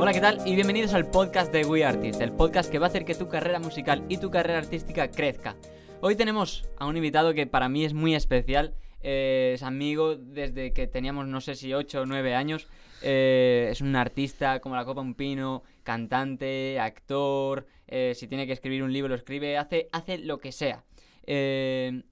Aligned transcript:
Hola, 0.00 0.12
¿qué 0.12 0.20
tal? 0.20 0.38
Y 0.46 0.54
bienvenidos 0.54 0.94
al 0.94 1.10
podcast 1.10 1.52
de 1.52 1.64
We 1.64 1.84
Artist, 1.84 2.20
el 2.20 2.30
podcast 2.30 2.70
que 2.70 2.78
va 2.78 2.86
a 2.86 2.88
hacer 2.88 3.04
que 3.04 3.16
tu 3.16 3.26
carrera 3.26 3.58
musical 3.58 4.04
y 4.08 4.18
tu 4.18 4.30
carrera 4.30 4.60
artística 4.60 5.10
crezca. 5.10 5.56
Hoy 6.00 6.14
tenemos 6.14 6.68
a 6.78 6.86
un 6.86 6.96
invitado 6.96 7.34
que 7.34 7.48
para 7.48 7.68
mí 7.68 7.84
es 7.84 7.94
muy 7.94 8.14
especial, 8.14 8.74
eh, 9.02 9.54
es 9.56 9.64
amigo 9.64 10.14
desde 10.14 10.72
que 10.72 10.86
teníamos 10.86 11.26
no 11.26 11.40
sé 11.40 11.56
si 11.56 11.74
8 11.74 12.02
o 12.02 12.06
9 12.06 12.36
años, 12.36 12.68
eh, 13.02 13.70
es 13.72 13.80
un 13.80 13.96
artista 13.96 14.60
como 14.60 14.76
la 14.76 14.84
copa 14.84 15.00
un 15.00 15.14
pino, 15.14 15.64
cantante, 15.82 16.78
actor, 16.78 17.66
eh, 17.88 18.12
si 18.14 18.28
tiene 18.28 18.46
que 18.46 18.52
escribir 18.52 18.84
un 18.84 18.92
libro 18.92 19.08
lo 19.08 19.16
escribe, 19.16 19.58
hace, 19.58 19.88
hace 19.90 20.18
lo 20.18 20.38
que 20.38 20.52
sea. 20.52 20.84
Eh, 21.26 22.04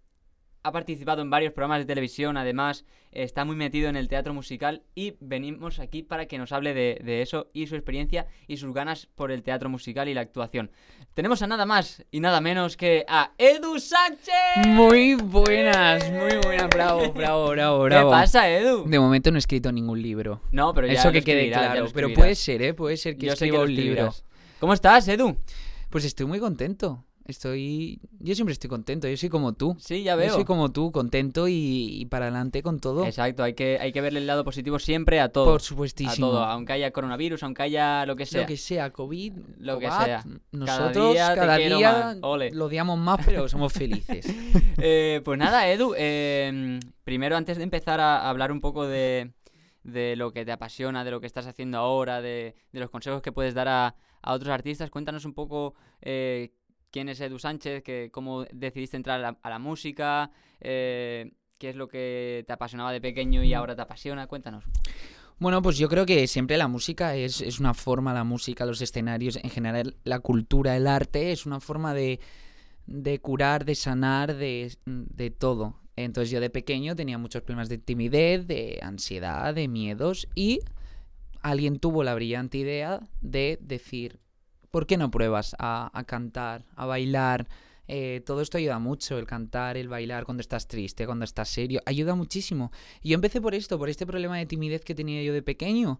ha 0.66 0.72
participado 0.72 1.22
en 1.22 1.30
varios 1.30 1.52
programas 1.52 1.78
de 1.78 1.84
televisión, 1.84 2.36
además 2.36 2.84
está 3.12 3.44
muy 3.44 3.54
metido 3.54 3.88
en 3.88 3.94
el 3.94 4.08
teatro 4.08 4.34
musical 4.34 4.82
y 4.96 5.14
venimos 5.20 5.78
aquí 5.78 6.02
para 6.02 6.26
que 6.26 6.38
nos 6.38 6.50
hable 6.50 6.74
de, 6.74 7.00
de, 7.04 7.22
eso 7.22 7.50
y 7.52 7.68
su 7.68 7.76
experiencia 7.76 8.26
y 8.48 8.56
sus 8.56 8.74
ganas 8.74 9.06
por 9.14 9.30
el 9.30 9.44
teatro 9.44 9.68
musical 9.68 10.08
y 10.08 10.14
la 10.14 10.22
actuación. 10.22 10.72
Tenemos 11.14 11.40
a 11.42 11.46
nada 11.46 11.66
más 11.66 12.04
y 12.10 12.18
nada 12.18 12.40
menos 12.40 12.76
que 12.76 13.04
a 13.06 13.30
Edu 13.38 13.78
Sánchez. 13.78 14.66
Muy 14.66 15.14
buenas, 15.14 16.10
muy 16.10 16.36
buenas, 16.42 16.68
bravo, 16.68 17.12
bravo, 17.12 17.48
bravo, 17.50 17.82
bravo. 17.84 18.10
¿Qué 18.10 18.12
pasa, 18.12 18.50
Edu? 18.50 18.88
De 18.88 18.98
momento 18.98 19.30
no 19.30 19.36
he 19.36 19.38
escrito 19.38 19.70
ningún 19.70 20.02
libro. 20.02 20.42
No, 20.50 20.74
pero 20.74 20.88
ya 20.88 20.94
Eso 20.94 21.08
lo 21.08 21.12
que 21.12 21.22
quede 21.22 21.48
claro, 21.48 21.86
pero 21.94 22.12
puede 22.12 22.34
ser, 22.34 22.60
¿eh? 22.62 22.74
Puede 22.74 22.96
ser 22.96 23.16
que 23.16 23.26
Yo 23.26 23.34
escriba 23.34 23.60
un 23.60 23.72
libro. 23.72 24.12
¿Cómo 24.58 24.72
estás, 24.72 25.06
Edu? 25.06 25.36
Pues 25.90 26.04
estoy 26.04 26.26
muy 26.26 26.40
contento. 26.40 27.04
Estoy. 27.26 28.00
Yo 28.20 28.34
siempre 28.34 28.52
estoy 28.52 28.70
contento. 28.70 29.08
Yo 29.08 29.16
soy 29.16 29.28
como 29.28 29.52
tú. 29.52 29.76
Sí, 29.80 30.02
ya 30.02 30.12
Yo 30.12 30.18
veo. 30.18 30.34
soy 30.34 30.44
como 30.44 30.70
tú, 30.70 30.92
contento 30.92 31.48
y, 31.48 31.54
y 32.00 32.06
para 32.06 32.26
adelante 32.26 32.62
con 32.62 32.78
todo. 32.78 33.04
Exacto, 33.04 33.42
hay 33.42 33.54
que, 33.54 33.78
hay 33.80 33.92
que 33.92 34.00
verle 34.00 34.20
el 34.20 34.26
lado 34.26 34.44
positivo 34.44 34.78
siempre 34.78 35.20
a 35.20 35.28
todo. 35.30 35.46
Por 35.46 35.60
a 35.60 35.64
supuestísimo. 35.64 36.28
todo, 36.28 36.44
aunque 36.44 36.74
haya 36.74 36.90
coronavirus, 36.92 37.42
aunque 37.42 37.62
haya 37.62 38.06
lo 38.06 38.14
que 38.16 38.26
sea. 38.26 38.42
Lo 38.42 38.46
que 38.46 38.56
sea, 38.56 38.90
COVID, 38.92 39.32
Lo 39.58 39.78
que 39.78 39.86
sea. 39.90 40.24
Nosotros 40.52 41.12
día 41.14 41.34
cada 41.34 41.56
día, 41.56 41.92
más. 41.92 42.18
Ole. 42.22 42.50
lo 42.52 42.66
odiamos 42.66 42.98
más, 42.98 43.18
pero 43.24 43.48
somos 43.48 43.72
felices. 43.72 44.26
Eh, 44.78 45.22
pues 45.24 45.38
nada, 45.38 45.68
Edu, 45.70 45.94
eh, 45.96 46.78
primero 47.02 47.36
antes 47.36 47.56
de 47.56 47.62
empezar 47.62 47.98
a 47.98 48.28
hablar 48.28 48.52
un 48.52 48.60
poco 48.60 48.86
de, 48.86 49.32
de 49.84 50.16
lo 50.16 50.32
que 50.32 50.44
te 50.44 50.52
apasiona, 50.52 51.02
de 51.02 51.10
lo 51.10 51.20
que 51.20 51.26
estás 51.26 51.46
haciendo 51.46 51.78
ahora, 51.78 52.20
de, 52.20 52.54
de 52.72 52.80
los 52.80 52.90
consejos 52.90 53.22
que 53.22 53.32
puedes 53.32 53.54
dar 53.54 53.68
a, 53.68 53.94
a 54.20 54.32
otros 54.34 54.50
artistas, 54.50 54.90
cuéntanos 54.90 55.24
un 55.24 55.32
poco 55.32 55.74
eh, 56.02 56.52
quién 56.96 57.10
es 57.10 57.20
Edu 57.20 57.38
Sánchez, 57.38 57.82
que, 57.82 58.08
cómo 58.10 58.46
decidiste 58.50 58.96
entrar 58.96 59.18
a 59.18 59.22
la, 59.22 59.38
a 59.42 59.50
la 59.50 59.58
música, 59.58 60.30
eh, 60.62 61.30
qué 61.58 61.68
es 61.68 61.76
lo 61.76 61.88
que 61.88 62.42
te 62.46 62.54
apasionaba 62.54 62.90
de 62.90 63.02
pequeño 63.02 63.44
y 63.44 63.52
ahora 63.52 63.76
te 63.76 63.82
apasiona, 63.82 64.26
cuéntanos. 64.26 64.64
Bueno, 65.38 65.60
pues 65.60 65.76
yo 65.76 65.90
creo 65.90 66.06
que 66.06 66.26
siempre 66.26 66.56
la 66.56 66.68
música 66.68 67.14
es, 67.14 67.42
es 67.42 67.60
una 67.60 67.74
forma, 67.74 68.14
la 68.14 68.24
música, 68.24 68.64
los 68.64 68.80
escenarios, 68.80 69.36
en 69.36 69.50
general 69.50 69.94
la 70.04 70.20
cultura, 70.20 70.74
el 70.74 70.86
arte, 70.86 71.32
es 71.32 71.44
una 71.44 71.60
forma 71.60 71.92
de, 71.92 72.18
de 72.86 73.18
curar, 73.18 73.66
de 73.66 73.74
sanar, 73.74 74.34
de, 74.34 74.74
de 74.86 75.30
todo. 75.30 75.78
Entonces 75.96 76.30
yo 76.30 76.40
de 76.40 76.48
pequeño 76.48 76.96
tenía 76.96 77.18
muchos 77.18 77.42
problemas 77.42 77.68
de 77.68 77.76
timidez, 77.76 78.46
de 78.46 78.80
ansiedad, 78.80 79.54
de 79.54 79.68
miedos 79.68 80.28
y 80.34 80.60
alguien 81.42 81.78
tuvo 81.78 82.04
la 82.04 82.14
brillante 82.14 82.56
idea 82.56 83.06
de 83.20 83.58
decir, 83.60 84.18
¿por 84.76 84.86
qué 84.86 84.98
no 84.98 85.10
pruebas 85.10 85.56
a, 85.58 85.90
a 85.98 86.04
cantar, 86.04 86.66
a 86.74 86.84
bailar? 86.84 87.48
Eh, 87.88 88.20
todo 88.26 88.42
esto 88.42 88.58
ayuda 88.58 88.78
mucho, 88.78 89.18
el 89.18 89.24
cantar, 89.24 89.78
el 89.78 89.88
bailar 89.88 90.26
cuando 90.26 90.42
estás 90.42 90.68
triste, 90.68 91.06
cuando 91.06 91.24
estás 91.24 91.48
serio, 91.48 91.80
ayuda 91.86 92.14
muchísimo. 92.14 92.70
Y 93.00 93.08
yo 93.08 93.14
empecé 93.14 93.40
por 93.40 93.54
esto, 93.54 93.78
por 93.78 93.88
este 93.88 94.04
problema 94.04 94.36
de 94.36 94.44
timidez 94.44 94.84
que 94.84 94.94
tenía 94.94 95.22
yo 95.22 95.32
de 95.32 95.40
pequeño, 95.40 95.98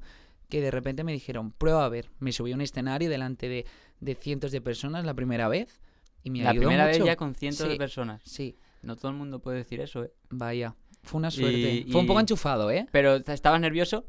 que 0.51 0.61
de 0.61 0.71
repente 0.71 1.05
me 1.05 1.13
dijeron, 1.15 1.53
prueba 1.53 1.87
a 1.87 1.89
ver. 1.89 2.11
Me 2.19 2.33
subí 2.33 2.53
a 2.53 2.55
un 2.55 2.61
escenario 2.61 3.09
delante 3.09 3.49
de, 3.49 3.65
de 4.00 4.15
cientos 4.15 4.53
de 4.53 4.61
personas 4.61 5.06
la 5.06 5.15
primera 5.15 5.49
vez 5.49 5.81
y 6.23 6.29
me 6.29 6.43
la 6.43 6.50
ayudó 6.50 6.67
primera 6.67 6.87
mucho. 6.89 6.99
vez 6.99 7.06
ya 7.06 7.17
con 7.17 7.34
cientos 7.34 7.67
de 7.67 7.77
personas. 7.77 8.21
Sí, 8.27 8.59
No 8.83 8.97
todo 8.97 9.11
el 9.11 9.17
mundo 9.17 9.39
puede 9.39 9.56
decir 9.56 9.81
eso, 9.81 10.05
¿eh? 10.05 10.12
vaya, 10.29 10.75
fue 11.03 11.17
una 11.21 11.31
suerte. 11.31 11.77
Y- 11.87 11.91
Fue 11.93 12.03
un 12.03 12.06
poco 12.06 12.21
enchufado, 12.21 12.71
¿eh? 12.71 12.87
Pero 12.93 13.15
¿estabas 13.15 13.59
nervioso? 13.59 14.05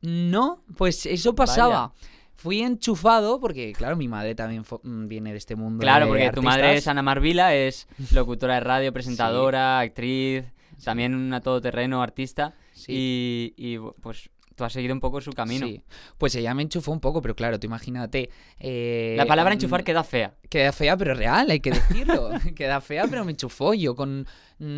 No, 0.00 0.62
pues 0.76 1.06
eso 1.06 1.34
pasaba. 1.34 1.92
Fui 2.36 2.60
enchufado 2.62 3.40
porque, 3.40 3.72
claro, 3.72 3.96
mi 3.96 4.08
madre 4.08 4.34
también 4.34 4.64
mm, 4.82 5.06
viene 5.06 5.32
de 5.32 5.38
este 5.38 5.56
mundo. 5.56 5.80
Claro, 5.80 6.06
de 6.06 6.10
porque 6.10 6.30
tu 6.30 6.42
madre 6.42 6.74
es. 6.76 6.88
Ana 6.88 7.02
Marvila, 7.02 7.54
es 7.54 7.86
locutora 8.12 8.54
de 8.54 8.60
radio, 8.60 8.92
presentadora, 8.92 9.78
actriz, 9.80 10.44
también 10.82 11.14
una 11.14 11.40
todoterreno 11.40 12.02
artista. 12.02 12.54
Sí. 12.72 13.54
Y, 13.56 13.74
y, 13.74 13.78
pues 14.00 14.30
tú 14.54 14.64
has 14.64 14.72
seguido 14.72 14.94
un 14.94 15.00
poco 15.00 15.20
su 15.20 15.32
camino. 15.32 15.66
Sí. 15.66 15.82
Pues 16.18 16.34
ella 16.34 16.54
me 16.54 16.62
enchufó 16.62 16.92
un 16.92 17.00
poco, 17.00 17.20
pero 17.22 17.34
claro, 17.34 17.58
tú 17.58 17.66
imagínate. 17.66 18.30
eh, 18.58 19.14
La 19.16 19.26
palabra 19.26 19.52
mm, 19.52 19.58
enchufar 19.58 19.84
queda 19.84 20.04
fea. 20.04 20.34
Queda 20.48 20.72
fea, 20.72 20.96
pero 20.96 21.14
real, 21.14 21.50
hay 21.50 21.60
que 21.60 21.70
decirlo. 21.70 22.30
queda 22.56 22.80
fea, 22.80 23.06
pero 23.08 23.24
me 23.24 23.32
enchufó. 23.32 23.74
Yo 23.74 23.94
con 23.94 24.20
mm, 24.20 24.26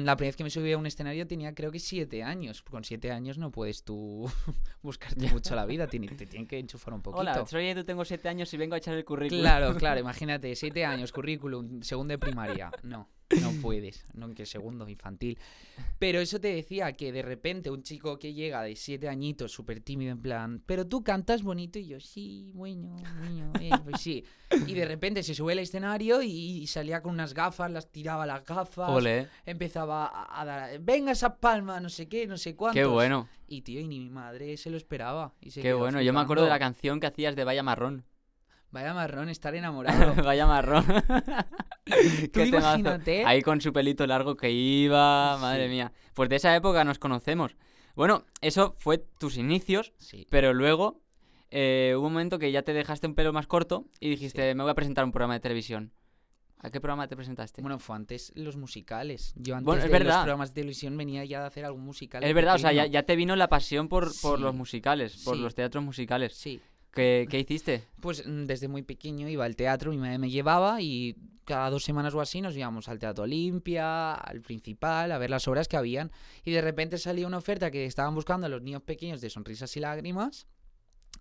la 0.05 0.17
primera 0.17 0.29
vez 0.31 0.37
que 0.37 0.45
me 0.45 0.51
subí 0.51 0.73
a 0.73 0.79
un 0.79 0.87
escenario 0.87 1.27
tenía 1.27 1.55
creo 1.55 1.71
que 1.71 1.79
siete 1.79 2.23
años. 2.23 2.63
Con 2.63 2.85
siete 2.85 3.11
años 3.13 3.39
no 3.39 3.51
puedes 3.51 3.83
tú 3.85 4.31
buscarte 4.83 5.29
mucho 5.31 5.55
la 5.55 5.67
vida, 5.67 5.87
tiene- 5.89 6.09
te 6.09 6.27
tienen 6.27 6.47
que 6.47 6.59
enchufar 6.59 6.95
un 6.95 7.03
poquito. 7.03 7.21
Hola, 7.21 7.47
soy 7.47 7.67
Edu, 7.67 7.85
tengo 7.85 8.05
siete 8.05 8.29
años 8.29 8.53
y 8.53 8.57
vengo 8.57 8.75
a 8.75 8.79
echar 8.79 8.95
el 8.95 9.05
currículum. 9.05 9.43
Claro, 9.43 9.75
claro, 9.77 10.01
imagínate, 10.01 10.55
siete 10.57 10.85
años, 10.85 11.13
currículum, 11.13 11.83
segundo 11.83 12.13
de 12.13 12.19
primaria. 12.19 12.71
No, 12.83 13.09
no 13.41 13.53
puedes, 13.63 14.05
no 14.15 14.33
que 14.35 14.47
segundo, 14.47 14.89
infantil. 14.89 15.39
Pero 15.99 16.21
eso 16.21 16.41
te 16.41 16.49
decía 16.49 16.93
que 16.93 17.13
de 17.13 17.23
repente 17.23 17.71
un 17.71 17.83
chico 17.83 18.19
que 18.19 18.35
llega 18.35 18.63
de 18.63 18.77
siete 18.77 19.09
añitos, 19.09 19.53
súper 19.53 19.81
tímido, 19.81 20.13
en 20.13 20.23
plan, 20.23 20.63
pero 20.65 20.87
tú 20.87 21.03
cantas 21.03 21.43
bonito, 21.43 21.79
y 21.79 21.87
yo, 21.87 22.01
sí, 22.01 22.53
bueno, 22.55 22.97
bueno, 23.19 23.53
eh, 23.61 23.71
pues 23.85 24.01
sí. 24.01 24.25
Y 24.67 24.75
de 24.75 24.85
repente 24.85 25.23
se 25.23 25.35
sube 25.35 25.53
al 25.53 25.59
escenario 25.59 26.23
y, 26.23 26.67
salía 26.67 27.03
con 27.03 27.13
unas 27.13 27.35
gafas, 27.35 27.71
las 27.71 27.91
tiraba 27.91 28.27
las 28.27 28.45
gafas, 28.45 28.91
empezaba 29.45 30.07
a, 30.07 30.41
a 30.41 30.45
dar, 30.45 30.81
venga 30.81 31.13
esa 31.13 31.37
palma, 31.37 31.81
no 31.81 31.89
sé 31.89 32.09
qué, 32.09 32.27
no 32.27 32.37
sé 32.37 32.55
cuántos. 32.55 32.81
qué 32.81 32.87
bueno, 32.87 33.29
Y 33.49 33.63
tío, 33.63 33.81
y 33.81 33.89
ni 33.89 34.01
mi 34.01 34.11
madre 34.11 34.57
se 34.57 34.71
lo 34.71 34.77
esperaba. 34.77 35.35
Y 35.41 35.51
se 35.51 35.63
qué 35.63 35.73
bueno. 35.73 36.01
Yo 36.03 36.13
me 36.13 36.21
acuerdo 36.21 36.45
de 36.45 36.51
la 36.51 36.59
canción 36.59 37.01
que 37.01 37.07
hacías 37.07 37.37
de 37.37 37.45
Vaya 37.45 37.63
Marrón. 37.63 38.05
Vaya 38.77 38.93
marrón, 38.93 39.31
estar 39.31 39.55
enamorado. 39.63 40.23
Vaya 40.23 40.47
Marrón. 40.47 40.85
Tú 40.87 40.93
Qué 41.87 42.29
temazo. 42.29 42.57
imagínate. 42.79 43.25
Ahí 43.25 43.41
con 43.41 43.61
su 43.63 43.73
pelito 43.73 44.07
largo 44.07 44.37
que 44.37 44.51
iba, 44.51 45.39
madre 45.39 45.65
Sí. 45.65 45.71
mía. 45.71 45.93
Pues 46.13 46.29
de 46.29 46.37
esa 46.37 46.55
época 46.55 46.85
nos 46.85 46.99
conocemos. 46.99 47.57
Bueno, 47.95 48.25
eso 48.43 48.75
fue 48.79 48.99
tus 48.99 49.39
inicios, 49.39 49.95
Sí. 49.97 50.27
pero 50.29 50.53
luego 50.53 51.01
eh, 51.51 51.95
hubo 51.97 52.09
un 52.09 52.13
momento 52.13 52.39
que 52.39 52.53
ya 52.53 52.61
te 52.63 52.75
dejaste 52.75 53.07
un 53.07 53.15
pelo 53.15 53.33
más 53.33 53.47
corto 53.47 53.87
y 53.99 54.11
dijiste, 54.11 54.55
me 54.55 54.63
voy 54.63 54.73
a 54.73 54.75
presentar 54.75 55.05
a 55.05 55.07
un 55.07 55.13
programa 55.13 55.33
de 55.35 55.41
televisión. 55.41 55.93
¿A 56.59 56.71
qué 56.71 56.81
programa 56.81 57.07
te 57.09 57.17
presentaste? 57.17 57.63
Bueno, 57.63 57.79
fue 57.79 57.97
antes 57.97 58.33
los 58.35 58.57
musicales. 58.57 59.33
Yo 59.37 59.55
antes 59.55 59.65
Bueno, 59.65 59.79
es 59.85 59.85
de 59.91 59.93
verdad. 59.93 60.15
los 60.17 60.23
programas 60.25 60.51
de 60.51 60.55
televisión 60.57 60.97
venía 60.99 61.25
ya 61.25 61.41
de 61.41 61.47
hacer 61.47 61.65
algún 61.65 61.83
musical. 61.85 62.21
de 62.23 62.29
es 62.29 62.35
verdad, 62.35 62.57
o 62.57 62.59
sea, 62.59 62.73
ya, 62.73 62.83
pequeño. 62.83 62.93
ya 62.95 63.03
te 63.05 63.17
vino 63.17 63.37
la 63.37 63.49
pasión 63.49 63.89
por, 63.89 64.11
por 64.21 64.37
Sí. 64.39 64.43
los 64.43 64.55
musicales, 64.55 65.23
por 65.25 65.37
Sí. 65.37 65.41
los 65.43 65.55
teatros 65.55 65.83
musicales. 65.85 66.35
Sí. 66.35 66.61
¿Qué, 66.97 67.39
hiciste? 67.39 67.85
Pues 68.01 68.27
mm, 68.27 68.47
desde 68.47 68.69
muy 68.69 68.83
pequeño 68.83 69.29
iba 69.29 69.45
al 69.45 69.55
teatro, 69.55 69.91
mi 69.91 69.99
madre 69.99 70.17
me 70.17 70.31
llevaba 70.31 70.81
y 70.81 71.15
cada 71.45 71.69
dos 71.69 71.85
semanas 71.85 72.15
o 72.15 72.23
así 72.23 72.41
nos 72.41 72.57
íbamos 72.57 72.89
al 72.89 72.99
Teatro 72.99 73.25
Olimpia, 73.25 74.15
al 74.15 74.41
Principal, 74.41 75.13
a 75.13 75.19
ver 75.19 75.29
las 75.29 75.47
obras 75.47 75.69
que 75.69 75.77
habían. 75.77 76.11
Y 76.43 76.53
de 76.53 76.63
repente 76.63 76.97
salía 76.97 77.27
una 77.27 77.37
oferta 77.37 77.71
que 77.71 77.85
estaban 77.85 78.15
buscando 78.15 78.47
a 78.47 78.49
los 78.49 78.63
niños 78.63 78.83
pequeños 78.83 79.21
de 79.21 79.29
sonrisas 79.29 79.77
y 79.77 79.81
lágrimas. 79.81 80.47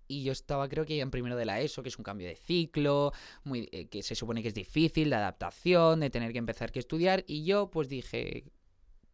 Y 0.07 0.23
yo 0.23 0.31
estaba, 0.31 0.69
creo 0.69 0.85
que 0.85 0.99
en 1.01 1.11
primero 1.11 1.35
de 1.35 1.45
la 1.45 1.59
ESO, 1.59 1.83
que 1.83 1.89
es 1.89 1.97
un 1.97 2.03
cambio 2.03 2.27
de 2.27 2.35
ciclo, 2.35 3.11
muy, 3.43 3.67
eh, 3.71 3.87
que 3.87 4.01
se 4.01 4.15
supone 4.15 4.41
que 4.41 4.47
es 4.47 4.53
difícil, 4.53 5.09
de 5.09 5.17
adaptación, 5.17 5.99
de 5.99 6.09
tener 6.09 6.31
que 6.31 6.39
empezar 6.39 6.71
que 6.71 6.79
estudiar. 6.79 7.25
Y 7.27 7.43
yo, 7.43 7.69
pues 7.69 7.89
dije, 7.89 8.45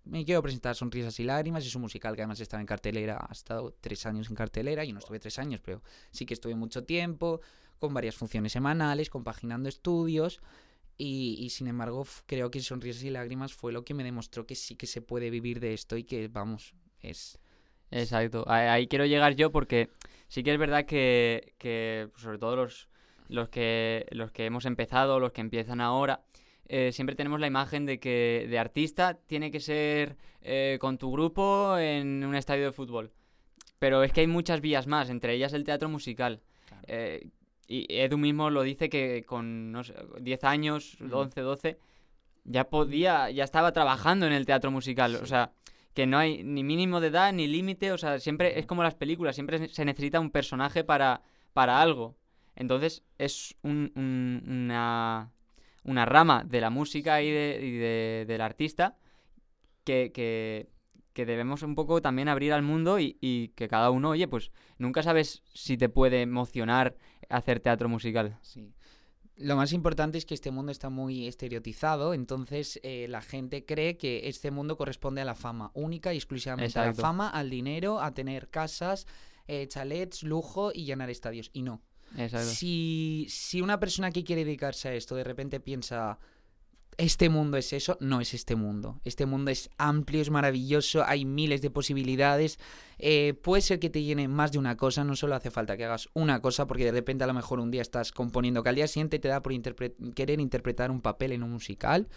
me 0.05 0.25
quiero 0.25 0.41
presentar 0.41 0.75
Sonrisas 0.75 1.19
y 1.19 1.23
Lágrimas. 1.23 1.65
Es 1.65 1.75
un 1.75 1.83
musical 1.83 2.15
que 2.15 2.21
además 2.21 2.39
estaba 2.39 2.61
en 2.61 2.67
cartelera, 2.67 3.25
ha 3.27 3.31
estado 3.31 3.75
tres 3.79 4.05
años 4.05 4.29
en 4.29 4.35
cartelera. 4.35 4.83
Yo 4.83 4.93
no 4.93 4.99
estuve 4.99 5.19
tres 5.19 5.39
años, 5.39 5.61
pero 5.63 5.81
sí 6.11 6.25
que 6.25 6.33
estuve 6.33 6.55
mucho 6.55 6.83
tiempo, 6.83 7.41
con 7.79 7.93
varias 7.93 8.15
funciones 8.15 8.51
semanales, 8.51 9.09
compaginando 9.09 9.69
estudios. 9.69 10.41
Y, 10.97 11.37
y, 11.39 11.49
sin 11.49 11.67
embargo, 11.67 12.05
creo 12.27 12.51
que 12.51 12.59
Sonrisas 12.59 13.03
y 13.03 13.09
Lágrimas 13.09 13.53
fue 13.53 13.71
lo 13.71 13.83
que 13.83 13.93
me 13.93 14.03
demostró 14.03 14.45
que 14.45 14.55
sí 14.55 14.75
que 14.75 14.85
se 14.85 15.01
puede 15.01 15.29
vivir 15.29 15.59
de 15.59 15.73
esto 15.73 15.97
y 15.97 16.03
que, 16.03 16.27
vamos, 16.27 16.75
es. 16.99 17.39
Exacto, 17.91 18.45
ahí 18.47 18.87
quiero 18.87 19.05
llegar 19.05 19.35
yo 19.35 19.51
porque 19.51 19.89
sí 20.29 20.43
que 20.43 20.53
es 20.53 20.57
verdad 20.57 20.85
que, 20.85 21.55
que 21.57 22.09
sobre 22.15 22.37
todo 22.37 22.55
los, 22.55 22.87
los, 23.27 23.49
que, 23.49 24.05
los 24.11 24.31
que 24.31 24.45
hemos 24.45 24.65
empezado, 24.65 25.19
los 25.19 25.33
que 25.33 25.41
empiezan 25.41 25.81
ahora, 25.81 26.23
eh, 26.73 26.91
siempre 26.93 27.15
tenemos 27.17 27.39
la 27.41 27.47
imagen 27.47 27.85
de 27.85 27.99
que 27.99 28.47
de 28.49 28.57
artista 28.57 29.15
tiene 29.27 29.51
que 29.51 29.59
ser 29.59 30.15
eh, 30.41 30.77
con 30.79 30.97
tu 30.97 31.11
grupo 31.11 31.77
en 31.77 32.23
un 32.23 32.33
estadio 32.35 32.63
de 32.65 32.71
fútbol. 32.71 33.11
Pero 33.77 34.03
es 34.03 34.13
que 34.13 34.21
hay 34.21 34.27
muchas 34.27 34.61
vías 34.61 34.87
más, 34.87 35.09
entre 35.09 35.33
ellas 35.33 35.51
el 35.53 35.63
teatro 35.65 35.89
musical. 35.89 36.41
Claro. 36.67 36.83
Eh, 36.87 37.27
y 37.67 37.85
Edu 37.89 38.17
mismo 38.17 38.49
lo 38.49 38.61
dice 38.63 38.87
que 38.89 39.23
con 39.25 39.71
no 39.71 39.83
sé, 39.83 39.93
10 40.21 40.43
años, 40.45 40.97
Ujú. 41.01 41.17
11, 41.17 41.41
12, 41.41 41.77
ya 42.45 42.63
podía, 42.69 43.29
ya 43.31 43.43
estaba 43.43 43.71
trabajando 43.73 44.25
en 44.25 44.33
el 44.33 44.45
teatro 44.45 44.71
musical. 44.71 45.15
O 45.15 45.25
sea, 45.25 45.51
que 45.93 46.05
no 46.07 46.17
hay 46.17 46.41
ni 46.43 46.63
mínimo 46.63 47.01
de 47.01 47.07
edad 47.07 47.33
ni 47.33 47.47
límite. 47.47 47.91
O 47.91 47.97
sea, 47.97 48.19
siempre 48.19 48.59
es 48.59 48.65
como 48.65 48.81
las 48.83 48.95
películas, 48.95 49.35
siempre 49.35 49.67
se 49.67 49.83
necesita 49.85 50.19
un 50.21 50.31
personaje 50.31 50.83
para, 50.83 51.21
para 51.53 51.81
algo. 51.81 52.15
Entonces 52.55 53.03
es 53.17 53.55
un- 53.63 53.91
un- 53.95 54.43
una, 54.47 55.31
una 55.83 56.05
rama 56.05 56.43
de 56.45 56.61
la 56.61 56.69
música 56.69 57.21
y, 57.21 57.29
de- 57.31 57.59
y 57.61 57.71
de- 57.77 58.25
del 58.27 58.41
artista 58.41 58.97
que, 59.83 60.11
que- 60.13 60.69
que 61.13 61.25
debemos 61.25 61.61
un 61.63 61.75
poco 61.75 62.01
también 62.01 62.29
abrir 62.29 62.53
al 62.53 62.61
mundo 62.61 62.97
y, 62.99 63.17
y 63.19 63.49
que 63.49 63.67
cada 63.67 63.91
uno, 63.91 64.11
oye, 64.11 64.27
pues 64.29 64.51
nunca 64.77 65.03
sabes 65.03 65.43
si 65.53 65.75
te 65.77 65.89
puede 65.89 66.21
emocionar 66.21 66.95
hacer 67.29 67.59
teatro 67.59 67.89
musical. 67.89 68.37
Sí. 68.41 68.71
Lo 69.35 69.55
más 69.57 69.73
importante 69.73 70.17
es 70.17 70.25
que 70.25 70.35
este 70.35 70.51
mundo 70.51 70.71
está 70.71 70.89
muy 70.89 71.27
estereotizado, 71.27 72.13
entonces 72.13 72.79
eh, 72.83 73.07
la 73.09 73.21
gente 73.21 73.65
cree 73.65 73.97
que 73.97 74.27
este 74.29 74.51
mundo 74.51 74.77
corresponde 74.77 75.19
a 75.21 75.25
la 75.25 75.35
fama, 75.35 75.71
única 75.73 76.13
y 76.13 76.17
exclusivamente 76.17 76.77
a 76.79 76.85
la 76.85 76.93
fama, 76.93 77.29
al 77.29 77.49
dinero, 77.49 77.99
a 78.01 78.13
tener 78.13 78.49
casas, 78.49 79.07
eh, 79.47 79.67
chalets, 79.67 80.23
lujo 80.23 80.71
y 80.73 80.85
llenar 80.85 81.09
estadios. 81.09 81.49
Y 81.53 81.63
no. 81.63 81.81
Exacto. 82.17 82.49
Si, 82.49 83.25
si 83.29 83.61
una 83.61 83.79
persona 83.79 84.11
que 84.11 84.23
quiere 84.23 84.43
dedicarse 84.45 84.89
a 84.89 84.93
esto 84.93 85.15
de 85.15 85.23
repente 85.23 85.59
piensa, 85.59 86.19
este 86.97 87.29
mundo 87.29 87.57
es 87.57 87.71
eso, 87.73 87.97
no 88.01 88.19
es 88.21 88.33
este 88.33 88.55
mundo. 88.55 88.99
Este 89.05 89.25
mundo 89.25 89.49
es 89.49 89.69
amplio, 89.77 90.21
es 90.21 90.29
maravilloso, 90.29 91.03
hay 91.05 91.23
miles 91.25 91.61
de 91.61 91.69
posibilidades. 91.71 92.59
Eh, 92.99 93.33
puede 93.41 93.61
ser 93.61 93.79
que 93.79 93.89
te 93.89 94.03
llene 94.03 94.27
más 94.27 94.51
de 94.51 94.59
una 94.59 94.75
cosa, 94.77 95.03
no 95.03 95.15
solo 95.15 95.35
hace 95.35 95.51
falta 95.51 95.77
que 95.77 95.85
hagas 95.85 96.09
una 96.13 96.41
cosa, 96.41 96.67
porque 96.67 96.83
de 96.85 96.91
repente 96.91 97.23
a 97.23 97.27
lo 97.27 97.33
mejor 97.33 97.59
un 97.59 97.71
día 97.71 97.81
estás 97.81 98.11
componiendo, 98.11 98.61
que 98.61 98.69
al 98.69 98.75
día 98.75 98.87
siguiente 98.87 99.17
te 99.19 99.29
da 99.29 99.41
por 99.41 99.53
interpre- 99.53 99.95
querer 100.13 100.39
interpretar 100.41 100.91
un 100.91 101.01
papel 101.01 101.31
en 101.31 101.43
un 101.43 101.51
musical, 101.51 102.07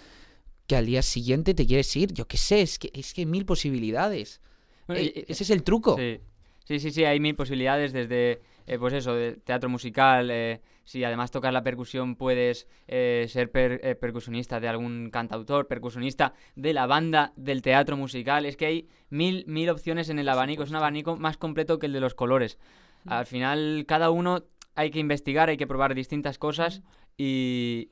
que 0.67 0.77
al 0.77 0.87
día 0.87 1.03
siguiente 1.03 1.55
te 1.55 1.67
quieres 1.67 1.95
ir, 1.97 2.13
yo 2.13 2.27
qué 2.27 2.37
sé, 2.37 2.61
es 2.63 2.79
que, 2.79 2.91
es 2.95 3.15
que 3.15 3.21
hay 3.23 3.27
mil 3.27 3.45
posibilidades. 3.47 4.41
Bueno, 4.87 5.03
Eh, 5.03 5.25
y- 5.29 5.33
ese 5.33 5.45
es 5.45 5.51
el 5.51 5.63
truco. 5.63 5.97
Sí. 5.97 6.19
Sí, 6.65 6.81
sí, 6.81 6.91
sí, 6.91 7.05
hay 7.05 7.21
mil 7.21 7.35
posibilidades 7.37 7.93
desde, 7.93 8.41
eh, 8.67 8.79
pues 8.79 8.93
eso, 8.95 9.15
de 9.15 9.37
teatro 9.37 9.69
musical, 9.69 10.31
eh, 10.31 10.61
si 10.85 11.03
además 11.05 11.31
tocas 11.31 11.53
la 11.53 11.63
percusión 11.63 12.17
puedes 12.17 12.67
eh, 12.89 13.27
ser 13.29 13.51
per- 13.51 13.99
percusionista 13.99 14.61
de 14.61 14.69
algún 14.69 15.11
cantautor, 15.11 15.67
percusionista 15.67 16.35
de 16.57 16.75
la 16.75 16.87
banda 16.87 17.33
del 17.37 17.63
teatro 17.63 17.97
musical, 17.97 18.45
es 18.45 18.57
que 18.57 18.67
hay 18.67 18.89
mil, 19.09 19.45
mil 19.47 19.71
opciones 19.71 20.09
en 20.11 20.19
el 20.19 20.29
abanico, 20.29 20.63
es 20.63 20.71
un 20.71 20.77
abanico 20.77 21.17
más 21.17 21.37
completo 21.39 21.79
que 21.79 21.87
el 21.87 21.93
de 21.93 22.01
los 22.01 22.15
colores. 22.15 22.59
Al 23.07 23.27
final, 23.27 23.85
cada 23.87 24.11
uno 24.11 24.45
hay 24.75 24.91
que 24.91 24.99
investigar, 24.99 25.49
hay 25.49 25.57
que 25.57 25.67
probar 25.67 25.95
distintas 25.95 26.39
cosas 26.39 26.83
y... 27.17 27.91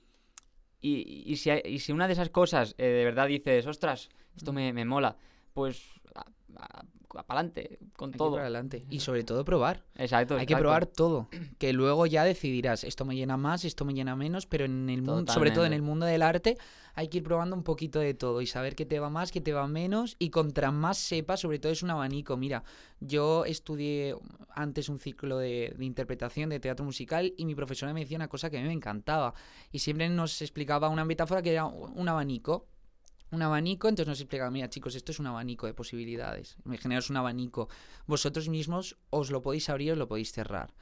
Y, 0.84 1.22
y 1.26 1.36
si, 1.36 1.50
hay- 1.50 1.62
y 1.64 1.78
si 1.78 1.92
una 1.92 2.08
de 2.08 2.14
esas 2.14 2.30
cosas 2.30 2.76
de 2.76 3.04
verdad 3.04 3.28
dices, 3.28 3.66
ostras, 3.68 4.08
esto 4.36 4.52
me, 4.52 4.72
me 4.72 4.84
mola, 4.84 5.16
pues 5.54 5.88
adelante, 7.18 7.78
con 7.96 8.10
Hay 8.12 8.18
todo. 8.18 8.38
adelante. 8.38 8.84
Y 8.90 9.00
sobre 9.00 9.24
todo 9.24 9.44
probar. 9.44 9.84
Exacto. 9.96 10.36
Hay 10.36 10.46
que 10.46 10.56
probar 10.56 10.86
todo. 10.86 11.28
Que 11.58 11.72
luego 11.72 12.06
ya 12.06 12.24
decidirás, 12.24 12.84
esto 12.84 13.04
me 13.04 13.14
llena 13.14 13.36
más, 13.36 13.64
esto 13.64 13.84
me 13.84 13.94
llena 13.94 14.16
menos, 14.16 14.46
pero 14.46 14.64
en 14.64 14.88
el 14.88 15.02
mundo, 15.02 15.32
sobre 15.32 15.50
todo 15.50 15.64
en 15.66 15.72
el 15.72 15.82
mundo 15.82 16.06
del 16.06 16.22
arte, 16.22 16.56
hay 16.94 17.08
que 17.08 17.18
ir 17.18 17.24
probando 17.24 17.56
un 17.56 17.62
poquito 17.62 18.00
de 18.00 18.14
todo 18.14 18.42
y 18.42 18.46
saber 18.46 18.74
qué 18.74 18.84
te 18.84 19.00
va 19.00 19.08
más, 19.08 19.32
qué 19.32 19.40
te 19.40 19.52
va 19.52 19.66
menos. 19.66 20.16
Y 20.18 20.30
contra 20.30 20.70
más 20.70 20.98
sepas, 20.98 21.40
sobre 21.40 21.58
todo 21.58 21.72
es 21.72 21.82
un 21.82 21.90
abanico. 21.90 22.36
Mira, 22.36 22.64
yo 23.00 23.44
estudié 23.44 24.14
antes 24.54 24.88
un 24.88 24.98
ciclo 24.98 25.38
de, 25.38 25.74
de 25.76 25.84
interpretación 25.84 26.50
de 26.50 26.60
teatro 26.60 26.84
musical 26.84 27.32
y 27.36 27.46
mi 27.46 27.54
profesora 27.54 27.92
me 27.94 28.00
decía 28.00 28.16
una 28.16 28.28
cosa 28.28 28.50
que 28.50 28.58
a 28.58 28.60
mí 28.60 28.66
me 28.66 28.74
encantaba. 28.74 29.34
Y 29.70 29.78
siempre 29.78 30.08
nos 30.08 30.42
explicaba 30.42 30.88
una 30.88 31.04
metáfora 31.04 31.42
que 31.42 31.52
era 31.52 31.64
un 31.66 32.08
abanico. 32.08 32.66
Un 33.32 33.42
abanico, 33.42 33.88
entonces 33.88 34.08
nos 34.08 34.20
explicaba, 34.20 34.50
mira 34.50 34.68
chicos, 34.68 34.94
esto 34.94 35.10
es 35.10 35.18
un 35.18 35.26
abanico 35.26 35.66
de 35.66 35.74
posibilidades. 35.74 36.56
Imaginaos 36.64 37.10
un 37.10 37.16
abanico 37.16 37.68
vosotros 38.06 38.48
mismos 38.48 38.96
os 39.10 39.30
lo 39.30 39.42
podéis 39.42 39.68
abrir, 39.70 39.92
os 39.92 39.98
lo 39.98 40.06
podéis 40.06 40.32
cerrar. 40.32 40.72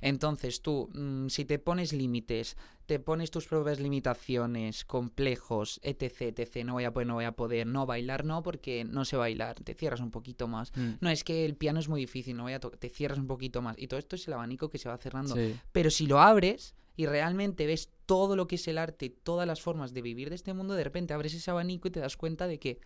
Entonces 0.00 0.62
tú, 0.62 0.88
mm, 0.94 1.26
si 1.28 1.44
te 1.44 1.58
pones 1.58 1.92
límites, 1.92 2.56
te 2.86 3.00
pones 3.00 3.30
tus 3.30 3.46
propias 3.46 3.80
limitaciones, 3.80 4.84
complejos, 4.84 5.80
etc, 5.82 6.38
etc, 6.38 6.64
no 6.64 6.74
voy 6.74 6.84
a 6.84 6.92
poder, 6.92 7.06
no 7.08 7.14
voy 7.14 7.24
a 7.24 7.32
poder, 7.32 7.66
no 7.66 7.84
bailar, 7.84 8.24
no, 8.24 8.42
porque 8.42 8.84
no 8.84 9.04
sé 9.04 9.16
bailar, 9.16 9.56
te 9.62 9.74
cierras 9.74 10.00
un 10.00 10.10
poquito 10.10 10.46
más. 10.46 10.72
Mm, 10.76 10.90
No, 11.00 11.10
es 11.10 11.24
que 11.24 11.44
el 11.44 11.56
piano 11.56 11.80
es 11.80 11.88
muy 11.88 12.00
difícil, 12.00 12.36
no 12.36 12.44
voy 12.44 12.52
a 12.52 12.60
te 12.60 12.88
cierras 12.88 13.18
un 13.18 13.26
poquito 13.26 13.60
más. 13.60 13.76
Y 13.78 13.88
todo 13.88 13.98
esto 13.98 14.16
es 14.16 14.26
el 14.28 14.34
abanico 14.34 14.70
que 14.70 14.78
se 14.78 14.88
va 14.88 14.96
cerrando. 14.98 15.34
sí. 15.34 15.56
Pero 15.72 15.90
si 15.90 16.06
lo 16.06 16.20
abres 16.20 16.74
y 16.98 17.06
realmente 17.06 17.64
ves 17.64 17.92
todo 18.06 18.34
lo 18.34 18.48
que 18.48 18.56
es 18.56 18.66
el 18.66 18.76
arte, 18.76 19.08
todas 19.08 19.46
las 19.46 19.60
formas 19.60 19.94
de 19.94 20.02
vivir 20.02 20.30
de 20.30 20.34
este 20.34 20.52
mundo, 20.52 20.74
de 20.74 20.82
repente 20.82 21.14
abres 21.14 21.32
ese 21.32 21.48
abanico 21.48 21.86
y 21.86 21.92
te 21.92 22.00
das 22.00 22.16
cuenta 22.16 22.48
de 22.48 22.58
que, 22.58 22.80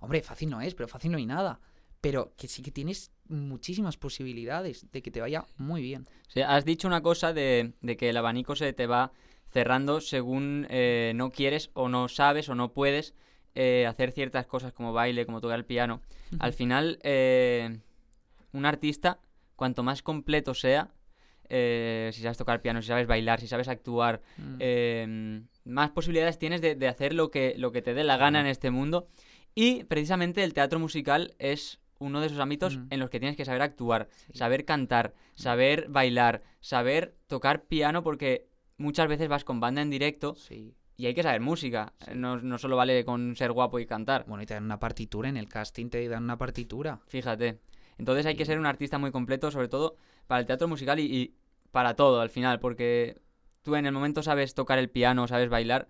hombre, 0.00 0.20
fácil 0.22 0.50
no 0.50 0.60
es, 0.60 0.74
pero 0.74 0.88
fácil 0.88 1.12
no 1.12 1.18
hay 1.18 1.26
nada. 1.26 1.60
Pero 2.00 2.32
que 2.36 2.48
sí 2.48 2.60
que 2.60 2.72
tienes 2.72 3.12
muchísimas 3.28 3.96
posibilidades 3.98 4.90
de 4.90 5.00
que 5.00 5.12
te 5.12 5.20
vaya 5.20 5.46
muy 5.58 5.80
bien. 5.80 6.08
Sí, 6.26 6.40
has 6.40 6.64
dicho 6.64 6.88
una 6.88 7.02
cosa 7.02 7.32
de, 7.32 7.74
de 7.82 7.96
que 7.96 8.08
el 8.08 8.16
abanico 8.16 8.56
se 8.56 8.72
te 8.72 8.88
va 8.88 9.12
cerrando 9.46 10.00
según 10.00 10.66
eh, 10.68 11.12
no 11.14 11.30
quieres 11.30 11.70
o 11.74 11.88
no 11.88 12.08
sabes 12.08 12.48
o 12.48 12.56
no 12.56 12.72
puedes 12.72 13.14
eh, 13.54 13.86
hacer 13.86 14.10
ciertas 14.10 14.46
cosas 14.46 14.72
como 14.72 14.92
baile, 14.92 15.24
como 15.24 15.40
tocar 15.40 15.60
el 15.60 15.64
piano. 15.64 16.02
Al 16.40 16.52
final, 16.52 16.98
eh, 17.04 17.78
un 18.52 18.66
artista, 18.66 19.20
cuanto 19.54 19.84
más 19.84 20.02
completo 20.02 20.52
sea, 20.52 20.95
eh, 21.48 22.10
si 22.12 22.22
sabes 22.22 22.36
tocar 22.38 22.60
piano, 22.62 22.82
si 22.82 22.88
sabes 22.88 23.06
bailar, 23.06 23.40
si 23.40 23.46
sabes 23.48 23.68
actuar, 23.68 24.20
Mm. 24.38 24.56
eh, 24.60 25.42
más 25.64 25.90
posibilidades 25.90 26.38
tienes 26.38 26.60
de, 26.60 26.74
de 26.74 26.88
hacer 26.88 27.12
lo 27.14 27.30
que, 27.30 27.54
lo 27.56 27.72
que 27.72 27.82
te 27.82 27.94
dé 27.94 28.04
la 28.04 28.16
gana 28.16 28.40
en 28.40 28.46
este 28.46 28.70
mundo. 28.70 29.08
Y 29.54 29.84
precisamente 29.84 30.44
el 30.44 30.52
teatro 30.54 30.78
musical 30.78 31.34
es 31.38 31.80
uno 31.98 32.20
de 32.20 32.26
esos 32.26 32.38
ámbitos 32.40 32.76
Mm. 32.76 32.86
en 32.90 33.00
los 33.00 33.08
que 33.10 33.18
tienes 33.20 33.36
que 33.36 33.44
saber 33.46 33.62
actuar, 33.62 34.08
Sí. 34.12 34.38
saber 34.38 34.64
cantar, 34.64 35.14
saber 35.34 35.86
bailar, 35.88 36.42
saber 36.60 37.14
tocar 37.26 37.64
piano, 37.64 38.02
porque 38.02 38.46
muchas 38.76 39.08
veces 39.08 39.28
vas 39.28 39.44
con 39.44 39.60
banda 39.60 39.80
en 39.80 39.88
directo 39.90 40.34
Sí. 40.34 40.74
y 40.98 41.06
hay 41.06 41.14
que 41.14 41.22
saber 41.22 41.40
música. 41.40 41.94
Sí. 42.04 42.10
No, 42.14 42.36
no 42.38 42.58
solo 42.58 42.76
vale 42.76 43.02
con 43.06 43.34
ser 43.34 43.52
guapo 43.52 43.78
y 43.78 43.86
cantar. 43.86 44.26
Bueno, 44.26 44.42
y 44.42 44.46
te 44.46 44.52
dan 44.54 44.64
una 44.64 44.78
partitura 44.78 45.28
en 45.30 45.38
el 45.38 45.48
casting, 45.48 45.88
te 45.88 46.06
dan 46.06 46.24
una 46.24 46.36
partitura. 46.36 47.00
Fíjate. 47.06 47.58
Entonces 47.98 48.26
hay 48.26 48.36
que 48.36 48.44
ser 48.44 48.58
un 48.58 48.66
artista 48.66 48.98
muy 48.98 49.10
completo, 49.10 49.50
sobre 49.50 49.68
todo 49.68 49.96
para 50.26 50.40
el 50.40 50.46
teatro 50.46 50.68
musical 50.68 51.00
y, 51.00 51.04
y 51.04 51.34
para 51.70 51.94
todo 51.94 52.20
al 52.20 52.30
final, 52.30 52.60
porque 52.60 53.20
tú 53.62 53.74
en 53.76 53.86
el 53.86 53.92
momento 53.92 54.22
sabes 54.22 54.54
tocar 54.54 54.78
el 54.78 54.90
piano, 54.90 55.26
sabes 55.28 55.48
bailar. 55.48 55.88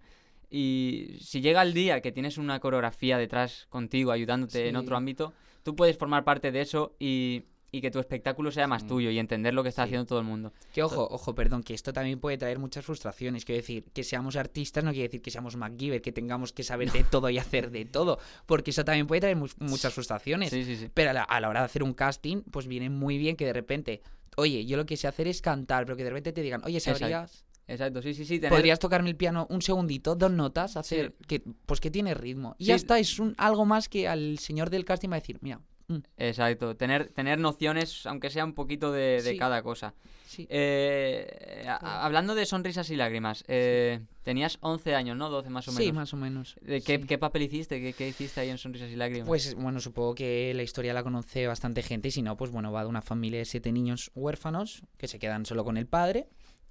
Y 0.48 1.18
si 1.20 1.40
llega 1.40 1.62
el 1.62 1.74
día 1.74 2.00
que 2.00 2.12
tienes 2.12 2.38
una 2.38 2.60
coreografía 2.60 3.18
detrás 3.18 3.66
contigo, 3.68 4.12
ayudándote 4.12 4.68
en 4.68 4.76
otro 4.76 4.96
ámbito, 4.96 5.32
tú 5.62 5.74
puedes 5.74 5.98
formar 5.98 6.24
parte 6.24 6.52
de 6.52 6.60
eso 6.60 6.94
y, 6.98 7.44
y 7.72 7.80
que 7.80 7.90
tu 7.90 7.98
espectáculo 7.98 8.50
sea 8.50 8.66
más 8.66 8.82
Sí. 8.82 8.88
tuyo 8.88 9.10
y 9.10 9.18
entender 9.18 9.52
lo 9.52 9.62
que 9.62 9.68
está 9.70 9.82
Sí. 9.82 9.88
haciendo 9.88 10.06
todo 10.06 10.18
el 10.20 10.24
mundo. 10.24 10.52
Que 10.72 10.82
ojo, 10.82 11.06
ojo, 11.10 11.34
perdón, 11.34 11.62
que 11.62 11.74
esto 11.74 11.92
también 11.92 12.18
puede 12.20 12.38
traer 12.38 12.58
muchas 12.58 12.84
frustraciones. 12.84 13.44
Quiero 13.44 13.60
decir, 13.60 13.84
que 13.92 14.04
seamos 14.04 14.36
artistas 14.36 14.84
no 14.84 14.90
quiere 14.92 15.08
decir 15.08 15.20
que 15.22 15.30
seamos 15.30 15.56
MacGyver, 15.56 16.00
que 16.00 16.12
tengamos 16.12 16.52
que 16.52 16.62
saber 16.62 16.90
de 16.92 17.04
todo 17.04 17.28
y 17.30 17.38
hacer 17.38 17.70
de 17.70 17.84
todo. 17.84 18.18
Porque 18.46 18.70
eso 18.70 18.84
también 18.84 19.06
puede 19.06 19.20
traer 19.20 19.36
mu- 19.36 19.48
muchas 19.58 19.92
frustraciones. 19.92 20.50
Sí, 20.50 20.64
sí, 20.64 20.76
sí. 20.76 20.88
Pero 20.94 21.10
a 21.10 21.12
la, 21.12 21.22
a 21.24 21.40
la 21.40 21.48
hora 21.48 21.60
de 21.60 21.66
hacer 21.66 21.82
un 21.82 21.92
casting, 21.94 22.42
pues 22.50 22.66
viene 22.66 22.88
muy 22.90 23.18
bien 23.18 23.36
que 23.36 23.44
de 23.46 23.52
repente, 23.52 24.02
oye, 24.36 24.64
yo 24.64 24.76
lo 24.76 24.86
que 24.86 24.96
sé 24.96 25.08
hacer 25.08 25.26
es 25.28 25.42
cantar, 25.42 25.84
pero 25.84 25.96
que 25.96 26.04
de 26.04 26.10
repente 26.10 26.32
te 26.32 26.42
digan, 26.42 26.62
oye. 26.64 26.80
¿sabrías? 26.80 27.44
Exacto, 27.68 28.00
sí, 28.00 28.14
sí, 28.14 28.24
sí. 28.24 28.36
tener- 28.38 28.50
¿Podrías 28.50 28.78
tocarme 28.78 29.10
el 29.10 29.16
piano 29.16 29.48
un 29.50 29.60
segundito, 29.60 30.14
dos 30.14 30.30
notas, 30.30 30.76
hacer 30.76 31.14
Sí. 31.18 31.24
que 31.26 31.40
pues 31.66 31.80
que 31.80 31.90
tiene 31.90 32.14
ritmo? 32.14 32.54
Y 32.58 32.64
Sí. 32.64 32.68
ya 32.68 32.74
está, 32.76 32.98
es 33.00 33.18
un, 33.18 33.34
algo 33.38 33.64
más 33.66 33.88
que 33.88 34.06
al 34.06 34.38
señor 34.38 34.70
del 34.70 34.84
casting 34.84 35.10
va 35.10 35.16
a 35.16 35.20
decir, 35.20 35.38
mira, 35.40 35.60
mm, 35.88 35.96
Exacto, 36.18 36.76
tener, 36.76 37.08
tener 37.10 37.38
nociones, 37.38 38.06
aunque 38.06 38.30
sea 38.30 38.44
un 38.44 38.54
poquito 38.54 38.92
de, 38.92 39.22
de 39.22 39.32
Sí. 39.32 39.36
cada 39.38 39.62
cosa. 39.62 39.94
sí, 40.26 40.46
Eh, 40.50 41.64
a- 41.68 42.04
hablando 42.04 42.34
de 42.34 42.46
sonrisas 42.46 42.90
y 42.90 42.96
lágrimas, 42.96 43.44
eh, 43.48 44.00
tenías 44.22 44.58
11 44.60 44.94
años, 44.94 45.16
¿no? 45.16 45.30
12 45.30 45.50
más 45.50 45.68
o 45.68 45.72
menos. 45.72 45.84
sí, 45.84 45.92
más 45.92 46.12
o 46.12 46.16
menos. 46.16 46.56
¿De 46.62 46.80
qué, 46.80 47.00
qué 47.00 47.18
papel 47.18 47.42
hiciste? 47.42 47.80
¿Qué, 47.80 47.92
qué 47.92 48.08
hiciste 48.08 48.40
ahí 48.40 48.50
en 48.50 48.58
Sonrisas 48.58 48.90
y 48.90 48.96
Lágrimas? 48.96 49.28
Pues 49.28 49.54
bueno, 49.54 49.80
supongo 49.80 50.14
que 50.14 50.52
la 50.54 50.62
historia 50.62 50.92
la 50.94 51.02
conoce 51.02 51.46
bastante 51.46 51.82
gente 51.82 52.08
y 52.08 52.10
si 52.10 52.22
no, 52.22 52.36
pues 52.36 52.50
bueno, 52.50 52.72
va 52.72 52.82
de 52.82 52.88
una 52.88 53.02
familia 53.02 53.38
de 53.38 53.44
siete 53.44 53.70
niños 53.72 54.10
huérfanos 54.14 54.82
que 54.98 55.08
se 55.08 55.18
quedan 55.18 55.46
solo 55.46 55.64
con 55.64 55.76
el 55.76 55.86
padre 55.86 56.28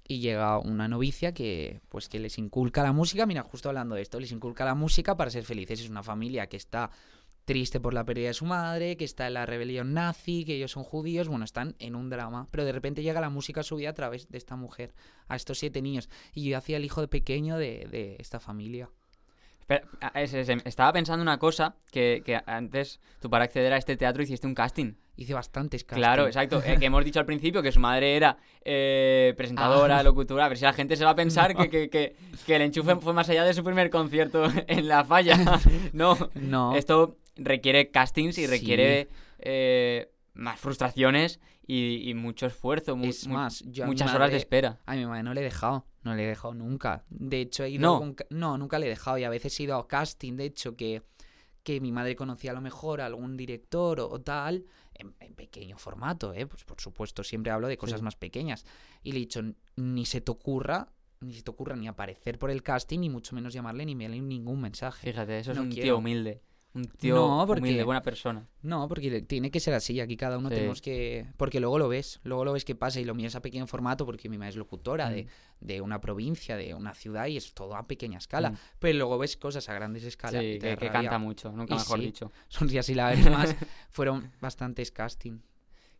y 0.08 0.20
llega 0.20 0.58
una 0.58 0.86
novicia 0.86 1.32
que 1.32 1.80
pues 1.88 2.08
que 2.08 2.20
les 2.20 2.38
inculca 2.38 2.82
la 2.82 2.92
música, 2.92 3.26
mira, 3.26 3.42
justo 3.42 3.68
hablando 3.70 3.94
de 3.96 4.02
esto, 4.02 4.20
les 4.20 4.30
inculca 4.32 4.64
la 4.64 4.74
música 4.74 5.16
para 5.16 5.30
ser 5.30 5.44
felices. 5.44 5.80
Es 5.80 5.88
una 5.90 6.02
familia 6.02 6.46
que 6.48 6.56
está 6.56 6.90
triste 7.46 7.80
por 7.80 7.94
la 7.94 8.04
pérdida 8.04 8.26
de 8.28 8.34
su 8.34 8.44
madre, 8.44 8.96
que 8.98 9.04
está 9.06 9.26
en 9.28 9.34
la 9.34 9.46
rebelión 9.46 9.94
nazi, 9.94 10.44
que 10.44 10.56
ellos 10.56 10.72
son 10.72 10.84
judíos, 10.84 11.28
bueno, 11.28 11.44
están 11.46 11.74
en 11.78 11.94
un 11.96 12.10
drama, 12.10 12.48
pero 12.50 12.64
de 12.66 12.72
repente 12.72 13.02
llega 13.02 13.20
la 13.22 13.30
música 13.30 13.60
a 13.60 13.64
su 13.64 13.76
vida 13.76 13.88
a 13.90 13.94
través 13.94 14.28
de 14.28 14.36
esta 14.36 14.56
mujer, 14.56 14.92
a 15.28 15.36
estos 15.36 15.58
siete 15.58 15.80
niños. 15.80 16.10
Y 16.34 16.48
yo 16.50 16.58
hacía 16.58 16.76
el 16.76 16.84
hijo 16.84 17.00
de 17.00 17.08
pequeño 17.08 17.56
de, 17.56 17.86
de 17.90 18.16
esta 18.18 18.40
familia. 18.40 18.90
Es- 20.14 20.32
es- 20.34 20.48
estaba 20.64 20.92
pensando 20.92 21.22
una 21.22 21.38
cosa, 21.38 21.74
que, 21.90 22.22
que 22.24 22.40
antes 22.46 23.00
tú 23.20 23.28
para 23.28 23.44
acceder 23.44 23.72
a 23.72 23.76
este 23.78 23.96
teatro 23.96 24.22
hiciste 24.22 24.46
un 24.46 24.54
casting. 24.54 24.92
Hice 25.16 25.34
bastantes 25.34 25.82
castings. 25.82 25.98
Claro, 26.06 26.26
exacto. 26.26 26.62
eh, 26.64 26.76
que 26.78 26.86
hemos 26.86 27.04
dicho 27.04 27.18
al 27.18 27.26
principio 27.26 27.62
que 27.62 27.72
su 27.72 27.80
madre 27.80 28.16
era 28.16 28.36
eh, 28.64 29.34
presentadora, 29.36 29.98
Ah. 29.98 30.02
locutora. 30.04 30.44
A 30.44 30.48
ver 30.48 30.58
si 30.58 30.64
la 30.64 30.72
gente 30.72 30.94
se 30.94 31.04
va 31.04 31.10
a 31.12 31.16
pensar 31.16 31.56
que, 31.56 31.68
que, 31.70 31.88
que, 31.90 32.14
que 32.44 32.56
el 32.56 32.62
enchufe 32.62 32.94
fue 32.96 33.12
más 33.12 33.28
allá 33.28 33.42
de 33.44 33.54
su 33.54 33.64
primer 33.64 33.88
concierto 33.90 34.44
en 34.68 34.86
la 34.88 35.04
falla. 35.04 35.36
No, 35.92 36.16
No. 36.34 36.76
esto 36.76 37.16
requiere 37.36 37.90
castings 37.90 38.38
y 38.38 38.42
Sí. 38.42 38.46
requiere 38.46 39.08
eh, 39.38 40.10
más 40.34 40.58
frustraciones 40.60 41.40
y, 41.66 42.08
y 42.08 42.14
mucho 42.14 42.46
esfuerzo, 42.46 42.96
mu- 42.96 43.06
es 43.06 43.26
más, 43.28 43.62
yo 43.66 43.86
muchas 43.86 44.14
horas 44.14 44.30
de 44.30 44.36
espera. 44.38 44.80
A 44.86 44.94
mi 44.96 45.04
madre 45.06 45.22
no 45.22 45.34
le 45.34 45.40
he 45.40 45.44
dejado, 45.44 45.86
no 46.02 46.14
le 46.14 46.24
he 46.24 46.26
dejado 46.26 46.54
nunca. 46.54 47.04
De 47.10 47.40
hecho, 47.40 47.64
he 47.64 47.70
ido 47.70 48.00
No. 48.00 48.14
ca- 48.14 48.26
no, 48.30 48.56
nunca 48.58 48.78
le 48.78 48.86
he 48.86 48.88
dejado 48.90 49.18
y 49.18 49.24
a 49.24 49.30
veces 49.30 49.58
he 49.58 49.64
ido 49.64 49.76
a 49.76 49.86
casting, 49.88 50.34
de 50.36 50.44
hecho, 50.46 50.76
que, 50.76 51.02
que 51.62 51.80
mi 51.80 51.90
madre 51.92 52.14
conocía 52.16 52.52
a 52.52 52.54
lo 52.54 52.60
mejor 52.60 53.00
a 53.00 53.06
algún 53.06 53.36
director 53.36 54.00
o, 54.00 54.08
o 54.10 54.20
tal, 54.20 54.64
en, 54.94 55.14
en 55.20 55.34
pequeño 55.34 55.76
formato, 55.76 56.32
¿eh? 56.32 56.46
Pues 56.46 56.64
por 56.64 56.80
supuesto, 56.80 57.22
siempre 57.24 57.50
hablo 57.52 57.68
de 57.68 57.76
cosas 57.76 57.98
Sí. 58.00 58.04
más 58.04 58.16
pequeñas. 58.16 58.64
Y 59.02 59.12
le 59.12 59.18
he 59.18 59.20
dicho, 59.20 59.42
ni 59.76 60.06
se 60.06 60.20
te 60.20 60.30
ocurra, 60.30 60.88
ni 61.20 61.34
se 61.34 61.42
te 61.42 61.50
ocurra 61.50 61.74
ni 61.76 61.88
aparecer 61.88 62.38
por 62.38 62.50
el 62.50 62.62
casting, 62.62 63.00
ni 63.00 63.10
mucho 63.10 63.34
menos 63.34 63.52
llamarle, 63.52 63.84
ni 63.84 63.92
enviarle 63.92 64.20
ningún 64.20 64.60
mensaje. 64.60 65.10
Fíjate, 65.10 65.38
eso 65.38 65.52
es 65.52 65.58
un 65.58 65.70
tío 65.70 65.98
humilde. 65.98 66.40
Un 66.76 66.84
tío 66.84 67.14
No, 67.16 67.44
porque- 67.46 67.62
humilde, 67.62 67.82
buena 67.84 68.02
persona. 68.02 68.46
No, 68.62 68.86
porque 68.86 69.22
tiene 69.22 69.50
que 69.50 69.60
ser 69.60 69.72
así. 69.74 69.98
Aquí 69.98 70.16
cada 70.16 70.36
uno 70.36 70.50
Sí. 70.50 70.56
tenemos 70.56 70.82
que. 70.82 71.26
Porque 71.38 71.58
luego 71.58 71.78
lo 71.78 71.88
ves. 71.88 72.20
Luego 72.22 72.44
lo 72.44 72.52
ves 72.52 72.64
que 72.66 72.74
pasa 72.74 73.00
y 73.00 73.04
lo 73.04 73.14
miras 73.14 73.34
a 73.34 73.40
pequeño 73.42 73.66
formato 73.66 74.04
porque 74.04 74.28
mi 74.28 74.36
madre 74.36 74.50
es 74.50 74.56
locutora 74.56 75.08
de, 75.08 75.24
Mm. 75.24 75.28
de 75.66 75.80
una 75.80 76.00
provincia, 76.00 76.56
de 76.56 76.74
una 76.74 76.92
ciudad 76.94 77.26
y 77.28 77.36
es 77.38 77.54
todo 77.54 77.74
a 77.76 77.86
pequeña 77.86 78.18
escala. 78.18 78.50
Mm. 78.50 78.56
Pero 78.78 78.98
luego 78.98 79.16
ves 79.18 79.36
cosas 79.38 79.68
a 79.70 79.74
grandes 79.74 80.04
escalas. 80.04 80.42
Sí, 80.42 80.58
que, 80.60 80.76
canta 80.90 81.18
mucho, 81.18 81.50
nunca 81.50 81.74
Y 81.74 81.78
mejor 81.78 81.98
sí. 81.98 82.04
dicho. 82.04 82.30
Son 82.48 82.68
días 82.68 82.88
y 82.90 82.94
la 82.94 83.08
vez 83.10 83.30
más. 83.30 83.56
fueron 83.90 84.30
bastantes 84.40 84.90
casting. 84.92 85.38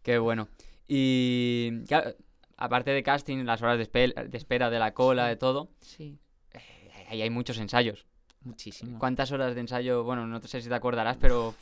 Qué 0.03 0.19
bueno. 0.19 0.49
Y 0.87 1.85
claro, 1.89 2.15
aparte 2.57 2.91
de 2.91 3.03
casting, 3.03 3.45
las 3.45 3.63
horas 3.63 3.79
de, 3.79 3.91
espe- 3.91 4.15
de 4.29 4.37
espera, 4.39 4.71
de 4.71 4.79
la 4.79 4.95
cola, 4.95 5.27
de 5.29 5.37
todo, 5.37 5.71
Sí, 5.81 6.19
eh, 6.53 7.05
ahí 7.09 7.23
hay 7.23 7.31
muchos 7.31 7.59
ensayos. 7.59 8.07
Muchísimo. 8.47 8.99
¿Cuántas 8.99 9.33
horas 9.33 9.55
de 9.55 9.61
ensayo? 9.61 10.05
Bueno, 10.05 10.27
no 10.27 10.41
sé 10.41 10.63
si 10.63 10.69
te 10.69 10.75
acordarás, 10.75 11.17
pero 11.19 11.55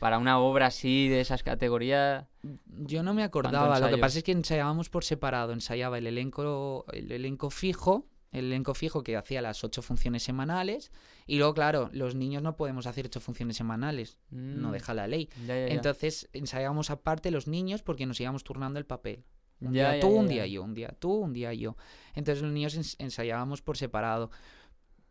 para 0.00 0.18
una 0.18 0.38
obra 0.40 0.66
así 0.66 1.08
de 1.08 1.20
esas 1.20 1.42
categorías. 1.42 2.26
Yo 2.66 3.02
no 3.02 3.14
me 3.14 3.22
acordaba. 3.22 3.78
Lo 3.78 3.86
que 3.86 4.00
pasa 4.00 4.18
es 4.18 4.24
que 4.24 4.32
ensayábamos 4.32 4.88
por 4.90 5.04
separado. 5.04 5.52
Ensayaba 5.52 5.98
el 5.98 6.06
elenco, 6.06 6.84
el 6.92 7.12
elenco 7.12 7.50
fijo. 7.50 8.06
El 8.32 8.46
elenco 8.46 8.72
fijo 8.72 9.02
que 9.04 9.14
hacía 9.16 9.42
las 9.42 9.62
ocho 9.62 9.82
funciones 9.82 10.22
semanales. 10.22 10.90
Y 11.26 11.36
luego, 11.36 11.52
claro, 11.52 11.90
los 11.92 12.14
niños 12.14 12.42
no 12.42 12.56
podemos 12.56 12.86
hacer 12.86 13.04
ocho 13.06 13.20
funciones 13.20 13.58
semanales. 13.58 14.16
No 14.30 14.70
mm, 14.70 14.72
deja 14.72 14.94
la 14.94 15.06
ley. 15.06 15.28
ya, 15.46 15.54
ya, 15.54 15.66
ya. 15.66 15.74
Entonces 15.74 16.30
ensayábamos 16.32 16.88
aparte 16.90 17.30
los 17.30 17.46
niños 17.46 17.82
porque 17.82 18.06
nos 18.06 18.18
íbamos 18.20 18.42
turnando 18.42 18.78
el 18.78 18.86
papel. 18.86 19.24
Un 19.60 19.74
día 19.74 20.00
tú, 20.00 20.08
un 20.08 20.26
día 20.28 20.46
yo, 20.46 20.62
un 20.64 20.72
día 20.74 20.88
tú, 20.98 21.12
un 21.12 21.32
día 21.34 21.52
yo. 21.52 21.76
Entonces 22.14 22.42
los 22.42 22.50
niños 22.52 22.76
ens- 22.76 22.96
ensayábamos 22.98 23.60
por 23.62 23.76
separado. 23.76 24.30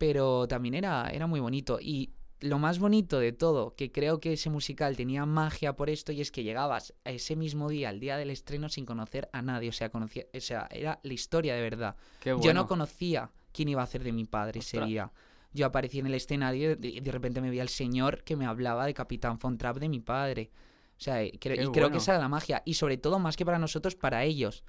Pero 0.01 0.47
también 0.47 0.73
era, 0.73 1.11
era 1.13 1.27
muy 1.27 1.39
bonito. 1.39 1.77
Y 1.79 2.09
lo 2.39 2.57
más 2.57 2.79
bonito 2.79 3.19
de 3.19 3.33
todo, 3.33 3.75
que 3.75 3.91
creo 3.91 4.19
que 4.19 4.33
ese 4.33 4.49
musical 4.49 4.97
tenía 4.97 5.27
magia 5.27 5.75
por 5.75 5.91
esto, 5.91 6.11
y 6.11 6.21
es 6.21 6.31
que 6.31 6.43
llegabas 6.43 6.95
a 7.05 7.11
ese 7.11 7.35
mismo 7.35 7.69
día, 7.69 7.89
al 7.89 7.99
día 7.99 8.17
del 8.17 8.31
estreno, 8.31 8.67
sin 8.67 8.83
conocer 8.83 9.29
a 9.31 9.43
nadie. 9.43 9.69
O 9.69 9.73
sea, 9.73 9.89
conocía, 9.91 10.25
o 10.35 10.39
sea 10.39 10.67
era 10.71 10.99
la 11.03 11.13
historia 11.13 11.53
de 11.53 11.61
verdad. 11.61 11.95
Qué 12.19 12.31
Yo 12.31 12.37
bueno. 12.39 12.61
no 12.61 12.67
conocía 12.67 13.29
quién 13.51 13.69
iba 13.69 13.81
a 13.81 13.83
hacer 13.83 14.03
de 14.03 14.11
mi 14.11 14.25
padre 14.25 14.59
ese 14.61 14.77
Ostras. 14.77 14.89
día. 14.89 15.11
Yo 15.53 15.67
aparecí 15.67 15.99
en 15.99 16.07
el 16.07 16.15
escenario 16.15 16.71
y 16.81 16.99
de, 16.99 17.11
repente 17.11 17.39
me 17.41 17.51
vi 17.51 17.59
al 17.59 17.69
señor 17.69 18.23
que 18.23 18.35
me 18.35 18.47
hablaba 18.47 18.87
de 18.87 18.95
Capitán 18.95 19.37
Fontrap 19.37 19.77
de 19.77 19.87
mi 19.89 19.99
padre. 19.99 20.49
O 20.97 21.03
sea, 21.03 21.23
y 21.23 21.31
creo, 21.33 21.57
Qué 21.57 21.61
y 21.63 21.65
creo 21.67 21.73
bueno. 21.73 21.91
que 21.91 21.97
esa 21.97 22.13
era 22.13 22.21
la 22.21 22.29
magia. 22.29 22.63
Y 22.65 22.73
sobre 22.73 22.97
todo, 22.97 23.19
más 23.19 23.37
que 23.37 23.45
para 23.45 23.59
nosotros, 23.59 23.95
para 23.95 24.23
ellos. 24.23 24.63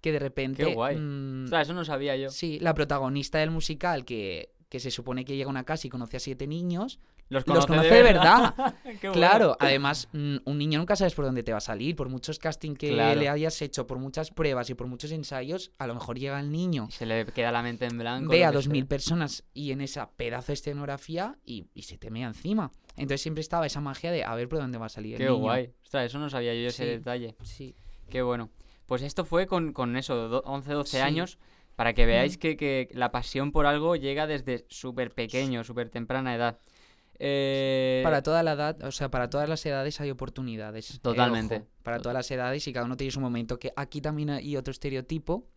Que 0.00 0.12
de 0.12 0.18
repente. 0.18 0.64
Qué 0.64 0.74
guay. 0.74 0.96
mm, 0.96 1.44
Ostras, 1.44 1.66
eso 1.66 1.74
no 1.74 1.84
sabía 1.84 2.16
yo. 2.16 2.30
sí, 2.30 2.58
la 2.60 2.72
protagonista 2.72 3.38
del 3.38 3.50
musical, 3.50 4.04
que, 4.04 4.51
que 4.72 4.80
se 4.80 4.90
supone 4.90 5.26
que 5.26 5.36
llega 5.36 5.48
a 5.48 5.50
una 5.50 5.64
casa 5.64 5.86
y 5.86 5.90
conoce 5.90 6.16
a 6.16 6.20
siete 6.20 6.46
niños. 6.46 6.98
Los 7.28 7.46
Los 7.46 7.66
conoce, 7.66 7.90
de 7.90 8.02
verdad. 8.02 8.54
Qué 9.02 9.08
bueno. 9.08 9.12
Claro, 9.12 9.56
además, 9.60 10.08
mm, 10.14 10.36
un 10.46 10.56
niño 10.56 10.78
nunca 10.78 10.96
sabes 10.96 11.14
por 11.14 11.26
dónde 11.26 11.42
te 11.42 11.52
va 11.52 11.58
a 11.58 11.60
salir. 11.60 11.94
Por 11.94 12.08
muchos 12.08 12.38
castings 12.38 12.78
que 12.78 12.88
Claro. 12.88 13.20
le 13.20 13.28
hayas 13.28 13.60
hecho, 13.60 13.86
por 13.86 13.98
muchas 13.98 14.30
pruebas 14.30 14.70
y 14.70 14.74
por 14.74 14.86
muchos 14.86 15.12
ensayos, 15.12 15.72
a 15.78 15.86
lo 15.86 15.92
mejor 15.92 16.18
llega 16.18 16.40
el 16.40 16.50
niño 16.50 16.88
Se 16.90 17.04
le 17.04 17.26
queda 17.26 17.52
la 17.52 17.62
mente 17.62 17.84
en 17.84 17.98
blanco. 17.98 18.30
ve 18.32 18.46
a 18.46 18.50
dos 18.50 18.66
mil 18.68 18.86
personas 18.86 19.44
y 19.52 19.72
en 19.72 19.82
esa 19.82 20.10
pedazo 20.10 20.46
de 20.46 20.54
escenografía 20.54 21.36
y, 21.44 21.66
y 21.74 21.82
se 21.82 21.98
te 21.98 22.08
mea 22.10 22.28
encima. 22.28 22.72
Entonces 22.96 23.20
siempre 23.20 23.42
estaba 23.42 23.66
esa 23.66 23.82
magia 23.82 24.10
de 24.10 24.24
a 24.24 24.34
ver 24.34 24.48
por 24.48 24.58
dónde 24.58 24.78
va 24.78 24.86
a 24.86 24.88
salir 24.88 25.18
Qué 25.18 25.24
el 25.24 25.32
niño. 25.32 25.40
guay. 25.42 25.70
Ostras, 25.84 26.06
eso 26.06 26.18
no 26.18 26.30
sabía 26.30 26.54
yo 26.54 26.66
ese 26.68 26.84
Sí. 26.84 26.88
detalle. 26.88 27.36
Sí, 27.42 27.74
Qué 28.08 28.22
bueno. 28.22 28.48
Pues 28.86 29.02
esto 29.02 29.26
fue 29.26 29.46
con, 29.46 29.74
con 29.74 29.96
eso, 29.96 30.28
do- 30.28 30.42
11, 30.46 30.72
12 30.72 30.96
Sí. 30.96 31.02
años, 31.02 31.38
para 31.82 31.94
que 31.94 32.06
veáis 32.06 32.36
Mm. 32.36 32.38
que, 32.38 32.56
que 32.56 32.88
la 32.92 33.10
pasión 33.10 33.50
por 33.50 33.66
algo 33.66 33.96
llega 33.96 34.28
desde 34.28 34.64
súper 34.68 35.10
pequeño, 35.10 35.64
súper 35.64 35.90
temprana 35.90 36.32
edad. 36.32 36.58
Eh, 37.18 38.02
para 38.04 38.22
toda 38.22 38.44
la 38.44 38.52
edad, 38.52 38.80
o 38.84 38.92
sea, 38.92 39.10
para 39.10 39.28
todas 39.28 39.48
las 39.48 39.66
edades 39.66 40.00
hay 40.00 40.10
oportunidades. 40.10 40.94
eh, 40.94 40.98
Totalmente. 41.02 41.56
ojo, 41.56 41.66
para 41.82 41.98
todas 41.98 42.14
las 42.14 42.30
edades 42.30 42.68
y 42.68 42.72
cada 42.72 42.86
uno 42.86 42.96
tiene 42.96 43.10
su 43.10 43.20
momento. 43.20 43.58
Que 43.58 43.72
aquí 43.74 44.00
también 44.00 44.30
hay 44.30 44.56
otro 44.56 44.70
estereotipo 44.70 45.48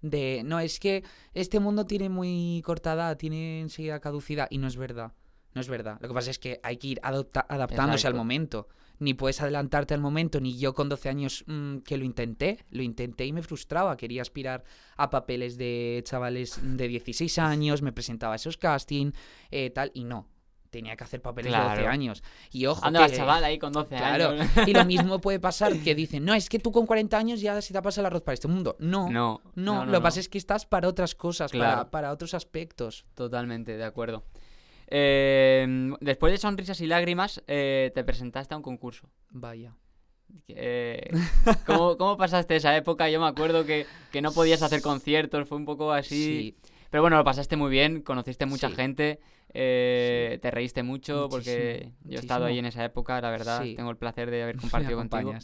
de 0.00 0.42
no 0.44 0.60
es 0.60 0.78
que 0.78 1.02
este 1.32 1.58
mundo 1.58 1.86
tiene 1.86 2.08
muy 2.08 2.62
corta 2.64 2.92
edad, 2.92 3.16
tiene 3.16 3.60
enseguida 3.62 3.98
caducidad 3.98 4.46
y 4.50 4.58
no 4.58 4.68
es 4.68 4.76
verdad. 4.76 5.10
No 5.54 5.60
es 5.60 5.68
verdad. 5.68 5.98
Lo 6.00 6.08
que 6.08 6.14
pasa 6.14 6.30
es 6.30 6.38
que 6.38 6.60
hay 6.62 6.76
que 6.78 6.88
ir 6.88 7.00
adopta- 7.02 7.46
adaptándose 7.48 8.06
al 8.06 8.14
momento. 8.14 8.68
Ni 9.00 9.12
puedes 9.14 9.40
adelantarte 9.40 9.92
al 9.94 10.00
momento, 10.00 10.40
ni 10.40 10.56
yo 10.56 10.72
con 10.72 10.88
12 10.88 11.08
años 11.08 11.44
mm, 11.46 11.78
que 11.78 11.96
lo 11.96 12.04
intenté. 12.04 12.64
Lo 12.70 12.82
intenté 12.82 13.26
y 13.26 13.32
me 13.32 13.42
frustraba. 13.42 13.96
Quería 13.96 14.22
aspirar 14.22 14.64
a 14.96 15.10
papeles 15.10 15.56
de 15.58 16.00
chavales 16.04 16.60
de 16.62 16.88
16 16.88 17.38
años, 17.38 17.82
me 17.82 17.92
presentaba 17.92 18.34
a 18.34 18.36
esos 18.36 18.56
castings, 18.56 19.14
eh, 19.50 19.70
tal, 19.70 19.90
y 19.94 20.04
no. 20.04 20.28
Tenía 20.70 20.96
que 20.96 21.04
hacer 21.04 21.22
papeles 21.22 21.52
de 21.52 21.58
12 21.58 21.74
Claro. 21.74 21.88
años. 21.88 22.22
Y 22.50 22.66
ojo, 22.66 22.84
Anda, 22.84 23.06
que- 23.06 23.16
chaval, 23.16 23.44
ahí 23.44 23.58
con 23.60 23.72
12 23.72 23.94
Claro, 23.96 24.30
años. 24.30 24.48
y 24.66 24.72
lo 24.72 24.84
mismo 24.84 25.20
puede 25.20 25.38
pasar 25.38 25.76
que 25.80 25.94
dicen, 25.94 26.24
no, 26.24 26.34
es 26.34 26.48
que 26.48 26.58
tú 26.58 26.72
con 26.72 26.84
40 26.86 27.16
años 27.16 27.40
ya 27.40 27.60
se 27.62 27.72
te 27.72 27.80
pasa 27.80 28.00
el 28.00 28.06
arroz 28.06 28.22
para 28.22 28.34
este 28.34 28.48
mundo. 28.48 28.74
No, 28.80 29.08
no, 29.08 29.40
No, 29.54 29.84
no, 29.84 29.86
lo 29.86 29.98
que 29.98 30.02
pasa 30.02 30.18
es 30.18 30.28
que 30.28 30.38
estás 30.38 30.66
para 30.66 30.88
otras 30.88 31.14
cosas, 31.14 31.52
para, 31.52 31.64
Claro. 31.74 31.90
para 31.90 32.10
otros 32.12 32.34
aspectos. 32.34 33.06
Totalmente, 33.14 33.76
de 33.76 33.84
acuerdo. 33.84 34.24
Eh, 34.88 35.92
después 36.00 36.32
de 36.32 36.38
Sonrisas 36.38 36.80
y 36.80 36.86
Lágrimas, 36.86 37.42
eh, 37.46 37.90
te 37.94 38.04
presentaste 38.04 38.54
a 38.54 38.56
un 38.56 38.62
concurso. 38.62 39.08
Vaya. 39.30 39.74
Eh, 40.48 41.10
¿cómo, 41.66 41.96
cómo 41.96 42.16
pasaste 42.16 42.56
esa 42.56 42.76
época? 42.76 43.08
Yo 43.08 43.20
me 43.20 43.26
acuerdo 43.26 43.64
que, 43.64 43.86
que 44.10 44.20
no 44.22 44.32
podías 44.32 44.62
hacer 44.62 44.82
conciertos, 44.82 45.48
fue 45.48 45.58
un 45.58 45.64
poco 45.64 45.92
así. 45.92 46.24
Sí, 46.24 46.56
Pero 46.90 47.02
bueno, 47.02 47.16
lo 47.16 47.24
pasaste 47.24 47.56
muy 47.56 47.70
bien, 47.70 48.02
conociste 48.02 48.46
mucha 48.46 48.68
Sí. 48.68 48.74
gente, 48.74 49.20
eh, 49.52 50.38
te 50.42 50.50
reíste 50.50 50.82
mucho 50.82 51.28
porque 51.30 51.78
Muchísimo, 51.84 52.10
yo 52.10 52.16
he 52.18 52.20
estado 52.20 52.44
ahí 52.46 52.58
en 52.58 52.66
esa 52.66 52.84
época, 52.84 53.20
la 53.20 53.30
verdad, 53.30 53.64
tengo 53.76 53.90
el 53.90 53.96
placer 53.96 54.30
de 54.30 54.42
haber 54.42 54.56
compartido 54.92 54.98
contigo. 54.98 55.34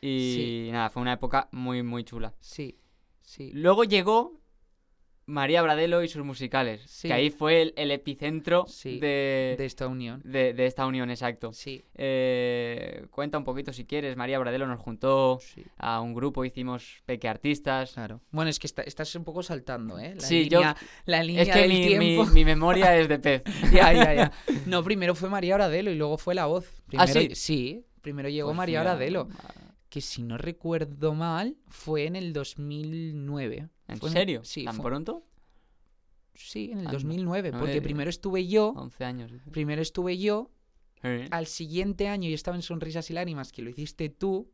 Y 0.00 0.68
nada, 0.72 0.90
fue 0.90 1.02
una 1.02 1.12
época 1.14 1.48
muy, 1.52 1.82
muy 1.82 2.04
chula. 2.04 2.32
Sí, 2.40 2.78
sí. 3.22 3.50
Luego 3.52 3.84
llegó 3.84 4.39
María 5.30 5.62
Bradelo 5.62 6.02
y 6.02 6.08
sus 6.08 6.24
musicales, 6.24 6.82
Sí. 6.86 7.08
que 7.08 7.14
ahí 7.14 7.30
fue 7.30 7.62
el, 7.62 7.74
el 7.76 7.90
epicentro 7.90 8.66
Sí, 8.68 8.98
de, 8.98 9.54
De 9.56 9.64
esta 9.64 9.86
unión. 9.86 10.20
de- 10.24 10.52
de 10.52 10.66
esta 10.66 10.86
unión, 10.86 11.10
exacto. 11.10 11.52
Sí, 11.52 11.82
Eh, 11.94 13.06
cuenta 13.10 13.38
un 13.38 13.44
poquito 13.44 13.72
si 13.72 13.84
quieres, 13.84 14.16
María 14.16 14.38
Bradelo 14.38 14.66
nos 14.66 14.80
juntó 14.80 15.38
sí. 15.40 15.64
a 15.78 16.00
un 16.00 16.12
grupo, 16.14 16.44
hicimos 16.44 17.02
Peque 17.06 17.28
Artistas. 17.28 17.92
Claro. 17.92 18.20
Bueno, 18.30 18.50
es 18.50 18.58
que 18.58 18.66
está- 18.66 18.82
estás 18.82 19.14
un 19.14 19.24
poco 19.24 19.42
saltando, 19.42 19.98
¿eh? 19.98 20.14
La 20.16 20.20
Sí, 20.20 20.48
yo- 20.48 20.58
línea, 20.60 20.76
la 21.06 21.22
línea 21.22 21.42
Es 21.42 21.48
que 21.50 21.58
del 21.60 21.68
mi, 21.68 21.80
mi- 21.80 21.86
tiempo. 22.16 22.26
mi 22.32 22.44
memoria 22.44 22.96
es 22.96 23.08
de 23.08 23.18
pez. 23.18 23.42
ya, 23.72 23.92
ya, 23.92 24.14
ya. 24.14 24.32
No, 24.66 24.82
primero 24.82 25.14
fue 25.14 25.28
María 25.30 25.54
Bradelo 25.54 25.90
y 25.90 25.94
luego 25.96 26.18
fue 26.18 26.34
la 26.34 26.46
voz. 26.46 26.66
¿Ah, 26.96 27.06
sí? 27.06 27.30
Sí, 27.34 27.84
primero 28.02 28.28
llegó 28.28 28.48
Pues 28.48 28.56
María 28.56 28.82
Bradelo. 28.82 29.28
Que 29.88 30.00
si 30.00 30.22
no 30.22 30.38
recuerdo 30.38 31.14
mal, 31.14 31.56
fue 31.68 32.06
en 32.06 32.14
el 32.16 32.32
2009. 32.32 33.68
¿En 33.90 33.98
Fue 33.98 34.10
serio? 34.10 34.42
Sí, 34.44 34.64
¿Tan 34.64 34.76
fue- 34.76 34.84
pronto? 34.84 35.24
Sí, 36.34 36.66
en 36.72 36.78
el 36.78 36.86
Anda, 36.86 36.92
2009, 36.92 37.50
no 37.52 37.58
porque 37.58 37.74
me- 37.74 37.82
primero 37.82 38.08
estuve 38.08 38.46
yo, 38.46 38.68
11 38.76 39.04
años. 39.04 39.30
primero 39.50 39.82
estuve 39.82 40.16
yo, 40.18 40.50
al 41.30 41.46
siguiente 41.46 42.08
año 42.08 42.28
yo 42.28 42.34
estaba 42.34 42.56
en 42.56 42.62
Sonrisas 42.62 43.10
y 43.10 43.14
Lágrimas, 43.14 43.52
que 43.52 43.62
lo 43.62 43.70
hiciste 43.70 44.08
tú, 44.08 44.50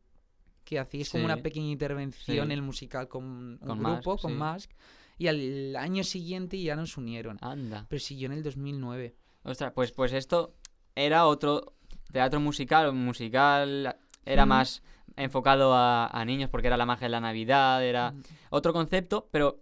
que 0.63 0.79
hacías 0.79 1.09
como 1.09 1.23
una 1.25 1.37
pequeña 1.37 1.69
intervención 1.71 2.45
en 2.47 2.51
el 2.51 2.61
musical 2.61 3.07
con 3.07 3.23
un 3.23 3.57
Con 3.59 3.79
grupo, 3.79 4.11
Mask, 4.13 4.21
con. 4.21 4.37
Mask, 4.37 4.71
y 5.17 5.27
al 5.27 5.75
año 5.77 6.03
siguiente 6.03 6.61
ya 6.61 6.75
nos 6.75 6.97
unieron. 6.97 7.37
Anda. 7.41 7.85
Pero 7.89 8.03
yo 8.03 8.25
en 8.25 8.31
el 8.33 8.43
2009. 8.43 9.15
Ostras, 9.43 9.71
pues, 9.73 9.91
pues 9.93 10.11
esto 10.13 10.55
era 10.95 11.25
otro 11.25 11.73
teatro 12.11 12.39
musical, 12.41 12.91
musical 12.93 13.97
era 14.25 14.45
Mm. 14.45 14.49
más 14.49 14.83
enfocado 15.17 15.73
a, 15.73 16.07
a 16.07 16.25
niños 16.25 16.49
porque 16.49 16.67
era 16.67 16.77
la 16.77 16.85
magia 16.85 17.05
de 17.07 17.11
la 17.11 17.19
Navidad, 17.19 17.83
era 17.83 18.11
Mm, 18.11 18.21
otro 18.51 18.71
concepto, 18.73 19.27
pero 19.31 19.59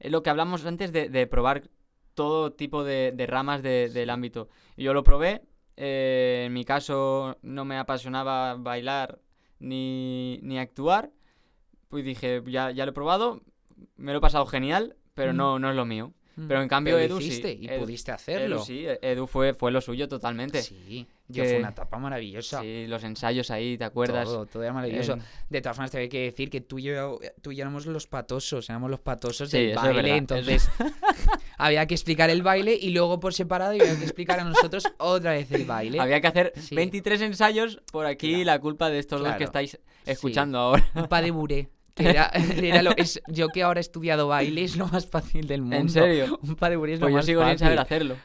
lo 0.00 0.22
que 0.22 0.30
hablamos 0.30 0.64
antes 0.66 0.92
de, 0.92 1.08
de 1.08 1.26
probar 1.26 1.68
todo 2.14 2.52
tipo 2.52 2.84
de, 2.84 3.12
de 3.14 3.26
ramas 3.26 3.62
de- 3.62 3.88
del 3.88 4.10
ámbito. 4.10 4.48
Yo 4.76 4.92
lo 4.94 5.02
probé, 5.02 5.42
eh, 5.76 6.44
en 6.46 6.52
mi 6.52 6.64
caso 6.64 7.38
no 7.42 7.64
me 7.64 7.78
apasionaba 7.78 8.54
bailar 8.54 9.18
ni, 9.58 10.38
ni 10.42 10.58
actuar, 10.58 11.10
pues 11.88 12.04
dije, 12.04 12.42
ya, 12.46 12.70
ya 12.70 12.84
lo 12.84 12.90
he 12.90 12.94
probado, 12.94 13.42
me 13.96 14.12
lo 14.12 14.18
he 14.18 14.20
pasado 14.20 14.46
genial, 14.46 14.96
pero 15.14 15.32
Mm. 15.32 15.36
no, 15.36 15.58
no 15.58 15.70
es 15.70 15.76
lo 15.76 15.84
mío. 15.84 16.12
Mm. 16.36 16.48
Pero 16.48 16.62
en 16.62 16.68
cambio 16.68 16.94
Pero 16.96 17.06
Edu 17.14 17.20
sí, 17.20 17.26
hiciste 17.28 17.52
y 17.52 17.66
Edu- 17.68 17.80
pudiste 17.80 18.10
hacerlo. 18.12 18.56
Edu 18.56 18.64
sí, 18.64 18.86
Edu 19.02 19.26
fue, 19.26 19.52
fue 19.54 19.70
lo 19.70 19.80
suyo 19.80 20.08
totalmente. 20.08 20.62
Sí, 20.62 21.06
yo 21.28 21.42
Que- 21.42 21.48
fue 21.50 21.58
una 21.58 21.68
etapa 21.70 21.98
maravillosa. 21.98 22.60
Sí, 22.62 22.86
los 22.86 23.04
ensayos 23.04 23.50
ahí, 23.50 23.76
¿te 23.76 23.84
acuerdas? 23.84 24.24
Todo, 24.24 24.46
todo 24.46 24.62
era 24.62 24.72
maravilloso. 24.72 25.14
En- 25.14 25.22
De 25.50 25.60
todas 25.60 25.76
formas, 25.76 25.90
te 25.90 25.98
hay 25.98 26.08
que 26.08 26.22
decir 26.22 26.48
que 26.50 26.60
tú 26.60 26.78
y 26.78 26.84
yo, 26.84 27.18
tú 27.42 27.52
y 27.52 27.56
yo 27.56 27.62
éramos 27.62 27.86
los 27.86 28.06
patosos, 28.06 28.68
éramos 28.70 28.90
los 28.90 29.00
patosos 29.00 29.50
Sí, 29.50 29.58
del 29.58 29.74
baile. 29.76 30.16
entonces, 30.16 30.70
había 31.58 31.86
que 31.86 31.94
explicar 31.94 32.30
el 32.30 32.42
baile 32.42 32.78
y 32.80 32.90
luego 32.90 33.20
por 33.20 33.34
separado 33.34 33.72
había 33.72 33.84
que 33.98 34.02
explicar 34.04 34.40
a 34.40 34.44
nosotros 34.44 34.84
otra 34.98 35.32
vez 35.32 35.50
el 35.52 35.64
baile. 35.64 36.00
Había 36.00 36.20
que 36.20 36.26
hacer 36.28 36.52
Sí. 36.56 36.74
23 36.74 37.20
ensayos 37.22 37.80
por 37.92 38.06
aquí 38.06 38.30
Claro. 38.30 38.44
la 38.44 38.58
culpa 38.58 38.90
de 38.90 38.98
estos 38.98 39.20
dos 39.20 39.34
que 39.36 39.44
estáis 39.44 39.78
escuchando 40.06 40.58
ahora. 40.58 40.84
Un 40.94 41.06
pas 41.08 41.22
de 41.22 41.30
buré. 41.30 41.68
que 41.94 42.08
era- 42.10 42.30
era 42.62 42.82
lo- 42.82 42.96
es- 42.96 43.20
yo 43.28 43.48
que 43.48 43.62
ahora 43.62 43.80
he 43.80 43.82
estudiado 43.82 44.28
baile 44.28 44.64
es 44.64 44.76
lo 44.76 44.86
más 44.88 45.06
fácil 45.06 45.46
del 45.46 45.62
mundo. 45.62 45.76
¿En 45.76 45.88
serio? 45.88 46.38
Un 46.42 46.56
pas 46.56 46.70
de 46.70 46.76
es 46.76 47.00
lo 47.00 47.06
Pues 47.06 47.12
yo 47.12 47.16
más 47.16 47.26
sigo 47.26 47.40
sin 47.42 47.48
fácil. 47.50 47.58
saber 47.58 47.78
hacerlo. 47.78 48.16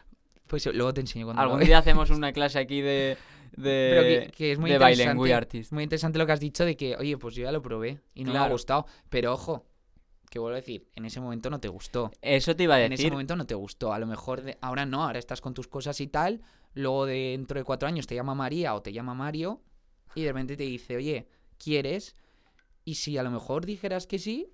Pues 0.48 0.66
luego 0.68 0.94
te 0.94 1.02
enseño 1.02 1.26
cuando 1.26 1.42
Algún 1.42 1.60
día 1.60 1.78
hacemos 1.80 2.10
una 2.10 2.32
clase 2.32 2.58
aquí 2.60 2.80
de, 2.82 3.18
de, 3.58 3.90
Pero 3.92 4.02
que, 4.04 4.32
que 4.38 4.52
es 4.54 4.60
muy 4.60 4.70
de 4.70 4.76
interesante. 4.78 5.34
Artist. 5.34 5.72
Muy 5.74 5.84
interesante 5.84 6.18
lo 6.20 6.26
que 6.26 6.32
has 6.32 6.40
dicho 6.40 6.64
de 6.64 6.78
que, 6.78 6.96
oye, 6.96 7.18
pues 7.18 7.36
yo 7.36 7.44
ya 7.44 7.52
lo 7.52 7.62
probé 7.62 8.00
y 8.14 8.24
no 8.24 8.32
me 8.34 8.40
ha 8.40 8.48
gustado. 8.48 8.86
Pero 9.10 9.34
ojo, 9.34 9.66
que 10.30 10.40
vuelvo 10.40 10.54
a 10.56 10.60
decir, 10.62 10.88
en 10.96 11.04
ese 11.06 11.20
momento 11.20 11.50
no 11.50 11.60
te 11.60 11.68
gustó. 11.68 12.12
Eso 12.22 12.56
te 12.56 12.64
iba 12.64 12.76
a 12.76 12.82
En 12.82 12.94
ese 12.94 13.04
decir. 13.04 13.12
momento 13.12 13.36
no 13.36 13.46
te 13.46 13.56
gustó. 13.56 13.92
A 13.92 14.00
lo 14.00 14.08
mejor 14.08 14.42
de- 14.42 14.58
ahora 14.62 14.86
no, 14.86 15.04
ahora 15.04 15.20
estás 15.20 15.42
con 15.42 15.54
tus 15.54 15.68
cosas 15.68 16.00
y 16.00 16.08
tal. 16.08 16.42
Luego 16.74 17.06
dentro 17.06 17.60
de 17.60 17.66
cuatro 17.66 17.88
años 17.90 18.08
te 18.08 18.16
llama 18.16 18.34
María 18.36 18.74
o 18.76 18.82
te 18.82 18.94
llama 18.94 19.14
Mario 19.14 19.62
y 20.16 20.22
de 20.22 20.28
repente 20.30 20.56
te 20.56 20.64
dice, 20.64 20.96
oye, 20.96 21.28
¿quieres? 21.58 22.16
Y 22.88 22.96
si 22.96 23.18
a 23.18 23.24
lo 23.24 23.30
mejor 23.32 23.66
dijeras 23.66 24.08
que 24.08 24.18
sí, 24.18 24.50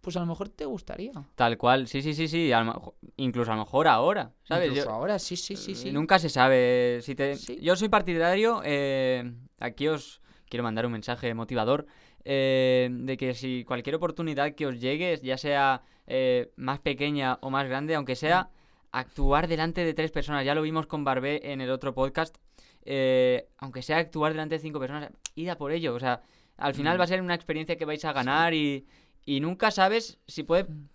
pues 0.00 0.16
a 0.16 0.20
lo 0.20 0.24
mejor 0.26 0.48
te 0.48 0.64
gustaría. 0.64 1.12
Tal 1.34 1.58
cual, 1.58 1.86
sí, 1.88 2.00
sí, 2.00 2.14
sí, 2.14 2.26
sí. 2.26 2.52
a 2.52 2.60
lo 2.60 2.72
mejor- 2.72 2.94
incluso 3.18 3.52
a 3.52 3.54
lo 3.54 3.64
mejor 3.64 3.86
ahora, 3.86 4.32
¿sabes? 4.44 4.68
Incluso 4.68 4.86
Yo- 4.88 4.90
ahora, 4.94 5.18
sí, 5.18 5.36
sí, 5.36 5.56
sí, 5.56 5.72
eh, 5.72 5.74
sí. 5.74 5.92
Nunca 5.92 6.18
se 6.18 6.30
sabe. 6.30 7.00
Si 7.02 7.14
te... 7.14 7.34
Sí. 7.34 7.58
Yo 7.60 7.76
soy 7.76 7.90
partidario, 7.90 8.62
eh, 8.64 9.30
aquí 9.58 9.88
os 9.88 10.22
quiero 10.48 10.62
mandar 10.64 10.86
un 10.86 10.92
mensaje 10.92 11.34
motivador, 11.34 11.84
eh, 12.24 12.88
de 12.90 13.16
que 13.18 13.34
si 13.34 13.62
cualquier 13.64 13.96
oportunidad 13.96 14.54
que 14.54 14.66
os 14.66 14.80
llegue, 14.80 15.20
ya 15.22 15.36
sea 15.36 15.82
eh, 16.06 16.50
más 16.56 16.78
pequeña 16.80 17.38
o 17.42 17.50
más 17.50 17.68
grande, 17.68 17.94
aunque 17.94 18.16
sea 18.16 18.48
actuar 18.90 19.48
delante 19.48 19.84
de 19.84 19.92
tres 19.92 20.12
personas, 20.12 20.46
ya 20.46 20.54
lo 20.54 20.62
vimos 20.62 20.86
con 20.86 21.04
Barbé 21.04 21.52
en 21.52 21.60
el 21.60 21.70
otro 21.70 21.92
podcast, 21.92 22.38
aunque 23.58 23.82
sea 23.82 23.98
actuar 23.98 24.32
delante 24.32 24.54
de 24.54 24.60
cinco 24.60 24.80
personas, 24.80 25.10
id 25.34 25.50
a 25.50 25.58
por 25.58 25.72
ello, 25.72 25.94
o 25.94 26.00
sea, 26.00 26.22
al 26.60 26.74
final 26.74 26.96
Mm. 26.96 27.00
va 27.00 27.04
a 27.04 27.08
ser 27.08 27.20
una 27.22 27.34
experiencia 27.34 27.76
que 27.76 27.84
vais 27.84 28.04
a 28.04 28.12
ganar 28.12 28.54
y, 28.54 28.86
y 29.26 29.40
nunca 29.40 29.70
sabes 29.70 30.18
si 30.26 30.42
puede 30.44 30.64
Mm. 30.64 30.88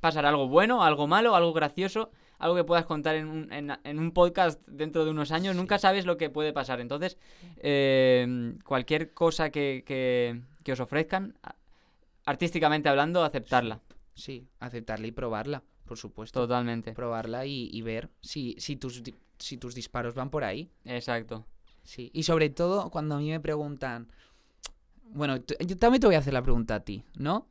pasar 0.00 0.26
algo 0.26 0.48
bueno, 0.48 0.82
algo 0.82 1.06
malo, 1.06 1.34
algo 1.34 1.52
gracioso, 1.52 2.10
algo 2.38 2.56
que 2.56 2.64
puedas 2.64 2.84
contar 2.86 3.14
en 3.14 3.28
un, 3.28 3.52
en, 3.52 3.70
en 3.84 3.98
un 4.00 4.10
podcast 4.12 4.60
dentro 4.66 5.04
de 5.04 5.12
unos 5.12 5.30
años, 5.30 5.54
nunca 5.54 5.78
sabes 5.78 6.06
lo 6.06 6.16
que 6.16 6.28
puede 6.28 6.52
pasar. 6.52 6.80
Entonces, 6.80 7.16
eh, 7.58 8.54
cualquier 8.64 9.14
cosa 9.14 9.50
que, 9.50 9.84
que- 9.86 10.40
que 10.64 10.72
os 10.72 10.80
ofrezcan, 10.80 11.34
artísticamente 12.24 12.88
hablando, 12.88 13.22
aceptarla. 13.24 13.80
Sí, 14.14 14.46
aceptarla 14.60 15.06
y 15.06 15.12
probarla, 15.12 15.62
por 15.86 15.96
supuesto. 15.98 16.40
Totalmente. 16.40 16.92
Probarla 16.92 17.46
y, 17.46 17.68
y 17.72 17.82
ver 17.82 18.10
si, 18.20 18.54
si, 18.58 18.76
tus, 18.76 19.02
si 19.38 19.56
tus 19.56 19.74
disparos 19.74 20.14
van 20.14 20.30
por 20.30 20.44
ahí. 20.44 20.68
Exacto. 20.84 21.46
Sí, 21.84 22.10
y 22.12 22.22
sobre 22.24 22.50
todo 22.50 22.90
cuando 22.90 23.16
a 23.16 23.18
mí 23.18 23.30
me 23.30 23.40
preguntan, 23.40 24.08
bueno, 25.12 25.36
yo 25.66 25.76
también 25.78 26.00
te 26.00 26.06
voy 26.06 26.16
a 26.16 26.18
hacer 26.18 26.32
la 26.32 26.42
pregunta 26.42 26.76
a 26.76 26.80
ti, 26.80 27.04
¿no? 27.14 27.48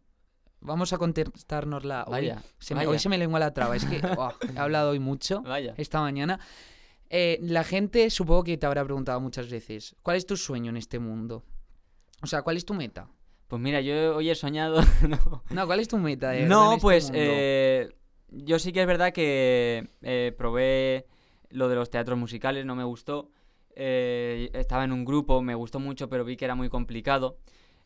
Vamos 0.60 0.94
a 0.94 0.98
contestárnosla 0.98 2.04
hoy. 2.08 2.12
Vaya, 2.12 2.44
Se 2.60 2.76
me, 2.76 2.80
vaya. 2.82 2.90
hoy 2.92 3.00
se 3.00 3.10
me 3.10 3.18
lengua 3.18 3.40
la 3.40 3.54
traba, 3.54 3.76
es 3.76 3.86
que 3.86 4.00
oh, 4.18 4.32
he 4.54 4.60
hablado 4.60 4.92
hoy 4.92 5.00
mucho 5.00 5.42
Vaya. 5.42 5.74
esta 5.78 6.02
mañana. 6.02 6.40
Eh, 7.10 7.40
la 7.42 7.64
gente 7.64 8.10
supongo 8.10 8.44
que 8.44 8.58
te 8.58 8.66
habrá 8.66 8.84
preguntado 8.86 9.20
muchas 9.20 9.50
veces, 9.50 9.96
¿cuál 10.04 10.18
es 10.18 10.26
tu 10.26 10.38
sueño 10.38 10.70
en 10.70 10.78
este 10.78 11.00
mundo? 11.00 11.44
O 12.22 12.28
sea, 12.28 12.42
¿cuál 12.44 12.58
es 12.58 12.66
tu 12.66 12.74
meta? 12.74 13.10
Pues 13.48 13.62
mira, 13.62 13.82
yo 13.82 14.16
hoy 14.16 14.30
he 14.30 14.36
soñado. 14.36 14.82
no, 15.10 15.44
No, 15.50 15.66
¿cuál 15.66 15.80
es 15.80 15.88
tu 15.88 15.98
meta? 15.98 16.34
No, 16.46 16.74
este 16.74 16.82
pues 16.82 17.12
eh, 17.14 17.90
yo 18.30 18.60
sí 18.60 18.72
que 18.72 18.82
es 18.82 18.88
verdad 18.88 19.12
que 19.12 19.90
eh, 20.04 20.34
probé 20.38 21.08
lo 21.50 21.68
de 21.68 21.76
los 21.76 21.90
teatros 21.90 22.18
musicales, 22.18 22.66
no 22.66 22.76
me 22.76 22.84
gustó. 22.86 23.30
Eh, 23.84 24.52
estaba 24.54 24.84
en 24.84 24.92
un 24.92 25.04
grupo, 25.06 25.42
me 25.42 25.56
gustó 25.56 25.80
mucho, 25.80 26.08
pero 26.08 26.24
vi 26.24 26.38
que 26.38 26.46
era 26.46 26.54
muy 26.54 26.70
complicado. 26.70 27.38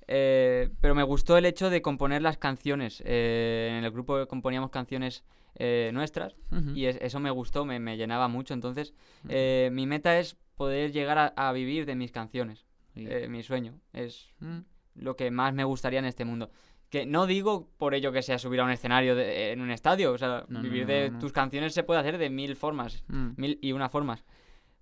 Eh, 0.08 0.70
pero 0.82 0.94
me 0.94 1.04
gustó 1.04 1.38
el 1.38 1.46
hecho 1.46 1.70
de 1.70 1.82
componer 1.82 2.22
las 2.22 2.38
canciones. 2.38 3.02
Eh, 3.06 3.70
en 3.78 3.84
el 3.86 3.92
grupo 3.92 4.28
componíamos 4.28 4.70
canciones 4.72 5.24
eh, 5.58 5.90
nuestras 5.94 6.36
Ujú. 6.52 6.72
y 6.76 6.86
es- 6.88 6.98
eso 7.02 7.22
me 7.22 7.32
gustó, 7.32 7.64
me, 7.64 7.80
me 7.80 7.96
llenaba 7.96 8.28
mucho. 8.28 8.54
Entonces, 8.54 8.94
Ujú. 9.24 9.30
eh, 9.34 9.70
mi 9.72 9.88
meta 9.88 10.20
es 10.20 10.36
poder 10.56 10.92
llegar 10.92 11.18
a, 11.18 11.28
a 11.38 11.54
vivir 11.54 11.86
de 11.86 11.96
mis 11.96 12.12
canciones. 12.12 12.66
Eh, 12.96 13.28
mi 13.30 13.42
sueño 13.42 13.80
es 13.94 14.34
Mm. 14.40 14.60
lo 14.96 15.16
que 15.16 15.32
más 15.32 15.54
me 15.54 15.64
gustaría 15.64 16.00
en 16.00 16.06
este 16.06 16.26
mundo. 16.26 16.50
Que 16.90 17.06
no 17.06 17.26
digo 17.26 17.70
por 17.78 17.94
ello 17.94 18.12
que 18.12 18.22
sea 18.22 18.38
subir 18.38 18.60
a 18.60 18.66
un 18.66 18.70
escenario 18.72 19.16
de- 19.16 19.52
en 19.54 19.62
un 19.62 19.72
estadio. 19.72 20.12
O 20.12 20.18
sea, 20.18 20.44
No, 20.50 20.62
vivir 20.62 20.82
no, 20.82 20.88
de 20.94 21.08
no, 21.08 21.14
no. 21.14 21.20
tus 21.20 21.32
canciones 21.32 21.74
se 21.74 21.84
puede 21.84 22.02
hacer 22.02 22.18
de 22.18 22.30
mil 22.30 22.56
formas. 22.58 23.04
Mm. 23.08 23.28
Mil 23.38 23.60
y 23.62 23.72
una 23.72 23.88
formas. 23.88 24.26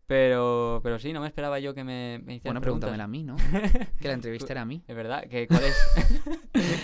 Pero, 0.05 0.81
pero 0.83 0.99
sí, 0.99 1.13
no 1.13 1.21
me 1.21 1.27
esperaba 1.27 1.59
yo 1.59 1.73
que 1.73 1.83
me, 1.83 2.19
me 2.23 2.35
hicieran 2.35 2.55
Bueno, 2.55 2.61
pregúntamela 2.61 3.05
a 3.05 3.07
mí, 3.07 3.23
¿no? 3.23 3.35
que 4.01 4.07
la 4.09 4.13
entrevista 4.13 4.51
era 4.51 4.61
a 4.61 4.65
mí. 4.65 4.83
Es 4.87 4.95
verdad, 4.95 5.23
que 5.29 5.47
¿cuál 5.47 5.63
es, 5.63 5.77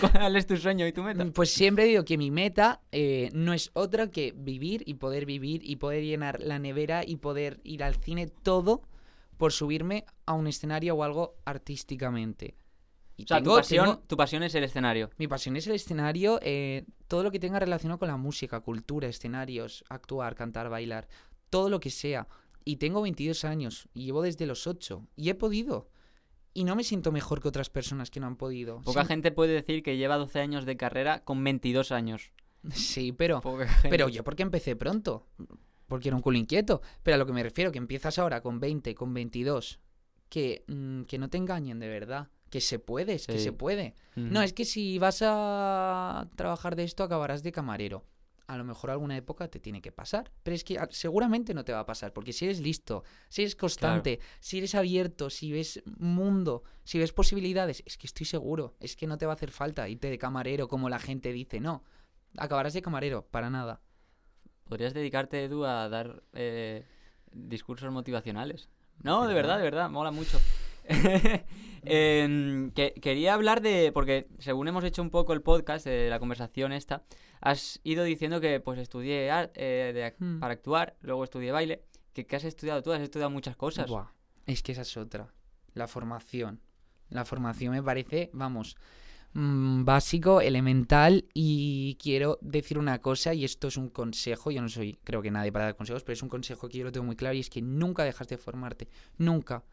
¿cuál 0.00 0.36
es 0.36 0.46
tu 0.46 0.56
sueño 0.56 0.86
y 0.86 0.92
tu 0.92 1.02
meta? 1.02 1.26
Pues 1.34 1.52
siempre 1.52 1.84
digo 1.84 2.04
que 2.04 2.16
mi 2.16 2.30
meta 2.30 2.80
eh, 2.92 3.28
no 3.34 3.52
es 3.52 3.70
otra 3.74 4.10
que 4.10 4.32
vivir 4.34 4.82
y 4.86 4.94
poder 4.94 5.26
vivir 5.26 5.60
y 5.64 5.76
poder 5.76 6.02
llenar 6.02 6.40
la 6.40 6.58
nevera 6.58 7.02
y 7.06 7.16
poder 7.16 7.60
ir 7.62 7.84
al 7.84 7.96
cine 7.96 8.26
todo 8.26 8.82
por 9.36 9.52
subirme 9.52 10.04
a 10.26 10.32
un 10.32 10.46
escenario 10.46 10.94
o 10.94 11.02
algo 11.04 11.36
artísticamente. 11.44 12.54
Y 13.16 13.24
O 13.24 13.26
sea, 13.26 13.42
tu, 13.42 13.54
pasión, 13.54 13.84
tengo- 13.86 13.98
tu 14.06 14.16
pasión 14.16 14.42
es 14.44 14.54
el 14.54 14.64
escenario. 14.64 15.10
mi 15.18 15.28
pasión 15.28 15.56
es 15.56 15.66
el 15.66 15.74
escenario, 15.74 16.38
eh, 16.42 16.86
todo 17.06 17.22
lo 17.22 17.30
que 17.30 17.38
tenga 17.38 17.58
relacionado 17.58 17.98
con 17.98 18.08
la 18.08 18.16
música, 18.16 18.60
cultura, 18.60 19.08
escenarios, 19.08 19.84
actuar, 19.90 20.34
cantar, 20.34 20.70
bailar, 20.70 21.06
todo 21.50 21.68
lo 21.68 21.80
que 21.80 21.90
sea. 21.90 22.26
Y 22.64 22.76
tengo 22.76 23.02
22 23.02 23.44
años 23.44 23.88
y 23.94 24.04
llevo 24.04 24.22
desde 24.22 24.46
los 24.46 24.66
8 24.66 25.06
y 25.16 25.30
he 25.30 25.34
podido. 25.34 25.88
Y 26.52 26.64
no 26.64 26.74
me 26.76 26.84
siento 26.84 27.12
mejor 27.12 27.40
que 27.40 27.48
otras 27.48 27.70
personas 27.70 28.10
que 28.10 28.20
no 28.20 28.26
han 28.26 28.36
podido. 28.36 28.80
Poca 28.82 29.04
gente 29.04 29.30
puede 29.30 29.52
decir 29.54 29.82
que 29.82 29.96
lleva 29.96 30.16
12 30.16 30.40
años 30.40 30.64
de 30.66 30.76
carrera 30.76 31.24
con 31.24 31.42
22 31.44 31.92
años. 31.92 32.32
Sí, 32.72 33.12
pero. 33.12 33.40
Pero 33.88 34.08
yo 34.08 34.24
porque 34.24 34.42
empecé 34.42 34.76
pronto, 34.76 35.26
porque 35.86 36.08
era 36.08 36.16
un 36.16 36.22
culo 36.22 36.36
inquieto. 36.38 36.82
Pero 37.02 37.14
a 37.14 37.18
lo 37.18 37.26
que 37.26 37.32
me 37.32 37.42
refiero, 37.42 37.72
que 37.72 37.78
empiezas 37.78 38.18
ahora 38.18 38.42
con 38.42 38.60
20, 38.60 38.94
con 38.94 39.14
22, 39.14 39.80
que, 40.28 40.64
mm, 40.66 41.02
que 41.02 41.18
no 41.18 41.30
te 41.30 41.38
engañen 41.38 41.78
de 41.78 41.88
verdad, 41.88 42.28
que 42.50 42.60
se 42.60 42.78
puede, 42.80 43.14
es 43.14 43.26
que 43.26 43.38
Sí. 43.38 43.44
se 43.44 43.52
puede. 43.52 43.94
No, 44.16 44.42
es 44.42 44.52
que 44.52 44.64
si 44.64 44.98
vas 44.98 45.20
a 45.24 46.28
trabajar 46.36 46.74
de 46.76 46.82
esto 46.84 47.04
acabarás 47.04 47.42
de 47.42 47.52
camarero. 47.52 48.04
A 48.52 48.56
lo 48.56 48.64
mejor 48.64 48.90
alguna 48.90 49.16
época 49.16 49.46
te 49.48 49.60
tiene 49.60 49.80
que 49.80 49.92
pasar, 49.92 50.32
pero 50.42 50.54
es 50.56 50.64
que 50.64 50.76
ah, 50.78 50.88
seguramente 50.90 51.54
no 51.54 51.64
te 51.64 51.72
va 51.72 51.80
a 51.80 51.86
pasar, 51.86 52.12
porque 52.12 52.32
si 52.32 52.46
eres 52.46 52.58
listo, 52.60 53.04
si 53.28 53.42
eres 53.42 53.54
constante, 53.54 54.18
si 54.40 54.58
eres 54.58 54.74
abierto, 54.74 55.30
si 55.30 55.52
ves 55.52 55.82
mundo, 55.98 56.64
si 56.82 56.98
ves 56.98 57.12
posibilidades, 57.12 57.82
es 57.86 57.96
que 57.96 58.06
estoy 58.08 58.26
seguro, 58.26 58.74
es 58.80 58.96
que 58.96 59.06
no 59.06 59.18
te 59.18 59.26
va 59.26 59.32
a 59.32 59.36
hacer 59.36 59.50
falta 59.52 59.88
irte 59.88 60.10
de 60.10 60.18
camarero 60.18 60.66
como 60.66 60.88
la 60.88 60.98
gente 60.98 61.32
dice, 61.32 61.60
no, 61.60 61.84
acabarás 62.36 62.72
de 62.74 62.82
camarero, 62.82 63.24
para 63.30 63.50
nada. 63.50 63.80
Podrías 64.64 64.94
dedicarte, 64.94 65.44
Edu, 65.44 65.64
a 65.64 65.88
dar 65.88 66.22
eh, 66.32 66.84
discursos 67.32 67.92
motivacionales. 67.92 68.68
No, 69.02 69.26
de 69.28 69.34
¿Verdad? 69.34 69.58
de 69.58 69.62
verdad, 69.64 69.90
mola 69.90 70.10
mucho. 70.10 70.40
Em, 71.82 72.70
que- 72.72 72.92
quería 73.00 73.32
hablar 73.34 73.62
de, 73.62 73.90
porque 73.92 74.28
según 74.38 74.68
hemos 74.68 74.84
hecho 74.84 75.00
un 75.02 75.08
poco 75.10 75.32
el 75.32 75.40
podcast, 75.40 75.86
de 75.86 76.10
la 76.10 76.18
conversación 76.18 76.72
esta, 76.72 77.02
has 77.40 77.80
ido 77.84 78.04
diciendo 78.04 78.40
que 78.40 78.60
pues 78.60 78.78
estudié 78.78 79.30
art, 79.30 79.52
eh, 79.54 79.92
de 79.94 80.14
Hmm. 80.24 80.40
para 80.40 80.54
actuar, 80.54 80.96
luego 81.00 81.24
estudié 81.24 81.52
baile. 81.52 81.82
¿Qué, 82.12 82.26
has 82.36 82.44
estudiado 82.44 82.82
tú? 82.82 82.92
Has 82.92 83.00
estudiado 83.00 83.30
muchas 83.30 83.56
cosas. 83.56 83.88
Buah, 83.88 84.08
es 84.46 84.62
que 84.62 84.72
esa 84.72 84.82
es 84.82 84.96
otra. 84.96 85.32
La 85.74 85.86
formación. 85.86 86.60
La 87.08 87.24
formación 87.24 87.72
me 87.72 87.82
parece, 87.82 88.30
vamos, 88.32 88.76
mm, 89.32 89.84
básico, 89.84 90.40
elemental 90.40 91.26
y 91.34 91.96
quiero 92.00 92.38
decir 92.40 92.78
una 92.78 93.00
cosa 93.00 93.32
y 93.34 93.44
esto 93.44 93.68
es 93.68 93.76
un 93.76 93.88
consejo, 93.88 94.50
yo 94.50 94.60
no 94.60 94.68
soy, 94.68 94.98
creo 95.04 95.22
que 95.22 95.30
nadie 95.30 95.52
para 95.52 95.66
dar 95.66 95.76
consejos, 95.76 96.02
pero 96.02 96.14
es 96.14 96.22
un 96.22 96.28
consejo 96.28 96.68
que 96.68 96.78
yo 96.78 96.84
lo 96.84 96.92
tengo 96.92 97.06
muy 97.06 97.16
claro 97.16 97.34
y 97.34 97.40
es 97.40 97.50
que 97.50 97.62
nunca 97.62 98.04
dejas 98.04 98.28
de 98.28 98.38
formarte, 98.38 98.88
nunca. 99.18 99.64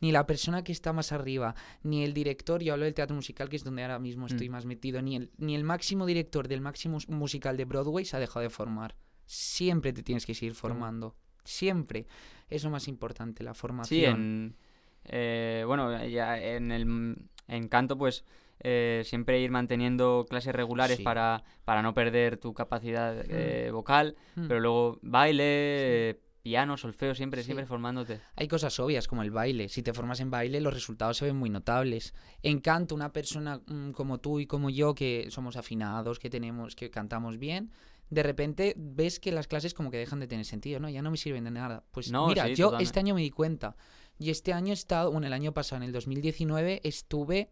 Ni 0.00 0.12
la 0.12 0.26
persona 0.26 0.62
que 0.64 0.72
está 0.72 0.92
más 0.92 1.12
arriba, 1.12 1.54
ni 1.82 2.04
el 2.04 2.12
director, 2.14 2.62
yo 2.62 2.72
hablo 2.72 2.84
del 2.84 2.94
teatro 2.94 3.14
musical, 3.16 3.48
que 3.48 3.56
es 3.56 3.64
donde 3.64 3.82
ahora 3.82 3.98
mismo 3.98 4.26
estoy 4.26 4.48
Mm. 4.48 4.52
más 4.52 4.64
metido, 4.66 5.02
ni 5.02 5.16
el, 5.16 5.30
ni 5.38 5.54
el 5.54 5.64
máximo 5.64 6.06
director 6.06 6.48
del 6.48 6.60
máximo 6.60 6.94
mus- 6.94 7.08
musical 7.08 7.56
de 7.56 7.64
Broadway 7.64 8.04
se 8.04 8.16
ha 8.16 8.20
dejado 8.20 8.40
de 8.42 8.50
formar. 8.50 8.96
Siempre 9.24 9.92
te 9.92 10.02
tienes 10.02 10.24
que 10.26 10.34
seguir 10.34 10.54
formando. 10.54 11.14
Siempre. 11.44 12.06
Es 12.48 12.64
lo 12.64 12.70
más 12.70 12.88
importante, 12.88 13.42
la 13.44 13.54
formación. 13.54 13.86
Sí, 13.88 14.04
en. 14.04 14.56
eh, 15.04 15.64
bueno, 15.66 16.04
ya 16.06 16.40
en 16.40 16.72
el 16.72 17.16
en 17.48 17.68
canto, 17.68 17.96
pues 17.96 18.24
eh, 18.60 19.02
siempre 19.04 19.40
ir 19.40 19.50
manteniendo 19.50 20.26
clases 20.28 20.54
regulares 20.54 20.96
Sí. 20.96 21.02
para, 21.02 21.44
para 21.64 21.82
no 21.82 21.92
perder 21.94 22.38
tu 22.38 22.54
capacidad 22.54 23.14
eh, 23.28 23.70
vocal, 23.70 24.16
Mm. 24.34 24.48
pero 24.48 24.60
luego 24.60 24.98
baile, 25.02 26.20
piano, 26.46 26.76
solfeo, 26.76 27.12
siempre, 27.14 27.40
Sí. 27.42 27.46
siempre 27.46 27.66
formándote. 27.66 28.20
Hay 28.36 28.46
cosas 28.46 28.78
obvias 28.78 29.08
como 29.08 29.22
el 29.22 29.32
baile. 29.32 29.68
Si 29.68 29.82
te 29.82 29.92
formas 29.92 30.20
en 30.20 30.30
baile, 30.30 30.60
los 30.60 30.72
resultados 30.72 31.16
se 31.16 31.24
ven 31.24 31.36
muy 31.36 31.50
notables. 31.50 32.14
En 32.44 32.60
canto, 32.60 32.94
una 32.94 33.12
persona 33.12 33.60
mm, 33.66 33.90
como 33.90 34.18
tú 34.18 34.38
y 34.38 34.46
como 34.46 34.70
yo, 34.70 34.94
que 34.94 35.26
somos 35.30 35.56
afinados, 35.56 36.20
que 36.20 36.30
tenemos, 36.30 36.76
que 36.76 36.88
cantamos 36.88 37.38
bien, 37.38 37.72
de 38.10 38.22
repente 38.22 38.74
ves 38.76 39.18
que 39.18 39.32
las 39.32 39.48
clases 39.48 39.74
como 39.74 39.90
que 39.90 39.96
dejan 39.98 40.20
de 40.20 40.28
tener 40.28 40.44
sentido, 40.44 40.78
¿no? 40.78 40.88
Ya 40.88 41.02
no 41.02 41.10
me 41.10 41.16
sirven 41.16 41.42
de 41.42 41.50
nada. 41.50 41.82
Pues 41.90 42.12
No, 42.12 42.28
mira, 42.28 42.44
sí, 42.46 42.54
yo 42.54 42.66
totalmente. 42.66 42.84
este 42.84 43.00
año 43.00 43.14
me 43.16 43.22
di 43.22 43.30
cuenta. 43.30 43.74
Y 44.20 44.30
este 44.30 44.52
año 44.52 44.70
he 44.70 44.74
estado, 44.74 45.10
bueno, 45.10 45.26
el 45.26 45.32
año 45.32 45.52
pasado, 45.52 45.78
en 45.82 45.88
el 45.88 45.92
2019, 45.92 46.80
estuve 46.84 47.50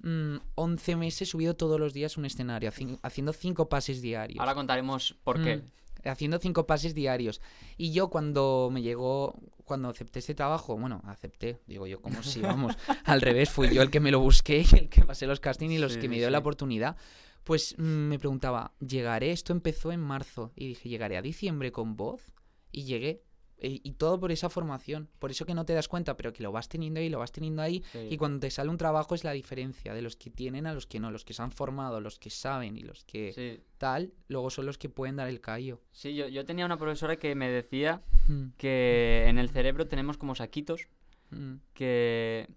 mm, 0.00 0.38
11 0.56 0.96
meses 0.96 1.28
subido 1.28 1.54
todos 1.54 1.78
los 1.78 1.92
días 1.94 2.16
a 2.16 2.20
un 2.20 2.24
escenario, 2.26 2.68
haci- 2.72 2.98
haciendo 3.04 3.32
cinco 3.32 3.68
pases 3.68 4.02
diarios. 4.02 4.40
Ahora 4.40 4.54
contaremos 4.56 5.14
por 5.22 5.40
qué. 5.40 5.62
Haciendo 6.04 6.38
cinco 6.38 6.66
pases 6.66 6.94
diarios. 6.94 7.40
Y 7.76 7.92
yo 7.92 8.08
cuando 8.08 8.70
me 8.72 8.82
llegó, 8.82 9.34
cuando 9.64 9.88
acepté 9.88 10.18
este 10.18 10.34
trabajo, 10.34 10.76
bueno, 10.76 11.02
acepté, 11.06 11.60
digo 11.66 11.86
yo, 11.86 12.00
como 12.00 12.22
si, 12.22 12.40
vamos, 12.40 12.76
al 13.04 13.20
revés, 13.20 13.50
fui 13.50 13.72
yo 13.74 13.82
el 13.82 13.90
que 13.90 14.00
me 14.00 14.10
lo 14.10 14.20
busqué 14.20 14.64
y 14.70 14.76
el 14.76 14.88
que 14.88 15.02
pasé 15.02 15.26
los 15.26 15.40
castings 15.40 15.74
y 15.74 15.78
los 15.78 15.94
Sí, 15.94 16.00
que 16.00 16.08
me 16.08 16.16
sí, 16.16 16.20
dio 16.20 16.30
la 16.30 16.38
oportunidad. 16.38 16.96
Pues 17.44 17.74
mm, 17.78 17.82
me 17.82 18.18
preguntaba, 18.18 18.72
¿llegaré? 18.80 19.32
Esto 19.32 19.52
empezó 19.52 19.92
en 19.92 20.00
marzo. 20.00 20.52
Y 20.54 20.68
dije, 20.68 20.88
¿llegaré 20.88 21.16
a 21.16 21.22
diciembre 21.22 21.72
con 21.72 21.96
voz? 21.96 22.32
Y 22.70 22.84
llegué. 22.84 23.22
E- 23.62 23.80
Y 23.82 23.92
todo 23.92 24.18
por 24.20 24.32
esa 24.32 24.48
formación. 24.50 25.08
Por 25.18 25.30
eso 25.30 25.46
que 25.46 25.54
no 25.54 25.64
te 25.64 25.72
das 25.72 25.88
cuenta, 25.88 26.16
pero 26.16 26.32
que 26.32 26.42
lo 26.42 26.52
vas 26.52 26.68
teniendo 26.68 27.00
ahí, 27.00 27.08
lo 27.08 27.18
vas 27.20 27.32
teniendo 27.32 27.62
ahí. 27.62 27.82
Sí. 27.92 28.08
Y 28.10 28.16
cuando 28.18 28.40
te 28.40 28.50
sale 28.50 28.68
un 28.70 28.76
trabajo 28.76 29.14
es 29.14 29.24
la 29.24 29.32
diferencia 29.32 29.94
de 29.94 30.02
los 30.02 30.16
que 30.16 30.30
tienen 30.30 30.66
a 30.66 30.74
los 30.74 30.86
que 30.86 31.00
no. 31.00 31.10
Los 31.10 31.24
que 31.24 31.32
se 31.32 31.42
han 31.42 31.52
formado, 31.52 32.00
los 32.00 32.18
que 32.18 32.28
saben 32.30 32.76
y 32.76 32.80
los 32.82 33.04
que 33.04 33.32
Sí, 33.32 33.62
tal, 33.78 34.12
luego 34.28 34.50
son 34.50 34.66
los 34.66 34.78
que 34.78 34.88
pueden 34.88 35.16
dar 35.16 35.28
el 35.28 35.40
callo. 35.40 35.80
Sí, 35.92 36.14
yo, 36.14 36.28
yo 36.28 36.44
tenía 36.44 36.66
una 36.66 36.76
profesora 36.76 37.16
que 37.16 37.34
me 37.34 37.48
decía 37.50 38.02
Mm, 38.28 38.50
que 38.56 39.24
en 39.26 39.38
el 39.38 39.48
cerebro 39.50 39.88
tenemos 39.88 40.16
como 40.16 40.34
saquitos 40.36 40.86
mm, 41.30 41.54
que 41.74 42.48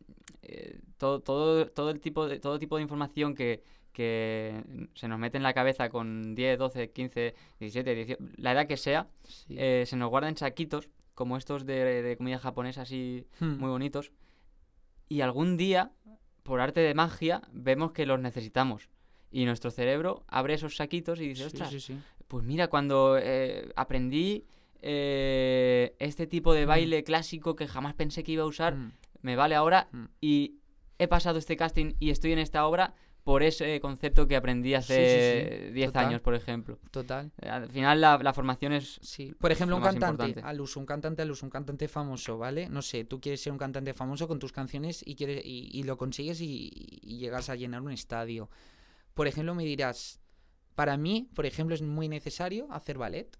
eh, 0.43 0.79
todo, 0.97 1.21
todo, 1.21 1.67
todo 1.67 1.89
el 1.89 1.99
tipo 1.99 2.27
de, 2.27 2.39
todo 2.39 2.59
tipo 2.59 2.75
de 2.77 2.83
información 2.83 3.33
que, 3.33 3.63
que 3.95 4.61
se 4.93 5.07
nos 5.07 5.17
mete 5.17 5.37
en 5.37 5.43
la 5.43 5.53
cabeza 5.53 5.89
con 5.89 6.35
10, 6.35 6.59
12, 6.59 6.91
15, 6.91 7.33
17, 7.59 7.95
18, 7.95 8.23
la 8.37 8.51
edad 8.51 8.67
que 8.67 8.77
sea, 8.77 9.07
sí. 9.23 9.55
eh, 9.57 9.83
se 9.87 9.95
nos 9.95 10.09
guarda 10.09 10.29
en 10.29 10.35
saquitos, 10.37 10.89
como 11.13 11.37
estos 11.37 11.65
de, 11.65 12.03
de 12.03 12.17
comida 12.17 12.37
japonesa 12.37 12.81
así 12.83 13.25
Mm, 13.39 13.57
muy 13.59 13.69
bonitos, 13.69 14.11
y 15.07 15.21
algún 15.21 15.55
día, 15.57 15.91
por 16.43 16.59
arte 16.59 16.81
de 16.81 16.93
magia, 16.93 17.41
vemos 17.53 17.91
que 17.93 18.05
los 18.05 18.19
necesitamos. 18.19 18.89
Y 19.31 19.45
nuestro 19.45 19.71
cerebro 19.71 20.23
abre 20.27 20.53
esos 20.55 20.75
saquitos 20.75 21.19
y 21.21 21.29
dice, 21.29 21.41
sí, 21.49 21.57
ostras, 21.61 21.83
sí, 21.83 21.97
pues 22.27 22.43
mira, 22.43 22.67
cuando 22.67 23.17
eh, 23.17 23.71
aprendí 23.75 24.45
eh, 24.99 25.95
este 25.99 26.27
tipo 26.27 26.53
de 26.53 26.65
Mm. 26.65 26.69
baile 26.69 27.03
clásico 27.03 27.55
que 27.55 27.67
jamás 27.67 27.93
pensé 27.95 28.23
que 28.23 28.33
iba 28.33 28.43
a 28.43 28.47
usar, 28.47 28.75
Mm, 28.75 28.91
me 29.21 29.35
vale 29.35 29.55
ahora 29.55 29.87
mm. 29.91 30.05
y 30.21 30.55
he 30.99 31.07
pasado 31.07 31.37
este 31.39 31.55
casting 31.57 31.93
y 31.99 32.09
estoy 32.11 32.31
en 32.33 32.39
esta 32.39 32.65
obra 32.67 32.93
por 33.25 33.41
ese 33.41 33.79
concepto 33.81 34.27
que 34.27 34.35
aprendí 34.35 34.75
hace 34.75 35.65
sí, 35.69 35.73
10 35.73 35.87
total. 35.87 36.05
años, 36.05 36.21
por 36.21 36.35
ejemplo. 36.35 36.77
Total. 36.91 37.31
Eh, 37.41 37.49
Al 37.49 37.67
final 37.69 37.99
la, 37.99 38.19
la 38.19 38.33
formación 38.33 38.71
es... 38.71 38.99
Sí. 39.01 39.33
Por 39.39 39.51
ejemplo, 39.51 39.75
lo 39.75 39.77
un 39.77 39.83
cantante, 39.83 40.25
importante. 40.27 40.41
al 40.47 40.61
uso, 40.61 40.79
un 40.79 40.85
cantante 40.85 41.23
al 41.23 41.31
uso, 41.31 41.43
un 41.43 41.49
cantante 41.49 41.87
famoso, 41.87 42.37
¿vale? 42.37 42.69
No 42.69 42.83
sé, 42.83 43.03
tú 43.03 43.19
quieres 43.19 43.41
ser 43.41 43.51
un 43.51 43.57
cantante 43.57 43.95
famoso 43.95 44.27
con 44.27 44.37
tus 44.37 44.51
canciones 44.51 45.01
y 45.03 45.15
quieres 45.15 45.43
y, 45.43 45.71
y 45.73 45.81
lo 45.83 45.97
consigues 45.97 46.39
y, 46.39 46.69
y 46.71 47.17
llegas 47.17 47.49
a 47.49 47.55
llenar 47.55 47.81
un 47.81 47.91
estadio. 47.91 48.47
Por 49.15 49.25
ejemplo, 49.27 49.55
me 49.55 49.65
dirás, 49.65 50.19
para 50.75 50.95
mí, 50.95 51.27
por 51.33 51.47
ejemplo, 51.47 51.73
es 51.73 51.81
muy 51.81 52.07
necesario 52.07 52.67
hacer 52.69 52.99
ballet 52.99 53.39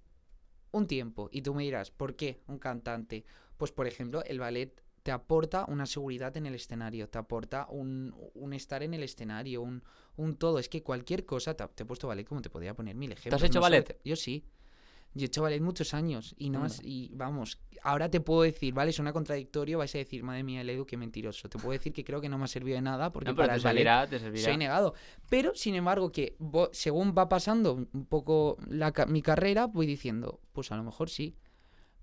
un 0.71 0.88
tiempo. 0.88 1.30
Y 1.32 1.43
tú 1.43 1.54
me 1.54 1.62
dirás, 1.62 1.91
¿por 1.91 2.15
qué 2.15 2.41
un 2.48 2.58
cantante? 2.58 3.24
Pues, 3.58 3.71
por 3.71 3.86
ejemplo, 3.86 4.24
el 4.24 4.39
ballet 4.39 4.82
te 5.06 5.12
aporta 5.12 5.65
una 5.68 5.86
seguridad 5.86 6.36
en 6.36 6.48
el 6.48 6.56
escenario, 6.56 7.08
te 7.08 7.20
aporta 7.20 7.68
un, 7.70 8.12
un 8.34 8.54
estar 8.54 8.82
en 8.82 8.96
el 8.96 9.04
escenario, 9.04 9.62
un, 9.62 9.84
un 10.15 10.36
todo. 10.36 10.58
Es 10.58 10.68
que 10.68 10.82
cualquier 10.82 11.28
cosa, 11.28 11.54
te, 11.54 11.63
te 11.68 11.84
he 11.84 11.86
puesto 11.86 12.08
ballet 12.08 12.26
como 12.28 12.41
te 12.41 12.50
podría 12.50 12.74
poner 12.74 12.96
mil 12.96 13.12
ejemplos. 13.12 13.39
hecho 13.44 13.60
no 13.60 13.62
ballet? 13.62 13.84
te- 13.86 14.00
yo 14.04 14.15
sí. 14.15 14.44
Yo 15.13 15.26
he 15.26 15.28
hecho 15.28 15.44
ballet 15.44 15.62
muchos 15.62 15.94
años 15.94 16.34
y 16.39 16.50
no 16.50 16.62
más, 16.62 16.82
y 16.84 17.12
vamos, 17.13 17.60
ahora 17.84 18.10
te 18.10 18.20
puedo 18.20 18.41
decir, 18.41 18.74
vale, 18.74 18.91
suena 18.94 19.13
contradictorio, 19.13 19.78
vais 19.78 19.94
a 19.94 20.00
decir, 20.00 20.24
madre 20.24 20.41
mía, 20.41 20.62
el 20.62 20.70
Edu, 20.72 20.88
qué 20.88 20.98
mentiroso. 20.98 21.50
Te 21.50 21.60
puedo 21.60 21.74
decir 21.74 21.94
que 21.94 22.04
creo 22.04 22.20
que 22.20 22.28
no 22.28 22.39
me 22.39 22.46
ha 22.46 22.48
servido 22.48 22.74
de 22.76 22.82
nada 22.82 23.12
porque 23.12 23.30
No, 23.30 23.36
pero 23.36 23.46
para 23.46 23.54
te 23.54 23.60
el 23.60 23.63
ballet 23.63 23.82
servirá, 23.84 24.10
te 24.10 24.20
servirá. 24.20 24.44
soy 24.44 24.58
negado. 24.58 24.96
Pero, 25.30 25.54
sin 25.54 25.76
embargo, 25.76 26.12
que 26.12 26.36
según 26.72 27.13
va 27.15 27.30
pasando 27.30 27.76
un 27.76 28.06
poco 28.08 28.58
la 28.68 28.91
mi 29.08 29.22
carrera, 29.22 29.68
voy 29.68 29.86
diciendo, 29.86 30.41
pues 30.52 30.72
a 30.72 30.78
lo 30.78 30.84
mejor 30.84 31.12
sí. 31.12 31.36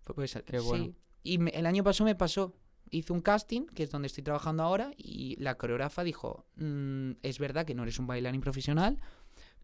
Pu- 0.07 0.15
Pues, 0.15 0.39
Qué 0.47 0.61
bueno. 0.61 0.95
Y 1.25 1.39
me- 1.39 1.51
el 1.51 1.67
año 1.67 1.83
pasado 1.83 2.05
me 2.07 2.15
pasó. 2.15 2.55
Hice 2.93 3.13
un 3.13 3.21
casting, 3.23 3.63
que 3.75 3.83
es 3.83 3.91
donde 3.91 4.07
estoy 4.07 4.23
trabajando 4.23 4.63
ahora, 4.63 4.93
y 4.97 5.35
la 5.41 5.57
coreógrafa 5.57 6.05
dijo, 6.05 6.45
"Mm, 6.57 7.13
es 7.23 7.39
verdad 7.41 7.65
que 7.67 7.75
no 7.75 7.83
eres 7.83 7.99
un 7.99 8.07
bailarín 8.07 8.41
profesional, 8.43 9.01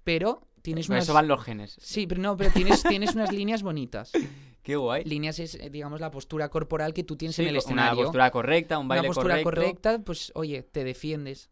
pero 0.02 0.48
tienes 0.62 0.88
unas... 0.88 1.04
eso 1.04 1.12
van 1.14 1.28
los 1.28 1.44
genes. 1.44 1.76
Sí, 1.80 2.06
pero 2.06 2.20
no, 2.22 2.36
pero 2.36 2.50
tienes, 2.50 2.82
tienes 2.82 3.14
unas 3.14 3.30
líneas 3.32 3.62
bonitas. 3.62 4.12
Qué 4.62 4.76
guay. 4.76 5.04
Líneas 5.04 5.38
es, 5.38 5.54
eh, 5.54 5.70
digamos, 5.70 6.00
la 6.00 6.10
postura 6.10 6.48
corporal 6.48 6.92
que 6.94 7.04
tú 7.04 7.16
tienes 7.16 7.36
Sí, 7.36 7.42
en 7.42 7.48
el 7.48 7.54
co- 7.54 7.70
una 7.70 7.82
escenario. 7.82 8.02
postura 8.04 8.30
correcta, 8.30 8.78
un 8.78 8.86
Una 8.86 8.96
baile 8.96 9.08
postura 9.08 9.42
correcto. 9.42 9.50
correcta, 9.50 9.98
pues, 10.04 10.32
oye, 10.34 10.62
te 10.62 10.84
defiendes. 10.84 11.50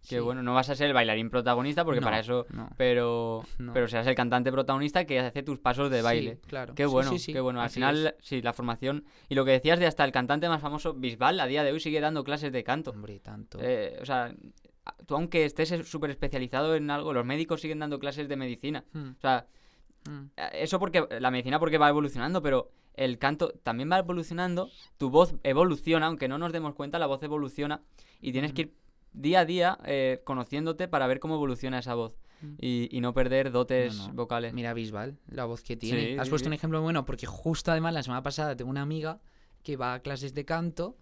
Sí. 0.00 0.18
bueno, 0.20 0.42
no 0.42 0.54
vas 0.54 0.70
a 0.70 0.74
ser 0.74 0.86
el 0.88 0.94
bailarín 0.94 1.28
protagonista 1.28 1.84
porque 1.84 2.00
No, 2.00 2.04
para 2.06 2.20
eso... 2.20 2.46
no, 2.50 2.70
Pero, 2.76 3.42
no. 3.58 3.72
pero 3.72 3.88
serás 3.88 4.06
el 4.06 4.14
cantante 4.14 4.50
protagonista 4.52 5.04
que 5.04 5.18
hace 5.20 5.42
tus 5.42 5.58
pasos 5.58 5.90
de 5.90 5.98
Sí, 5.98 6.02
baile. 6.04 6.38
claro. 6.46 6.74
Qué 6.74 6.86
bueno, 6.86 7.18
sí, 7.18 7.32
qué 7.32 7.40
bueno. 7.40 7.60
Al 7.60 7.66
así 7.66 7.74
final, 7.74 8.06
es. 8.06 8.14
sí, 8.26 8.40
la 8.40 8.52
formación. 8.52 9.04
Y 9.28 9.34
lo 9.34 9.44
que 9.44 9.50
decías 9.50 9.78
de 9.78 9.86
hasta 9.86 10.04
el 10.04 10.12
cantante 10.12 10.48
más 10.48 10.60
famoso, 10.62 10.94
Bisbal, 10.94 11.40
a 11.40 11.46
día 11.46 11.62
de 11.64 11.72
hoy 11.72 11.80
sigue 11.80 12.00
dando 12.00 12.24
clases 12.24 12.52
de 12.52 12.64
canto. 12.64 12.90
Hombre, 12.92 13.18
tanto. 13.20 13.58
Eh, 13.60 13.98
o 14.00 14.04
sea, 14.06 14.34
tú 15.06 15.14
aunque 15.16 15.44
estés 15.44 15.68
súper 15.88 16.10
especializado 16.10 16.74
en 16.76 16.90
algo, 16.90 17.12
los 17.12 17.26
médicos 17.26 17.60
siguen 17.60 17.80
dando 17.80 17.98
clases 17.98 18.28
de 18.28 18.36
medicina. 18.36 18.84
Mm, 18.92 19.08
O 19.10 19.20
sea, 19.20 19.46
mm. 20.08 20.24
eh, 20.36 20.48
eso 20.54 20.78
porque 20.78 21.06
la 21.20 21.30
medicina 21.30 21.58
porque 21.58 21.76
va 21.76 21.88
evolucionando, 21.88 22.40
pero 22.40 22.70
el 22.94 23.18
canto 23.18 23.52
también 23.62 23.90
va 23.92 23.98
evolucionando, 23.98 24.70
tu 24.96 25.10
voz 25.10 25.34
evoluciona, 25.42 26.06
aunque 26.06 26.28
no 26.28 26.38
nos 26.38 26.52
demos 26.52 26.74
cuenta, 26.74 26.98
la 26.98 27.06
voz 27.06 27.22
evoluciona 27.22 27.82
y 28.20 28.32
tienes 28.32 28.52
que 28.52 28.62
ir 28.62 28.74
día 29.12 29.40
a 29.40 29.44
día 29.44 29.78
eh, 29.84 30.20
conociéndote 30.24 30.88
para 30.88 31.06
ver 31.06 31.20
cómo 31.20 31.34
evoluciona 31.34 31.78
esa 31.78 31.94
voz 31.94 32.16
Mm. 32.40 32.54
y, 32.60 32.88
y 32.96 33.00
no 33.00 33.12
perder 33.14 33.50
dotes 33.50 33.96
No, 33.96 34.06
no. 34.08 34.14
vocales. 34.14 34.52
Mira 34.54 34.72
Bisbal, 34.72 35.18
la 35.26 35.44
voz 35.44 35.64
que 35.64 35.76
tiene. 35.76 36.06
Sí, 36.12 36.18
Has 36.18 36.28
sí, 36.28 36.30
puesto 36.30 36.44
sí. 36.44 36.48
un 36.50 36.52
ejemplo 36.52 36.80
bueno 36.80 37.04
porque 37.04 37.26
justo 37.26 37.72
además 37.72 37.94
la 37.94 38.04
semana 38.04 38.22
pasada 38.22 38.54
tengo 38.54 38.70
una 38.70 38.82
amiga 38.82 39.20
que 39.64 39.76
va 39.76 39.94
a 39.94 40.02
clases 40.02 40.34
de 40.34 40.44
canto 40.44 40.96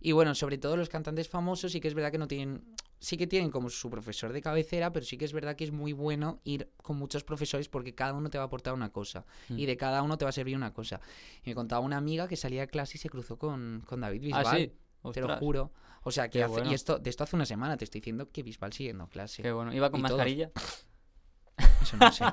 y 0.00 0.12
bueno, 0.12 0.34
sobre 0.34 0.56
todo 0.56 0.78
los 0.78 0.88
cantantes 0.88 1.28
famosos 1.28 1.72
sí 1.72 1.80
que 1.80 1.88
es 1.88 1.94
verdad 1.94 2.10
que 2.10 2.16
no 2.16 2.26
tienen, 2.26 2.64
sí 3.00 3.18
que 3.18 3.26
tienen 3.26 3.50
como 3.50 3.68
su 3.68 3.90
profesor 3.90 4.32
de 4.32 4.40
cabecera, 4.40 4.90
pero 4.90 5.04
sí 5.04 5.18
que 5.18 5.26
es 5.26 5.34
verdad 5.34 5.56
que 5.56 5.64
es 5.64 5.72
muy 5.72 5.92
bueno 5.92 6.40
ir 6.44 6.70
con 6.82 6.96
muchos 6.96 7.22
profesores 7.22 7.68
porque 7.68 7.94
cada 7.94 8.14
uno 8.14 8.30
te 8.30 8.38
va 8.38 8.44
a 8.44 8.46
aportar 8.46 8.72
una 8.72 8.90
cosa 8.90 9.26
Mm. 9.50 9.58
y 9.58 9.66
de 9.66 9.76
cada 9.76 10.02
uno 10.02 10.16
te 10.16 10.24
va 10.24 10.30
a 10.30 10.32
servir 10.32 10.56
una 10.56 10.72
cosa. 10.72 11.02
Y 11.44 11.50
me 11.50 11.54
contaba 11.54 11.84
una 11.84 11.98
amiga 11.98 12.28
que 12.28 12.36
salía 12.36 12.62
de 12.62 12.68
clase 12.68 12.96
y 12.96 12.98
se 12.98 13.10
cruzó 13.10 13.36
con, 13.36 13.82
con 13.86 14.00
David 14.00 14.22
Bisbal. 14.22 14.46
ah, 14.46 14.72
Te 15.12 15.20
lo 15.20 15.36
juro. 15.38 15.72
O 16.02 16.10
sea, 16.10 16.28
que 16.28 16.38
Qué 16.38 16.44
hace- 16.44 16.52
bueno. 16.52 16.70
y 16.70 16.74
esto 16.74 16.98
de 16.98 17.10
esto 17.10 17.24
hace 17.24 17.36
una 17.36 17.44
semana 17.46 17.76
te 17.76 17.84
estoy 17.84 18.00
diciendo 18.00 18.30
que 18.30 18.42
Bisbal 18.42 18.72
sigue 18.72 18.90
dando 18.90 19.08
clase. 19.08 19.42
Qué 19.42 19.52
bueno. 19.52 19.72
¿Iba 19.74 19.90
con 19.90 20.00
todos. 20.00 20.12
mascarilla? 20.12 20.50
Eso 21.82 21.96
no 21.96 22.06
lo 22.06 22.12
sé. 22.12 22.24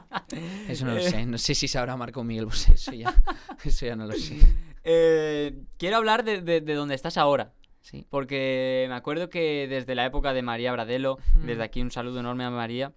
Eso 0.67 0.85
no 0.85 0.93
lo 0.93 1.01
sé. 1.01 1.25
No 1.25 1.37
sé 1.37 1.55
si 1.55 1.67
sabrá 1.67 1.95
Marco 1.97 2.23
Miguel 2.23 2.45
Bosé. 2.45 2.73
Eso 2.73 2.91
ya, 2.93 3.13
eso 3.63 3.85
ya 3.85 3.95
no 3.95 4.05
lo 4.05 4.13
sé. 4.13 4.37
Eh, 4.83 5.63
quiero 5.77 5.97
hablar 5.97 6.23
de, 6.23 6.41
de, 6.41 6.61
de 6.61 6.73
dónde 6.75 6.93
estás 6.95 7.17
ahora. 7.17 7.53
Sí. 7.81 8.05
Porque 8.09 8.85
me 8.89 8.95
acuerdo 8.95 9.29
que 9.29 9.67
desde 9.67 9.95
la 9.95 10.05
época 10.05 10.33
de 10.33 10.41
María 10.41 10.71
Bradelo, 10.71 11.17
Mm. 11.35 11.45
desde 11.45 11.63
aquí 11.63 11.81
un 11.81 11.91
saludo 11.91 12.19
enorme 12.19 12.43
a 12.43 12.49
María, 12.51 12.93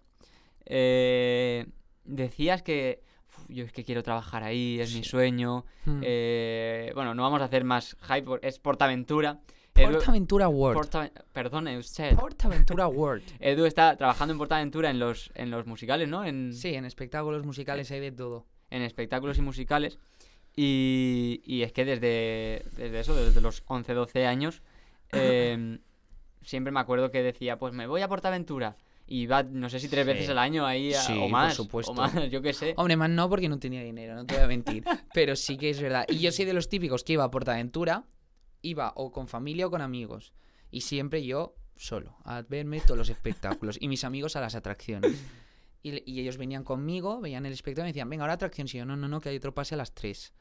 eh, 0.66 1.66
decías 2.04 2.62
que 2.62 3.02
"Uf, 3.26 3.44
yo 3.48 3.64
es 3.64 3.72
que 3.72 3.84
quiero 3.84 4.02
trabajar 4.02 4.42
ahí, 4.44 4.78
es 4.80 4.94
mi 4.94 5.04
sueño. 5.04 5.64
Mm. 5.86 6.00
eh, 6.04 6.92
bueno, 6.94 7.14
no 7.14 7.22
vamos 7.22 7.40
a 7.40 7.44
hacer 7.44 7.64
más 7.64 7.96
hype, 8.02 8.38
es 8.42 8.58
Portaventura. 8.58 9.40
Edu, 9.82 9.92
Portaventura 9.92 10.48
World. 10.48 10.76
Porta- 10.76 11.10
perdone 11.32 11.78
usted. 11.78 12.14
Portaventura 12.16 12.86
World. 12.88 13.22
Edu 13.40 13.64
está 13.66 13.96
trabajando 13.96 14.32
en 14.32 14.38
Portaventura 14.38 14.90
en 14.90 14.98
los, 14.98 15.30
en 15.34 15.50
los 15.50 15.66
musicales, 15.66 16.08
¿no? 16.08 16.24
En, 16.24 16.52
Sí, 16.54 16.74
en 16.74 16.84
espectáculos 16.84 17.44
musicales 17.44 17.90
hay 17.90 18.00
de 18.00 18.12
todo. 18.12 18.46
en 18.70 18.82
espectáculos 18.82 19.38
y 19.38 19.42
musicales. 19.42 19.98
Y, 20.56 21.40
y 21.44 21.62
es 21.62 21.72
que 21.72 21.84
desde, 21.84 22.64
desde 22.76 23.00
eso, 23.00 23.14
desde 23.14 23.40
los 23.40 23.62
11, 23.66 23.94
12 23.94 24.26
años, 24.26 24.62
eh, 25.12 25.78
siempre 26.42 26.72
me 26.72 26.80
acuerdo 26.80 27.10
que 27.10 27.22
decía, 27.22 27.58
pues 27.58 27.72
me 27.74 27.86
voy 27.86 28.02
a 28.02 28.08
Portaventura. 28.08 28.76
Y 29.10 29.24
va, 29.26 29.42
no 29.42 29.70
sé 29.70 29.80
si 29.80 29.88
tres 29.88 30.04
Sí. 30.04 30.12
veces 30.12 30.28
al 30.28 30.38
año 30.38 30.66
ahí, 30.66 30.92
a- 30.92 31.00
Sí, 31.00 31.14
o 31.16 31.20
por 31.22 31.30
más. 31.30 31.54
supuesto. 31.54 31.92
O 31.92 31.94
más, 31.94 32.12
yo 32.30 32.42
qué 32.42 32.52
sé. 32.52 32.74
Hombre, 32.76 32.96
más 32.96 33.08
no 33.08 33.28
porque 33.30 33.48
no 33.48 33.58
tenía 33.58 33.82
dinero, 33.82 34.14
no 34.14 34.26
te 34.26 34.34
voy 34.34 34.44
a 34.44 34.46
mentir. 34.48 34.84
pero 35.14 35.34
sí 35.36 35.56
que 35.56 35.70
es 35.70 35.80
verdad. 35.80 36.04
Y 36.08 36.18
yo 36.18 36.30
soy 36.32 36.44
de 36.44 36.52
los 36.52 36.68
típicos 36.68 37.04
que 37.04 37.14
iba 37.14 37.24
a 37.24 37.30
Portaventura, 37.30 38.04
iba 38.62 38.92
o 38.96 39.10
con 39.12 39.28
familia 39.28 39.66
o 39.66 39.70
con 39.70 39.80
amigos. 39.82 40.32
Y 40.70 40.82
siempre 40.82 41.24
yo 41.24 41.54
solo, 41.76 42.16
a 42.24 42.42
verme 42.42 42.80
todos 42.80 42.98
los 42.98 43.08
espectáculos. 43.08 43.78
y 43.80 43.88
mis 43.88 44.04
amigos 44.04 44.36
a 44.36 44.40
las 44.40 44.54
atracciones. 44.54 45.22
Y, 45.82 46.20
ellos 46.20 46.36
venían 46.38 46.64
conmigo, 46.64 47.20
veían 47.20 47.46
el 47.46 47.52
espectáculo 47.52 47.84
y 47.86 47.88
me 47.88 47.92
decían, 47.92 48.10
venga, 48.10 48.24
ahora 48.24 48.34
atracción. 48.34 48.66
Y 48.66 48.76
yo, 48.78 48.84
no, 48.84 48.96
no, 48.96 49.06
no, 49.08 49.20
que 49.20 49.28
hay 49.28 49.36
otro 49.36 49.54
pase 49.54 49.74
a 49.74 49.78
las 49.78 49.94
3. 49.94 50.32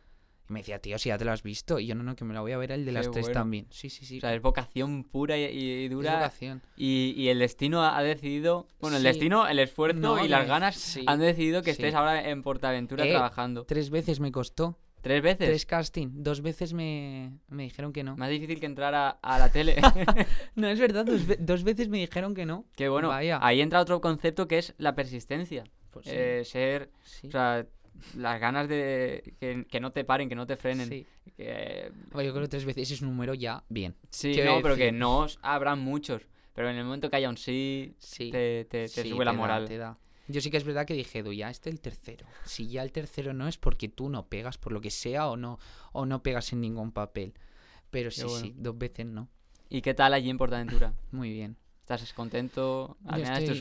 Y 0.49 0.53
me 0.53 0.61
decía, 0.61 0.79
tío, 0.79 0.97
si 0.97 1.09
ya 1.09 1.17
te 1.17 1.25
lo 1.25 1.31
has 1.31 1.43
visto. 1.43 1.79
Y 1.79 1.85
yo, 1.85 1.93
no, 1.95 2.03
no, 2.03 2.15
que 2.15 2.25
me 2.25 2.33
la 2.33 2.41
voy 2.41 2.53
a 2.53 2.57
ver 2.57 2.71
el 2.71 2.85
de 2.85 2.91
Qué 2.91 2.93
las 2.93 3.11
3 3.11 3.25
bueno. 3.27 3.39
también. 3.39 3.67
Sí, 3.69 3.89
sí, 3.89 4.03
sí. 4.05 4.17
O 4.17 4.21
sea, 4.21 4.33
es 4.33 4.41
vocación 4.41 5.03
pura 5.03 5.37
y, 5.37 5.43
y 5.43 5.85
Es 5.85 5.91
dura. 5.91 6.15
vocación. 6.15 6.63
Y, 6.75 7.13
y 7.15 7.27
el 7.29 7.37
destino 7.39 7.83
ha 7.83 8.01
decidido. 8.01 8.67
Bueno, 8.79 8.97
el 8.97 9.03
destino, 9.03 9.47
el 9.47 9.59
esfuerzo 9.59 9.99
No, 9.99 10.25
y 10.25 10.27
las 10.27 10.47
ganas 10.47 10.75
sí, 10.75 11.03
han 11.05 11.19
decidido 11.19 11.61
que 11.61 11.73
sí. 11.75 11.81
estés 11.83 11.93
ahora 11.93 12.27
en 12.29 12.41
Portaventura 12.41 13.05
Eh, 13.05 13.11
trabajando. 13.11 13.63
Tres 13.65 13.89
veces 13.91 14.19
me 14.19 14.31
costó. 14.31 14.79
¿Tres 15.07 15.21
veces? 15.23 15.47
Tres 15.47 15.65
casting. 15.65 16.07
Dos 16.23 16.41
veces 16.41 16.73
me, 16.73 17.31
me 17.49 17.63
dijeron 17.63 17.93
que 17.93 18.03
no. 18.03 18.17
Más 18.17 18.29
difícil 18.29 18.59
que 18.59 18.65
entrar 18.65 18.93
a, 18.93 19.09
a 19.09 19.39
la 19.39 19.49
tele. 19.51 19.75
No, 20.55 20.67
es 20.67 20.79
verdad, 20.79 21.05
dos, 21.05 21.21
dos 21.39 21.63
veces 21.63 21.87
me 21.87 21.97
dijeron 21.99 22.33
que 22.35 22.45
no. 22.45 22.65
que 22.75 22.89
bueno, 22.89 23.09
Vaya. 23.09 23.39
ahí 23.41 23.61
entra 23.61 23.79
otro 23.79 24.01
concepto 24.01 24.47
que 24.47 24.57
es 24.57 24.73
la 24.77 24.95
persistencia. 24.95 25.63
Pues 25.91 26.05
sí, 26.05 26.11
Eh, 26.13 26.43
ser, 26.45 26.89
sí, 27.03 27.27
o 27.27 27.31
sea, 27.31 27.65
las 28.15 28.39
ganas 28.39 28.67
de 28.67 29.33
que, 29.39 29.65
que 29.69 29.79
no 29.79 29.91
te 29.91 30.03
paren, 30.03 30.29
que 30.29 30.35
no 30.35 30.45
te 30.45 30.57
frenen. 30.57 30.87
sí. 30.89 31.05
que- 31.35 31.91
yo 32.13 32.17
creo 32.33 32.41
que 32.41 32.47
tres 32.47 32.65
veces 32.65 32.91
es 32.91 33.01
un 33.01 33.09
número 33.09 33.33
ya 33.33 33.63
bien. 33.69 33.95
sí, 34.09 34.33
no, 34.43 34.61
pero 34.61 34.75
que 34.75 34.91
no 34.91 35.25
habrán 35.41 35.79
muchos. 35.79 36.27
Pero 36.53 36.69
en 36.71 36.75
el 36.77 36.85
momento 36.85 37.09
que 37.09 37.15
haya 37.17 37.29
un 37.29 37.37
sí, 37.37 37.93
Sí. 37.99 38.31
te, 38.31 38.65
te- 38.65 38.87
te 38.89 39.03
sube 39.09 39.23
la 39.23 39.31
te 39.31 39.37
da, 39.37 39.41
moral. 39.41 39.65
te 39.67 39.77
da. 39.77 39.97
Yo 40.27 40.41
sí 40.41 40.49
que 40.51 40.57
es 40.57 40.63
verdad 40.63 40.85
que 40.85 40.93
dije, 40.93 41.23
"Du, 41.23 41.31
ya 41.33 41.49
este 41.49 41.69
el 41.69 41.79
tercero. 41.79 42.25
Si 42.45 42.67
ya 42.67 42.83
el 42.83 42.91
tercero 42.91 43.33
no 43.33 43.47
es 43.47 43.57
porque 43.57 43.87
tú 43.87 44.09
no 44.09 44.27
pegas 44.27 44.57
por 44.57 44.71
lo 44.73 44.81
que 44.81 44.91
sea 44.91 45.27
o 45.29 45.37
no, 45.37 45.59
o 45.93 46.05
no 46.05 46.21
pegas 46.23 46.51
en 46.53 46.61
ningún 46.61 46.91
papel. 46.91 47.33
Pero 47.89 48.11
sí, 48.11 48.21
bueno. 48.23 48.37
sí, 48.39 48.53
dos 48.57 48.77
veces 48.77 49.05
no. 49.05 49.29
¿Y 49.69 49.81
qué 49.81 49.93
tal 49.93 50.13
allí 50.13 50.29
en 50.29 50.37
Portaventura? 50.37 50.93
Muy 51.11 51.31
bien. 51.31 51.57
¿Estás 51.81 52.11
contento? 52.11 52.97
Al 53.05 53.21
final 53.21 53.43
estoy- 53.43 53.59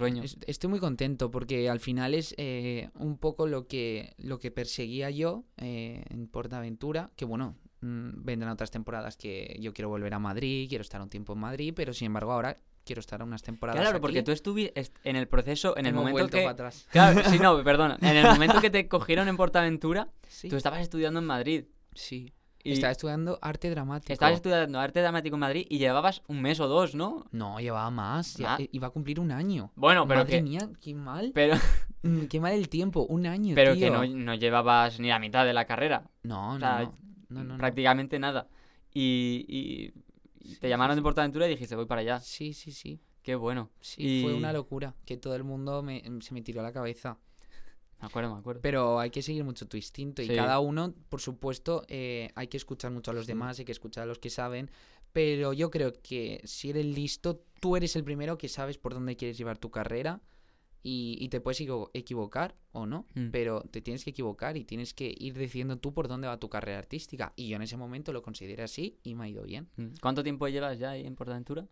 Estoy 0.49 0.69
muy 0.71 0.81
contento 0.81 1.31
porque 1.31 1.71
al 1.71 1.79
final 1.79 2.13
es 2.13 2.35
eh, 2.39 2.91
un 2.95 3.19
poco 3.19 3.47
lo 3.47 3.69
que, 3.69 4.15
lo 4.19 4.41
que 4.41 4.51
perseguía 4.51 5.11
yo 5.11 5.45
eh, 5.59 6.03
en 6.11 6.27
Portaventura, 6.27 7.13
que 7.15 7.25
bueno, 7.25 7.55
mm, 7.83 8.25
vendrán 8.25 8.51
otras 8.51 8.73
temporadas 8.73 9.17
que 9.17 9.57
yo 9.61 9.73
quiero 9.73 9.91
volver 9.91 10.13
a 10.13 10.19
Madrid, 10.19 10.69
quiero 10.69 10.83
estar 10.83 11.01
un 11.01 11.09
tiempo 11.09 11.35
en 11.35 11.39
Madrid, 11.39 11.73
pero 11.77 11.93
sin 11.93 12.07
embargo 12.07 12.33
ahora 12.33 12.59
quiero 12.87 13.01
estar 13.01 13.23
unas 13.23 13.43
temporadas 13.43 13.81
Claro, 13.83 14.01
porque 14.01 14.23
tú 14.23 14.33
estuviste 14.33 14.83
en 15.05 15.17
el 15.17 15.29
proceso, 15.29 15.77
en 15.77 15.85
el 15.87 15.91
Hemos 15.93 16.05
momento 16.05 16.31
que... 16.37 16.43
para 16.43 16.53
atrás. 16.53 16.87
Claro, 16.91 17.21
sí, 17.29 17.39
no, 17.39 17.63
perdona. 17.65 17.99
En 18.01 18.17
el 18.17 18.27
momento 18.27 18.61
que 18.63 18.71
te 18.71 18.89
cogieron 18.89 19.29
en 19.29 19.37
Portaventura, 19.37 20.09
Sí, 20.29 20.49
tú 20.49 20.57
estabas 20.57 20.81
estudiando 20.81 21.19
en 21.21 21.27
Madrid. 21.27 21.65
sí. 21.95 22.33
Y 22.65 22.73
Estaba 22.73 22.91
estudiando 22.91 23.39
arte 23.43 23.71
dramático. 23.71 24.13
estabas 24.13 24.35
estudiando 24.35 24.81
arte 24.81 25.01
dramático 25.01 25.37
en 25.37 25.41
Madrid 25.41 25.67
y 25.71 25.79
llevabas 25.79 26.23
un 26.27 26.43
mes 26.43 26.59
o 26.59 26.67
dos, 26.67 26.97
¿no? 26.97 27.25
No, 27.31 27.61
llevaba 27.61 27.89
más. 27.93 28.37
Ah. 28.45 28.59
iba 28.73 28.89
a 28.89 28.91
cumplir 28.91 29.21
un 29.21 29.31
año. 29.31 29.71
Bueno, 29.77 30.05
pero 30.09 30.23
Madre 30.23 30.39
que... 30.39 30.43
mía, 30.43 30.69
qué 30.83 30.93
mal. 30.93 31.31
Pero, 31.33 31.55
Mm, 32.03 32.27
Qué 32.27 32.41
mal 32.41 32.55
el 32.55 32.69
tiempo. 32.69 33.07
Un 33.09 33.27
año, 33.27 33.55
pero 33.55 33.75
que 33.75 33.89
no, 33.89 34.05
no 34.05 34.35
llevabas 34.35 34.99
ni 34.99 35.09
la 35.11 35.21
mitad 35.21 35.45
de 35.47 35.53
la 35.53 35.65
carrera. 35.65 36.11
No, 36.25 36.55
O 36.55 36.59
sea, 36.59 36.83
no. 36.83 36.95
No, 37.29 37.45
no, 37.45 37.57
prácticamente 37.57 38.19
nada. 38.19 38.49
Y 38.93 39.93
Sí, 40.47 40.57
te 40.61 40.69
llamaron 40.69 40.97
de. 40.97 41.03
Portaventura 41.03 41.47
y 41.47 41.51
dijiste, 41.51 41.77
voy 41.77 41.87
para 41.87 42.01
allá. 42.01 42.21
Sí, 42.21 42.53
sí, 42.53 42.73
sí. 42.73 43.01
Qué 43.23 43.35
bueno. 43.35 43.71
Sí, 43.81 44.21
fue 44.23 44.35
una 44.35 44.53
locura. 44.53 44.95
Que 45.05 45.17
todo 45.17 45.35
el 45.35 45.45
mundo 45.45 45.83
me- 45.83 46.03
se 46.21 46.33
me 46.35 46.43
tiró 46.43 46.61
a 46.61 46.63
la 46.63 46.73
cabeza. 46.73 47.19
Me 48.01 48.07
acuerdo, 48.07 48.33
me 48.35 48.39
acuerdo. 48.41 48.61
Pero 48.61 49.01
hay 49.01 49.11
que 49.11 49.23
seguir 49.23 49.43
mucho 49.43 49.67
tu 49.67 49.77
instinto. 49.77 50.23
Y 50.23 50.27
cada 50.37 50.61
uno, 50.61 50.95
por 51.09 51.21
supuesto, 51.21 51.85
eh, 51.89 52.31
hay 52.35 52.47
que 52.49 52.57
escuchar 52.59 52.91
mucho 52.93 53.11
a 53.11 53.15
los 53.15 53.27
demás, 53.27 53.59
hay 53.59 53.65
que 53.65 53.73
escuchar 53.73 54.05
a 54.05 54.07
los 54.07 54.19
que 54.19 54.31
saben. 54.31 54.71
Pero 55.13 55.53
yo 55.55 55.71
creo 55.71 55.93
que 56.03 56.41
si 56.45 56.71
eres 56.71 56.85
listo, 56.85 57.43
tú 57.61 57.75
eres 57.75 57.97
el 57.97 58.05
primero 58.05 58.37
que 58.37 58.49
sabes 58.49 58.77
por 58.77 58.93
dónde 58.93 59.17
quieres 59.17 59.39
llevar 59.39 59.57
tu 59.59 59.71
carrera. 59.71 60.21
Y, 60.89 61.17
y 61.21 61.29
te 61.31 61.41
puedes 61.41 61.61
equivo- 61.61 61.91
equivocar 61.95 62.55
o 62.71 62.87
no, 62.87 63.07
Mm. 63.17 63.31
pero 63.33 63.63
te 63.63 63.81
tienes 63.81 64.05
que 64.05 64.11
equivocar 64.11 64.57
y 64.57 64.65
tienes 64.65 64.95
que 64.95 65.13
ir 65.19 65.37
diciendo 65.37 65.79
tú 65.79 65.93
por 65.93 66.07
dónde 66.07 66.29
va 66.29 66.39
tu 66.39 66.49
carrera 66.49 66.79
artística. 66.79 67.33
Y 67.35 67.49
yo 67.49 67.57
en 67.57 67.63
ese 67.63 67.77
momento 67.77 68.13
lo 68.13 68.23
consideré 68.23 68.63
así 68.63 68.99
y 69.03 69.17
me 69.17 69.25
ha 69.25 69.29
ido 69.29 69.43
bien. 69.43 69.69
Mm. 69.77 69.87
¿Cuánto 70.01 70.23
tiempo 70.23 70.47
llevas 70.47 70.79
ya 70.79 70.91
ahí 70.91 71.05
en 71.05 71.17
Portaventura? 71.17 71.67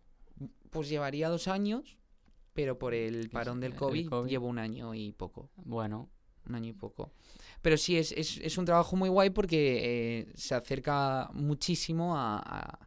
Pues 0.69 0.89
llevaría 0.89 1.29
dos 1.29 1.47
años, 1.47 1.97
pero 2.53 2.77
por 2.77 2.93
el 2.93 3.29
parón 3.29 3.61
del 3.61 3.71
el 3.71 3.77
COVID, 3.77 4.09
COVID. 4.09 4.29
llevo 4.29 4.47
un 4.47 4.59
año 4.59 4.93
y 4.93 5.13
poco. 5.13 5.49
Bueno, 5.63 6.09
Un 6.47 6.55
año 6.55 6.69
y 6.69 6.73
poco. 6.73 7.11
Pero 7.61 7.75
sí, 7.77 7.97
es, 7.97 8.11
es, 8.11 8.37
es 8.37 8.57
un 8.57 8.65
trabajo 8.65 8.95
muy 8.97 9.09
guay 9.09 9.29
porque 9.31 9.59
eh, 10.19 10.31
se 10.35 10.53
acerca 10.55 11.29
muchísimo 11.33 12.15
a, 12.17 12.37
a- 12.37 12.79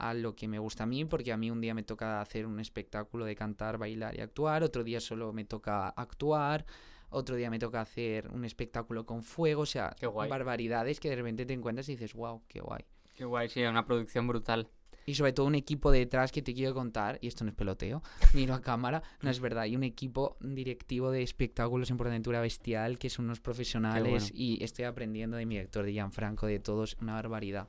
a 0.00 0.14
lo 0.14 0.34
que 0.34 0.48
me 0.48 0.58
gusta 0.58 0.84
a 0.84 0.86
mí, 0.86 1.04
porque 1.04 1.32
a 1.32 1.36
mí 1.36 1.50
un 1.50 1.60
día 1.60 1.74
me 1.74 1.82
toca 1.82 2.20
hacer 2.20 2.46
un 2.46 2.58
espectáculo 2.58 3.26
de 3.26 3.36
cantar, 3.36 3.76
bailar 3.76 4.16
y 4.16 4.20
actuar, 4.20 4.62
otro 4.62 4.82
día 4.82 4.98
solo 4.98 5.32
me 5.32 5.44
toca 5.44 5.88
actuar, 5.90 6.64
otro 7.10 7.36
día 7.36 7.50
me 7.50 7.58
toca 7.58 7.80
hacer 7.82 8.28
un 8.28 8.44
espectáculo 8.44 9.04
con 9.04 9.22
fuego, 9.22 9.62
o 9.62 9.66
sea, 9.66 9.94
barbaridades 10.28 11.00
que 11.00 11.10
de 11.10 11.16
repente 11.16 11.44
te 11.44 11.52
encuentras 11.52 11.88
y 11.88 11.92
dices, 11.92 12.14
wow, 12.14 12.42
qué 12.48 12.60
guay. 12.60 12.84
qué 13.14 13.24
guay, 13.24 13.48
sí, 13.48 13.62
una 13.62 13.84
producción 13.84 14.26
brutal. 14.26 14.68
Y 15.06 15.14
sobre 15.14 15.32
todo 15.32 15.46
un 15.46 15.54
equipo 15.54 15.90
detrás 15.90 16.30
que 16.30 16.40
te 16.40 16.54
quiero 16.54 16.72
contar, 16.72 17.18
y 17.20 17.26
esto 17.26 17.44
no 17.44 17.50
es 17.50 17.56
peloteo, 17.56 18.02
miro 18.34 18.54
a 18.54 18.62
cámara, 18.62 19.02
no 19.20 19.30
es 19.30 19.40
verdad, 19.40 19.66
y 19.66 19.76
un 19.76 19.82
equipo 19.82 20.36
directivo 20.40 21.10
de 21.10 21.22
espectáculos 21.22 21.90
en 21.90 21.98
Portaventura 21.98 22.40
Bestial, 22.40 22.98
que 22.98 23.10
son 23.10 23.26
unos 23.26 23.40
profesionales, 23.40 24.30
bueno. 24.30 24.34
y 24.34 24.62
estoy 24.64 24.86
aprendiendo 24.86 25.36
de 25.36 25.44
mi 25.44 25.56
director, 25.56 25.84
de 25.84 25.92
Gianfranco, 25.92 26.46
de 26.46 26.58
todos, 26.58 26.96
una 27.02 27.14
barbaridad. 27.14 27.68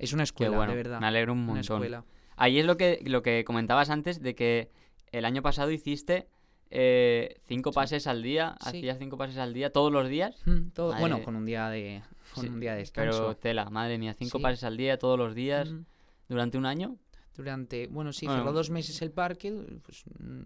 Es 0.00 0.12
una 0.12 0.22
escuela, 0.24 0.56
bueno, 0.56 0.72
de 0.72 0.76
verdad. 0.78 1.00
me 1.00 1.06
alegro 1.06 1.32
un 1.32 1.44
montón. 1.46 2.04
Ahí 2.36 2.58
es 2.58 2.64
lo 2.66 2.76
que, 2.76 3.00
lo 3.04 3.22
que 3.22 3.44
comentabas 3.44 3.90
antes 3.90 4.20
de 4.22 4.34
que 4.34 4.70
el 5.12 5.24
año 5.24 5.42
pasado 5.42 5.70
hiciste 5.70 6.26
eh, 6.70 7.36
cinco 7.46 7.72
pases 7.72 8.06
al 8.06 8.22
día, 8.22 8.56
Sí. 8.62 8.68
hacías 8.78 8.98
cinco 8.98 9.16
pases 9.18 9.36
al 9.38 9.52
día 9.52 9.70
todos 9.72 9.90
los 9.92 10.08
días. 10.08 10.36
Mm, 10.46 10.68
todo- 10.70 10.90
Madre- 10.92 11.00
bueno, 11.00 11.22
con 11.24 11.34
un 11.36 11.44
día 11.44 11.68
de, 11.68 12.02
con 12.34 12.44
Sí, 12.44 12.48
un 12.50 12.60
día 12.60 12.74
de 12.76 12.88
Pero 12.94 13.12
descanso. 13.12 13.36
tela, 13.36 13.68
madre 13.70 13.98
mía, 13.98 14.14
cinco 14.14 14.38
Sí. 14.38 14.42
pases 14.42 14.62
al 14.64 14.76
día 14.76 14.96
todos 14.98 15.18
los 15.18 15.34
días 15.34 15.68
Mm, 15.70 15.84
durante 16.28 16.56
un 16.58 16.66
año. 16.66 16.96
Durante, 17.36 17.86
bueno, 17.88 18.12
sí, 18.12 18.26
Bueno. 18.26 18.42
cerró 18.42 18.52
dos 18.52 18.70
meses 18.70 19.02
el 19.02 19.10
parque, 19.10 19.52
pues... 19.84 20.04
mm, 20.18 20.42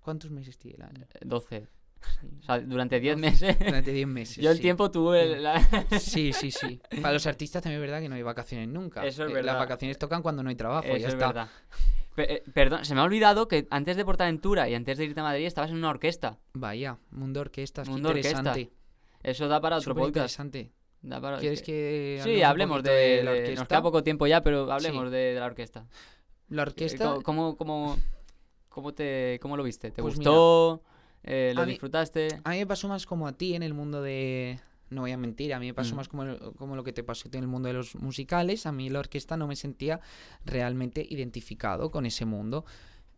¿Cuántos 0.00 0.30
meses 0.30 0.58
tiene 0.58 0.76
el 0.76 0.82
año? 0.82 1.06
12. 1.24 1.60
Sí. 1.60 1.66
O 2.40 2.42
sea, 2.42 2.58
durante 2.60 3.00
10 3.00 3.16
Doce. 3.16 3.30
meses. 3.30 3.58
Durante 3.58 3.92
10 3.92 4.06
meses. 4.08 4.36
Yo 4.44 4.50
el 4.50 4.56
sí. 4.56 4.62
tiempo 4.62 4.90
tuve 4.90 5.36
la- 5.40 5.60
Sí, 5.98 6.32
sí, 6.34 6.50
sí. 6.50 6.80
Para 7.00 7.12
los 7.14 7.26
artistas 7.26 7.62
también 7.62 7.82
es 7.82 7.88
verdad 7.88 8.00
que 8.02 8.08
no 8.08 8.14
hay 8.14 8.22
vacaciones 8.22 8.68
nunca. 8.68 9.04
Eso 9.06 9.24
es 9.24 9.30
Eh, 9.30 9.34
verdad. 9.34 9.52
Las 9.52 9.58
vacaciones 9.60 9.98
tocan 9.98 10.22
cuando 10.22 10.42
no 10.42 10.48
hay 10.50 10.56
trabajo, 10.56 10.86
Eso 10.86 10.96
ya 10.98 11.08
es 11.08 11.14
está. 11.14 11.26
verdad. 11.26 11.48
Eh, 12.16 12.42
perdón, 12.54 12.84
se 12.84 12.94
me 12.94 13.00
ha 13.00 13.04
olvidado 13.04 13.48
que 13.48 13.66
antes 13.70 13.96
de 13.96 14.04
Portaventura 14.04 14.68
y 14.68 14.74
antes 14.74 14.98
de 14.98 15.04
irte 15.04 15.18
a 15.20 15.24
Madrid 15.24 15.46
estabas 15.46 15.70
en 15.70 15.76
una 15.78 15.90
orquesta. 15.90 16.38
Vaya, 16.52 16.98
mundo 17.10 17.40
orquestas, 17.40 17.88
Mundo 17.88 18.10
qué 18.10 18.18
orquesta. 18.18 18.38
interesante. 18.38 18.72
Eso 19.22 19.48
da 19.48 19.60
para 19.60 19.78
otro 19.78 19.94
podcast. 19.94 20.08
interesante. 20.16 20.70
Da 21.02 21.20
para- 21.20 21.38
¿Quieres 21.38 21.60
que 21.62 22.20
Sí, 22.22 22.42
hablemos 22.42 22.78
poquito 22.78 22.92
de, 22.94 23.22
la 23.24 23.32
de- 23.32 23.38
orquesta? 23.40 23.60
Nos 23.62 23.68
queda 23.68 23.82
poco 23.82 24.02
tiempo 24.04 24.26
ya, 24.26 24.42
pero 24.42 24.70
hablemos 24.70 25.10
de, 25.10 25.18
de 25.34 25.40
la 25.40 25.46
orquesta. 25.46 25.86
La 26.50 26.62
Eh, 26.62 26.66
orquesta, 26.66 27.04
¿Cómo, 27.24 27.56
cómo, 27.56 27.56
cómo, 27.56 27.98
cómo 28.68 28.94
te, 28.94 29.38
cómo 29.42 29.56
lo 29.56 29.62
viste? 29.64 29.90
¿Te 29.90 30.00
Pues 30.02 30.14
gustó? 30.14 30.82
Eh, 31.24 31.52
¿Lo 31.54 31.62
a 31.62 31.66
mí- 31.66 31.72
disfrutaste? 31.72 32.40
a 32.44 32.50
mí 32.50 32.58
me 32.58 32.66
pasó 32.66 32.86
más 32.88 33.06
como 33.06 33.26
a 33.26 33.32
ti 33.32 33.54
en 33.54 33.62
el 33.62 33.74
mundo 33.74 34.02
de... 34.02 34.60
No 34.90 35.00
voy 35.00 35.12
a 35.12 35.16
mentir, 35.16 35.52
a 35.54 35.58
mí 35.58 35.66
me 35.66 35.74
pasó 35.74 35.94
Mm. 35.94 35.96
más 35.96 36.08
como, 36.08 36.52
como 36.56 36.76
lo 36.76 36.84
que 36.84 36.92
te 36.92 37.02
pasó 37.02 37.26
a 37.28 37.30
ti 37.30 37.38
en 37.38 37.44
el 37.44 37.48
mundo 37.48 37.68
de 37.68 37.72
los 37.74 37.94
musicales. 37.96 38.66
A 38.66 38.72
mí 38.72 38.90
la 38.90 38.98
orquesta 39.00 39.36
no 39.36 39.46
me 39.46 39.56
sentía 39.56 40.00
realmente 40.44 41.04
identificado 41.08 41.90
con 41.90 42.04
ese 42.06 42.26
mundo. 42.26 42.64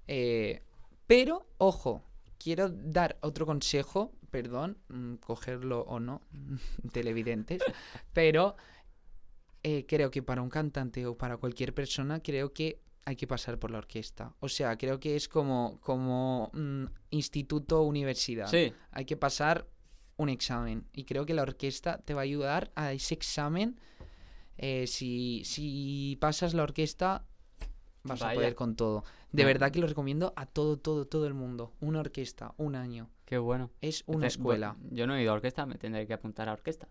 Eh, 0.06 0.62
pero, 1.06 1.46
ojo, 1.58 2.02
quiero 2.38 2.68
dar 2.70 3.18
otro 3.20 3.44
consejo, 3.46 4.12
perdón, 4.30 4.78
mm, 4.88 5.14
cogerlo 5.16 5.80
o 5.82 5.98
no, 6.00 6.22
televidentes, 6.92 7.60
pero 8.12 8.56
eh, 9.62 9.84
creo 9.86 10.10
que 10.12 10.22
para 10.22 10.42
un 10.42 10.48
cantante 10.50 11.04
o 11.06 11.16
para 11.18 11.36
cualquier 11.38 11.74
persona, 11.74 12.20
creo 12.22 12.52
que 12.52 12.80
hay 13.06 13.14
que 13.14 13.28
pasar 13.28 13.58
por 13.58 13.70
la 13.70 13.78
orquesta. 13.78 14.34
O 14.40 14.48
sea, 14.48 14.76
creo 14.76 14.98
que 14.98 15.14
es 15.14 15.28
como, 15.28 15.78
como 15.80 16.50
mm, 16.52 16.86
instituto 17.10 17.82
universidad. 17.82 18.48
Sí, 18.48 18.74
Hay 18.90 19.04
que 19.04 19.16
pasar 19.16 19.68
un 20.16 20.28
examen. 20.28 20.86
Y 20.92 21.04
creo 21.04 21.24
que 21.24 21.32
la 21.32 21.42
orquesta 21.42 21.98
te 21.98 22.14
va 22.14 22.22
a 22.22 22.24
ayudar 22.24 22.72
a 22.74 22.92
ese 22.92 23.14
examen. 23.14 23.78
Eh, 24.58 24.88
si, 24.88 25.42
si 25.44 26.18
pasas 26.20 26.52
la 26.52 26.64
orquesta, 26.64 27.24
vas 28.02 28.22
a 28.22 28.34
poder 28.34 28.56
con 28.56 28.74
todo. 28.74 29.04
De 29.30 29.44
verdad 29.44 29.70
que 29.70 29.78
lo 29.78 29.86
recomiendo 29.86 30.32
a 30.34 30.44
todo, 30.46 30.76
todo, 30.76 31.06
todo 31.06 31.28
el 31.28 31.34
mundo. 31.34 31.74
Una 31.80 32.00
orquesta, 32.00 32.54
un 32.56 32.74
año. 32.74 33.08
qué 33.24 33.38
bueno. 33.38 33.70
Es 33.82 34.02
una 34.06 34.26
escuela. 34.26 34.76
bueno, 34.80 34.96
yo 34.96 35.06
no 35.06 35.14
he 35.14 35.22
ido 35.22 35.30
a 35.30 35.34
orquesta, 35.34 35.64
me 35.64 35.76
tendré 35.78 36.08
que 36.08 36.12
apuntar 36.12 36.48
a 36.48 36.54
orquesta. 36.54 36.88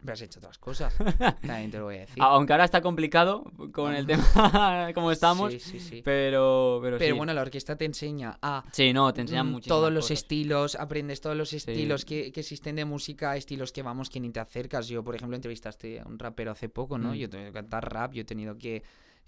Pero 0.00 0.12
has 0.14 0.22
hecho 0.22 0.38
otras 0.38 0.58
cosas. 0.58 0.94
También 1.46 1.70
te 1.70 1.78
lo 1.78 1.84
voy 1.84 1.96
a 1.96 2.00
decir. 2.00 2.16
Aunque 2.22 2.52
ahora 2.52 2.64
está 2.64 2.80
complicado 2.80 3.44
con 3.72 3.94
el 3.94 4.06
tema 4.06 4.90
como 4.94 5.12
estamos, 5.12 5.52
Sí, 5.52 5.60
sí, 5.60 5.80
sí. 5.80 6.02
pero, 6.04 6.80
pero, 6.82 6.98
Pero 6.98 7.16
bueno, 7.16 7.32
la 7.34 7.42
orquesta 7.42 7.76
te 7.76 7.84
enseña 7.84 8.38
a 8.40 8.64
Sí, 8.72 8.92
no, 8.92 9.12
te 9.12 9.20
enseñan 9.22 9.46
mm, 9.48 9.50
muchísimas 9.50 9.76
todos 9.78 9.92
los 9.92 10.04
cosas. 10.04 10.18
estilos, 10.18 10.74
aprendes 10.76 11.20
todos 11.20 11.36
los 11.36 11.52
estilos 11.52 12.04
que, 12.04 12.32
que 12.32 12.40
existen 12.40 12.76
de 12.76 12.84
música, 12.84 13.36
estilos 13.36 13.72
que 13.72 13.82
vamos, 13.82 14.08
que 14.10 14.20
ni 14.20 14.30
te 14.30 14.40
acercas. 14.40 14.88
Yo, 14.88 15.04
por 15.04 15.14
ejemplo, 15.14 15.36
entrevistaste 15.36 16.00
a 16.00 16.04
un 16.04 16.18
rapero 16.18 16.50
hace 16.52 16.68
poco, 16.68 16.96
¿no? 16.98 17.10
Mm. 17.12 17.14
Yo 17.14 17.28
tengo 17.30 17.44
que 17.44 17.52
cantar 17.52 17.92
rap, 17.92 18.12
yo 18.14 18.22
he 18.22 18.24
tenido 18.24 18.56
que, 18.56 18.82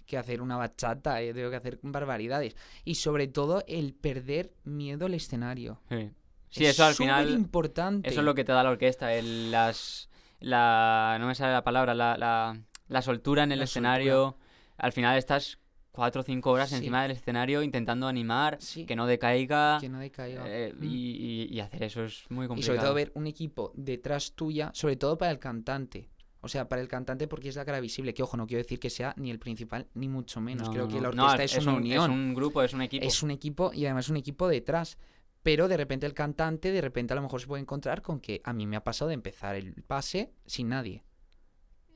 que 0.05 0.17
hacer 0.17 0.41
una 0.41 0.57
bachata, 0.57 1.21
eh, 1.21 1.33
tengo 1.33 1.49
que 1.49 1.55
hacer 1.57 1.79
barbaridades. 1.83 2.55
Y 2.83 2.95
sobre 2.95 3.27
todo 3.27 3.63
el 3.67 3.93
perder 3.93 4.51
miedo 4.63 5.05
al 5.05 5.13
escenario. 5.13 5.79
Sí, 5.89 6.09
Sí, 6.49 6.65
eso 6.67 6.85
al 6.85 6.93
final. 6.93 7.31
importante. 7.31 8.07
Eso 8.09 8.19
es 8.19 8.25
lo 8.25 8.35
que 8.35 8.43
te 8.43 8.51
da 8.51 8.61
la 8.63 8.69
orquesta, 8.69 9.11
el, 9.15 9.49
las. 9.49 10.07
La, 10.43 11.17
no 11.19 11.27
me 11.27 11.35
sale 11.35 11.53
la 11.53 11.63
palabra, 11.63 11.93
la, 11.93 12.17
la, 12.17 12.59
la 12.87 13.01
soltura 13.01 13.43
en 13.43 13.51
el 13.53 13.59
La 13.59 13.65
escenario. 13.65 14.37
Al 14.77 14.91
final 14.91 15.17
estás 15.17 15.57
cuatro 15.91 16.21
o 16.21 16.23
cinco 16.23 16.51
horas 16.51 16.69
Sí. 16.69 16.75
encima 16.75 17.03
del 17.03 17.11
escenario 17.11 17.63
intentando 17.63 18.07
animar, 18.07 18.57
Sí. 18.59 18.85
que 18.85 18.95
no 18.95 19.05
decaiga. 19.07 19.77
Que 19.79 19.87
no 19.89 19.99
decaiga. 19.99 20.43
eh, 20.45 20.73
Mm. 20.77 20.83
y, 20.83 20.87
y- 20.87 21.43
y 21.55 21.59
hacer 21.61 21.83
eso 21.83 22.03
es 22.03 22.25
muy 22.29 22.45
Y 22.45 22.47
complicado. 22.49 22.75
sobre 22.75 22.85
todo 22.85 22.93
ver 22.93 23.11
un 23.15 23.27
equipo 23.27 23.71
detrás 23.75 24.33
tuya, 24.33 24.71
sobre 24.73 24.97
todo 24.97 25.17
para 25.17 25.31
el 25.31 25.39
cantante. 25.39 26.09
O 26.41 26.49
sea, 26.49 26.67
para 26.67 26.81
el 26.81 26.89
cantante 26.89 27.29
porque 27.29 27.47
es 27.47 27.55
la 27.55 27.63
cara 27.63 27.79
visible, 27.79 28.13
que 28.13 28.21
ojo, 28.21 28.35
no 28.35 28.45
quiero 28.45 28.61
decir 28.61 28.77
que 28.77 28.89
sea 28.89 29.13
ni 29.15 29.31
el 29.31 29.39
principal 29.39 29.87
ni 29.93 30.09
mucho 30.09 30.41
menos. 30.41 30.67
No, 30.67 30.73
Creo 30.73 30.87
no, 30.87 30.93
que 30.93 30.99
la 30.99 31.07
orquesta 31.09 31.37
No, 31.37 31.43
es, 31.43 31.57
una 31.57 31.71
un, 31.71 31.77
unión. 31.77 32.03
Es 32.03 32.09
un 32.09 32.33
grupo, 32.33 32.61
es 32.63 32.73
un 32.73 32.81
equipo. 32.81 33.05
Es 33.05 33.23
un 33.23 33.31
equipo 33.31 33.71
y 33.73 33.85
además 33.85 34.09
un 34.09 34.17
equipo 34.17 34.49
detrás. 34.49 34.97
Pero 35.43 35.67
de 35.67 35.77
repente 35.77 36.05
el 36.05 36.13
cantante, 36.13 36.71
de 36.71 36.81
repente 36.81 37.13
a 37.13 37.15
lo 37.17 37.21
mejor 37.21 37.41
se 37.41 37.47
puede 37.47 37.61
encontrar 37.61 38.01
con 38.01 38.19
que 38.19 38.41
a 38.43 38.53
mí 38.53 38.65
me 38.65 38.77
ha 38.77 38.83
pasado 38.83 39.09
de 39.09 39.13
empezar 39.15 39.55
el 39.55 39.73
pase 39.83 40.33
sin 40.45 40.69
nadie. 40.69 41.03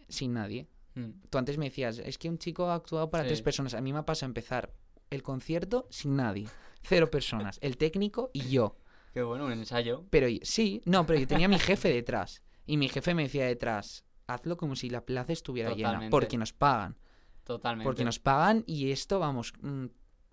Sin 0.09 0.33
nadie. 0.33 0.67
Mm. 0.95 1.11
Tú 1.29 1.37
antes 1.37 1.57
me 1.57 1.65
decías, 1.65 1.99
es 1.99 2.17
que 2.17 2.29
un 2.29 2.37
chico 2.37 2.69
ha 2.69 2.75
actuado 2.75 3.09
para 3.09 3.23
Sí. 3.23 3.29
tres 3.29 3.41
personas. 3.41 3.73
A 3.73 3.81
mí 3.81 3.93
me 3.93 3.99
ha 3.99 4.05
pasado 4.05 4.29
empezar 4.29 4.73
el 5.09 5.23
concierto 5.23 5.87
sin 5.89 6.15
nadie. 6.17 6.47
Cero 6.83 7.09
personas. 7.09 7.57
El 7.61 7.77
técnico 7.77 8.29
y 8.33 8.49
yo. 8.49 8.77
Qué 9.13 9.23
bueno, 9.23 9.45
un 9.45 9.51
ensayo. 9.53 10.05
Pero 10.09 10.27
sí, 10.43 10.81
no, 10.85 11.05
pero 11.05 11.19
yo 11.19 11.27
tenía 11.27 11.45
a 11.47 11.49
mi 11.49 11.59
jefe 11.59 11.89
detrás. 11.89 12.43
Y 12.65 12.77
mi 12.77 12.89
jefe 12.89 13.13
me 13.15 13.23
decía 13.23 13.45
detrás, 13.45 14.03
hazlo 14.27 14.57
como 14.57 14.75
si 14.75 14.89
la 14.89 15.05
plaza 15.05 15.33
estuviera 15.33 15.73
llena. 15.73 16.09
Porque 16.09 16.37
nos 16.37 16.53
pagan. 16.53 16.97
Totalmente. 17.43 17.85
Porque 17.87 18.03
nos 18.03 18.19
pagan 18.19 18.63
y 18.67 18.91
esto, 18.91 19.19
vamos, 19.19 19.53
mm, 19.61 19.85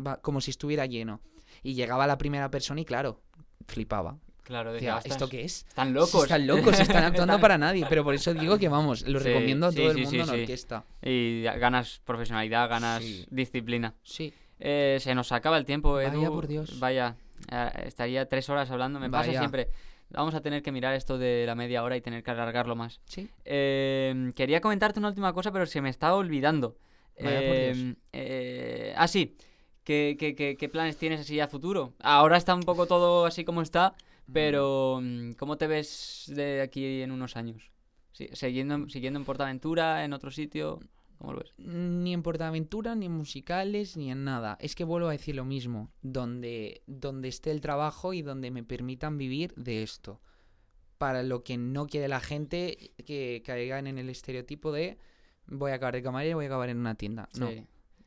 va 0.05 0.21
como 0.21 0.41
si 0.41 0.51
estuviera 0.51 0.85
lleno. 0.87 1.21
Y 1.65 1.75
llegaba 1.75 2.07
la 2.07 2.17
primera 2.19 2.49
persona 2.51 2.81
y 2.81 2.85
claro, 2.85 3.21
flipaba. 3.67 4.19
Claro, 4.45 4.75
Decía, 4.75 4.99
¿esto 4.99 5.09
"Ostras, 5.25 5.31
qué 5.31 5.45
es? 5.45 5.65
Están 5.67 5.95
locos. 5.95 6.25
Están 6.25 6.47
locos, 6.47 6.79
están 6.79 7.05
actuando 7.05 7.41
para 7.41 7.57
nadie. 7.57 7.87
Pero 7.89 8.05
por 8.05 8.15
eso 8.15 8.35
digo 8.35 8.59
que, 8.59 8.69
vamos, 8.69 9.09
lo 9.09 9.19
Sí, 9.19 9.25
recomiendo 9.25 9.67
a 9.67 9.73
sí, 9.73 9.79
todo 9.79 9.91
el 9.91 9.99
mundo 10.03 10.23
en 10.23 10.41
orquesta. 10.41 10.85
Y 11.03 11.43
ganas 11.43 12.03
profesionalidad, 12.05 12.69
ganas 12.69 13.03
disciplina. 13.31 13.95
Sí. 14.03 14.35
Eh, 14.61 14.99
se 15.01 15.15
nos 15.15 15.33
acaba 15.33 15.57
el 15.57 15.65
tiempo, 15.65 15.99
Edu. 15.99 16.19
Vaya, 16.19 16.29
por 16.31 16.47
Dios. 16.47 16.79
Vaya, 16.79 17.17
eh, 17.51 17.71
estaría 17.87 18.29
tres 18.29 18.49
horas 18.51 18.71
hablando. 18.71 19.01
Me 19.01 19.09
pasa 19.09 19.31
siempre. 19.33 19.71
Vamos 20.11 20.35
a 20.35 20.43
tener 20.43 20.63
que 20.63 20.71
mirar 20.71 20.93
esto 20.95 21.17
de 21.17 21.45
la 21.47 21.55
media 21.55 21.83
hora 21.83 21.97
y 21.97 22.03
tener 22.03 22.23
que 22.23 22.31
alargarlo 22.31 22.77
más. 22.77 23.01
Sí. 23.07 23.31
Eh, 23.47 24.31
quería 24.37 24.61
comentarte 24.61 24.99
una 24.99 25.09
última 25.09 25.33
cosa, 25.33 25.51
pero 25.53 25.65
se 25.65 25.81
me 25.81 25.89
estaba 25.89 26.17
olvidando. 26.17 26.77
Vaya, 27.19 27.39
por 27.47 27.57
Dios. 27.57 27.79
Eh, 27.79 27.95
eh, 28.13 28.95
ah, 28.97 29.09
sí. 29.09 29.37
¿Qué, 29.85 30.17
qué, 30.19 30.35
qué- 30.35 30.57
qué 30.57 30.69
planes 30.69 30.97
tienes 30.97 31.21
así 31.21 31.39
a 31.41 31.49
futuro? 31.49 31.93
Ahora 32.01 32.37
está 32.37 32.55
un 32.55 32.63
poco 32.63 32.87
todo 32.87 33.27
así 33.27 33.45
como 33.45 33.61
está, 33.63 33.95
pero 34.33 35.01
mm, 35.03 35.33
¿cómo 35.33 35.57
te 35.59 35.67
ves 35.67 36.25
de 36.35 36.63
aquí 36.63 37.03
en 37.03 37.11
unos 37.13 37.37
años? 37.37 37.71
Sí, 38.13 38.29
¿Siguiendo, 38.33 38.89
siguiendo 38.89 39.19
en 39.19 39.25
Portaventura, 39.27 40.05
en 40.05 40.13
otro 40.13 40.31
sitio? 40.31 40.81
¿Cómo 41.19 41.33
lo 41.35 41.41
ves? 41.41 41.53
Ni 41.59 42.13
en 42.15 42.23
Portaventura, 42.23 42.95
ni 42.95 43.07
en 43.07 43.13
musicales, 43.13 43.97
ni 43.97 44.11
en 44.11 44.25
nada. 44.25 44.57
Es 44.61 44.75
que 44.75 44.85
vuelvo 44.85 45.09
a 45.09 45.13
decir 45.13 45.35
lo 45.37 45.45
mismo. 45.45 45.91
Donde, 46.03 46.83
donde 46.87 47.29
esté 47.29 47.51
el 47.51 47.61
trabajo 47.61 48.13
y 48.13 48.23
donde 48.23 48.51
me 48.51 48.63
permitan 48.63 49.19
vivir 49.19 49.53
de 49.57 49.83
esto. 49.83 50.21
Para 50.99 51.23
lo 51.23 51.43
que 51.43 51.57
no 51.59 51.87
quiere 51.87 52.09
la 52.09 52.21
gente 52.21 52.93
que 53.05 53.43
caigan 53.45 53.87
en 53.87 53.99
el 53.99 54.09
estereotipo 54.09 54.73
de 54.73 54.97
voy 55.47 55.73
a 55.73 55.75
acabar 55.75 55.95
de 55.95 56.03
camarero, 56.03 56.37
voy 56.37 56.47
a 56.47 56.49
acabar 56.49 56.69
en 56.71 56.79
una 56.79 56.95
tienda. 56.95 57.29
No. 57.39 57.51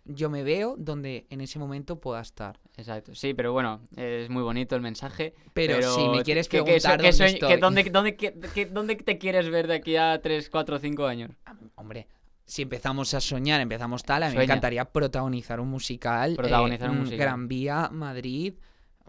Yo 0.09 0.29
me 0.29 0.43
veo 0.43 0.75
donde 0.77 1.27
en 1.29 1.41
ese 1.41 1.59
momento 1.59 1.99
pueda 1.99 2.21
estar. 2.21 2.59
Exacto, 2.77 3.13
sí, 3.13 3.33
pero 3.33 3.51
bueno, 3.53 3.81
es 3.95 4.29
muy 4.29 4.41
bonito 4.43 4.75
el 4.75 4.81
mensaje. 4.81 5.33
Pero, 5.53 5.81
si 5.81 6.07
me 6.07 6.23
quieres 6.23 6.47
¿qué- 6.47 6.59
qué 6.59 6.63
preguntar 6.63 6.99
qué 7.01 7.11
dónde 7.11 7.25
estoy. 7.25 7.57
dónde, 7.91 8.71
dónde, 8.71 8.95
te 8.95 9.17
quieres 9.17 9.49
ver 9.49 9.67
de 9.67 9.75
aquí 9.75 9.95
a 9.97 10.21
3, 10.21 10.49
4, 10.49 10.79
5 10.79 11.05
años? 11.05 11.31
Hombre, 11.75 12.07
si 12.45 12.61
empezamos 12.61 13.13
a 13.13 13.19
soñar, 13.19 13.59
empezamos 13.59 14.03
tal, 14.03 14.23
a 14.23 14.29
mí 14.29 14.37
me 14.37 14.43
encantaría 14.45 14.85
protagonizar 14.85 15.59
un 15.59 15.69
musical. 15.69 16.31
eh, 16.33 16.35
Protagonizar 16.37 16.89
un 16.89 16.99
musical. 16.99 17.19
Gran 17.19 17.47
Vía, 17.47 17.89
Madrid. 17.91 18.53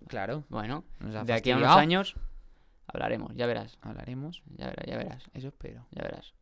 Claro, 0.09 0.45
Bueno, 0.49 0.85
de 1.01 1.33
aquí 1.33 1.51
a 1.53 1.57
unos 1.57 1.77
años 1.77 2.17
hablaremos, 2.87 3.33
ya 3.37 3.47
verás, 3.47 3.79
Hablaremos, 3.83 4.43
ya 4.57 4.67
verás, 4.69 4.87
ya 4.87 4.97
verás, 4.97 5.25
eso 5.35 5.49
espero. 5.49 5.87
ya 5.91 6.03
verás. 6.03 6.35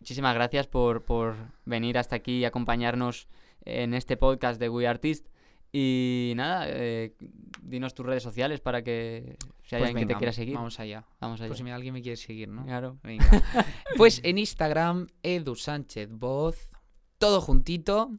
Muchísimas 0.00 0.34
gracias 0.34 0.66
por, 0.68 1.02
por 1.04 1.34
venir 1.64 1.98
hasta 1.98 2.16
aquí 2.16 2.38
y 2.38 2.44
acompañarnos 2.44 3.26
en 3.68 3.94
este 3.94 4.16
podcast 4.16 4.60
de 4.60 4.68
We 4.68 4.86
Artist. 4.86 5.26
Y 5.70 6.32
nada, 6.36 6.66
eh, 6.68 7.14
dinos 7.62 7.92
tus 7.94 8.06
redes 8.06 8.22
sociales 8.22 8.60
para 8.60 8.82
que 8.82 9.36
si 9.62 9.76
hay 9.76 9.82
Pues 9.82 9.90
alguien 9.90 10.08
que 10.08 10.14
te 10.14 10.18
quiera 10.18 10.32
seguir, 10.32 10.54
Vamos 10.54 10.80
allá. 10.80 11.04
vamos 11.20 11.40
allá. 11.40 11.48
Pues 11.48 11.58
si 11.58 11.68
alguien 11.68 11.92
me 11.92 12.00
quiere 12.00 12.16
seguir, 12.16 12.48
¿no? 12.48 12.64
Claro. 12.64 12.98
Venga. 13.02 13.28
pues 13.96 14.20
en 14.24 14.38
Instagram, 14.38 15.08
Edu 15.22 15.54
Sánchez 15.54 16.10
Voz, 16.10 16.70
todo 17.18 17.40
juntito. 17.40 18.10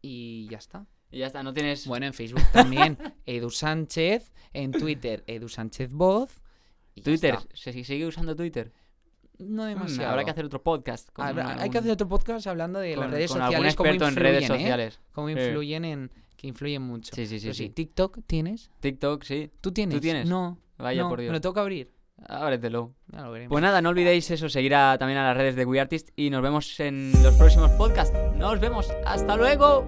Y 0.00 0.46
ya 0.48 0.58
está. 0.58 0.86
Y 1.10 1.18
ya 1.18 1.26
está, 1.26 1.42
no 1.42 1.52
tienes... 1.52 1.86
Bueno, 1.86 2.06
en 2.06 2.14
Facebook 2.14 2.42
también, 2.52 2.98
Edu 3.26 3.50
Sánchez. 3.50 4.32
En 4.52 4.70
Twitter, 4.70 5.24
Edu 5.26 5.48
Sánchez 5.48 5.92
Voz. 5.92 6.40
Twitter. 7.02 7.38
¿se 7.52 7.72
sigue 7.72 8.06
usando 8.06 8.36
Twitter? 8.36 8.72
No 9.38 9.64
Mm, 9.64 9.68
demasiado. 9.68 10.10
habrá 10.10 10.24
que 10.24 10.30
hacer 10.30 10.44
otro 10.44 10.62
podcast. 10.62 11.10
con 11.12 11.26
Habrá- 11.26 11.60
hay 11.60 11.70
que 11.70 11.78
hacer 11.78 11.90
otro 11.90 12.08
podcast 12.08 12.46
hablando 12.46 12.78
de 12.78 12.94
con- 12.94 13.04
las 13.04 13.10
redes 13.12 13.30
con 13.32 13.42
algún 13.42 13.54
sociales. 13.56 13.74
cómo 13.76 13.88
experto 13.88 14.08
en 14.08 14.16
redes 14.16 14.42
influyen, 14.42 14.60
¿eh? 14.60 14.64
sociales. 14.70 15.00
Cómo 15.12 15.30
influyen 15.30 15.84
en. 15.84 16.10
Que 16.36 16.46
influyen 16.48 16.82
mucho. 16.82 17.14
Sí, 17.14 17.26
sí, 17.26 17.40
sí, 17.40 17.52
sí. 17.54 17.68
TikTok 17.70 18.18
tienes. 18.26 18.70
TikTok, 18.80 19.22
sí. 19.24 19.50
¿Tú 19.60 19.72
tienes? 19.72 20.00
tienes? 20.00 20.28
No. 20.28 20.58
Vaya 20.78 21.02
no, 21.02 21.08
por 21.08 21.20
Dios. 21.20 21.30
Me 21.30 21.36
lo 21.38 21.40
tengo 21.40 21.54
que 21.54 21.60
abrir. 21.60 21.90
Ábretelo. 22.28 22.92
Lo. 23.12 23.48
Pues 23.48 23.62
nada, 23.62 23.82
no 23.82 23.88
olvidéis 23.88 24.30
eso, 24.30 24.48
seguir 24.48 24.74
a- 24.74 24.96
también 24.98 25.18
a 25.18 25.24
las 25.24 25.36
redes 25.36 25.56
de 25.56 25.64
We 25.64 25.80
Artist 25.80 26.10
y 26.16 26.30
nos 26.30 26.42
vemos 26.42 26.78
en 26.80 27.12
los 27.22 27.34
próximos 27.34 27.70
podcasts. 27.72 28.16
Nos 28.36 28.60
vemos. 28.60 28.88
Hasta 29.04 29.36
luego. 29.36 29.86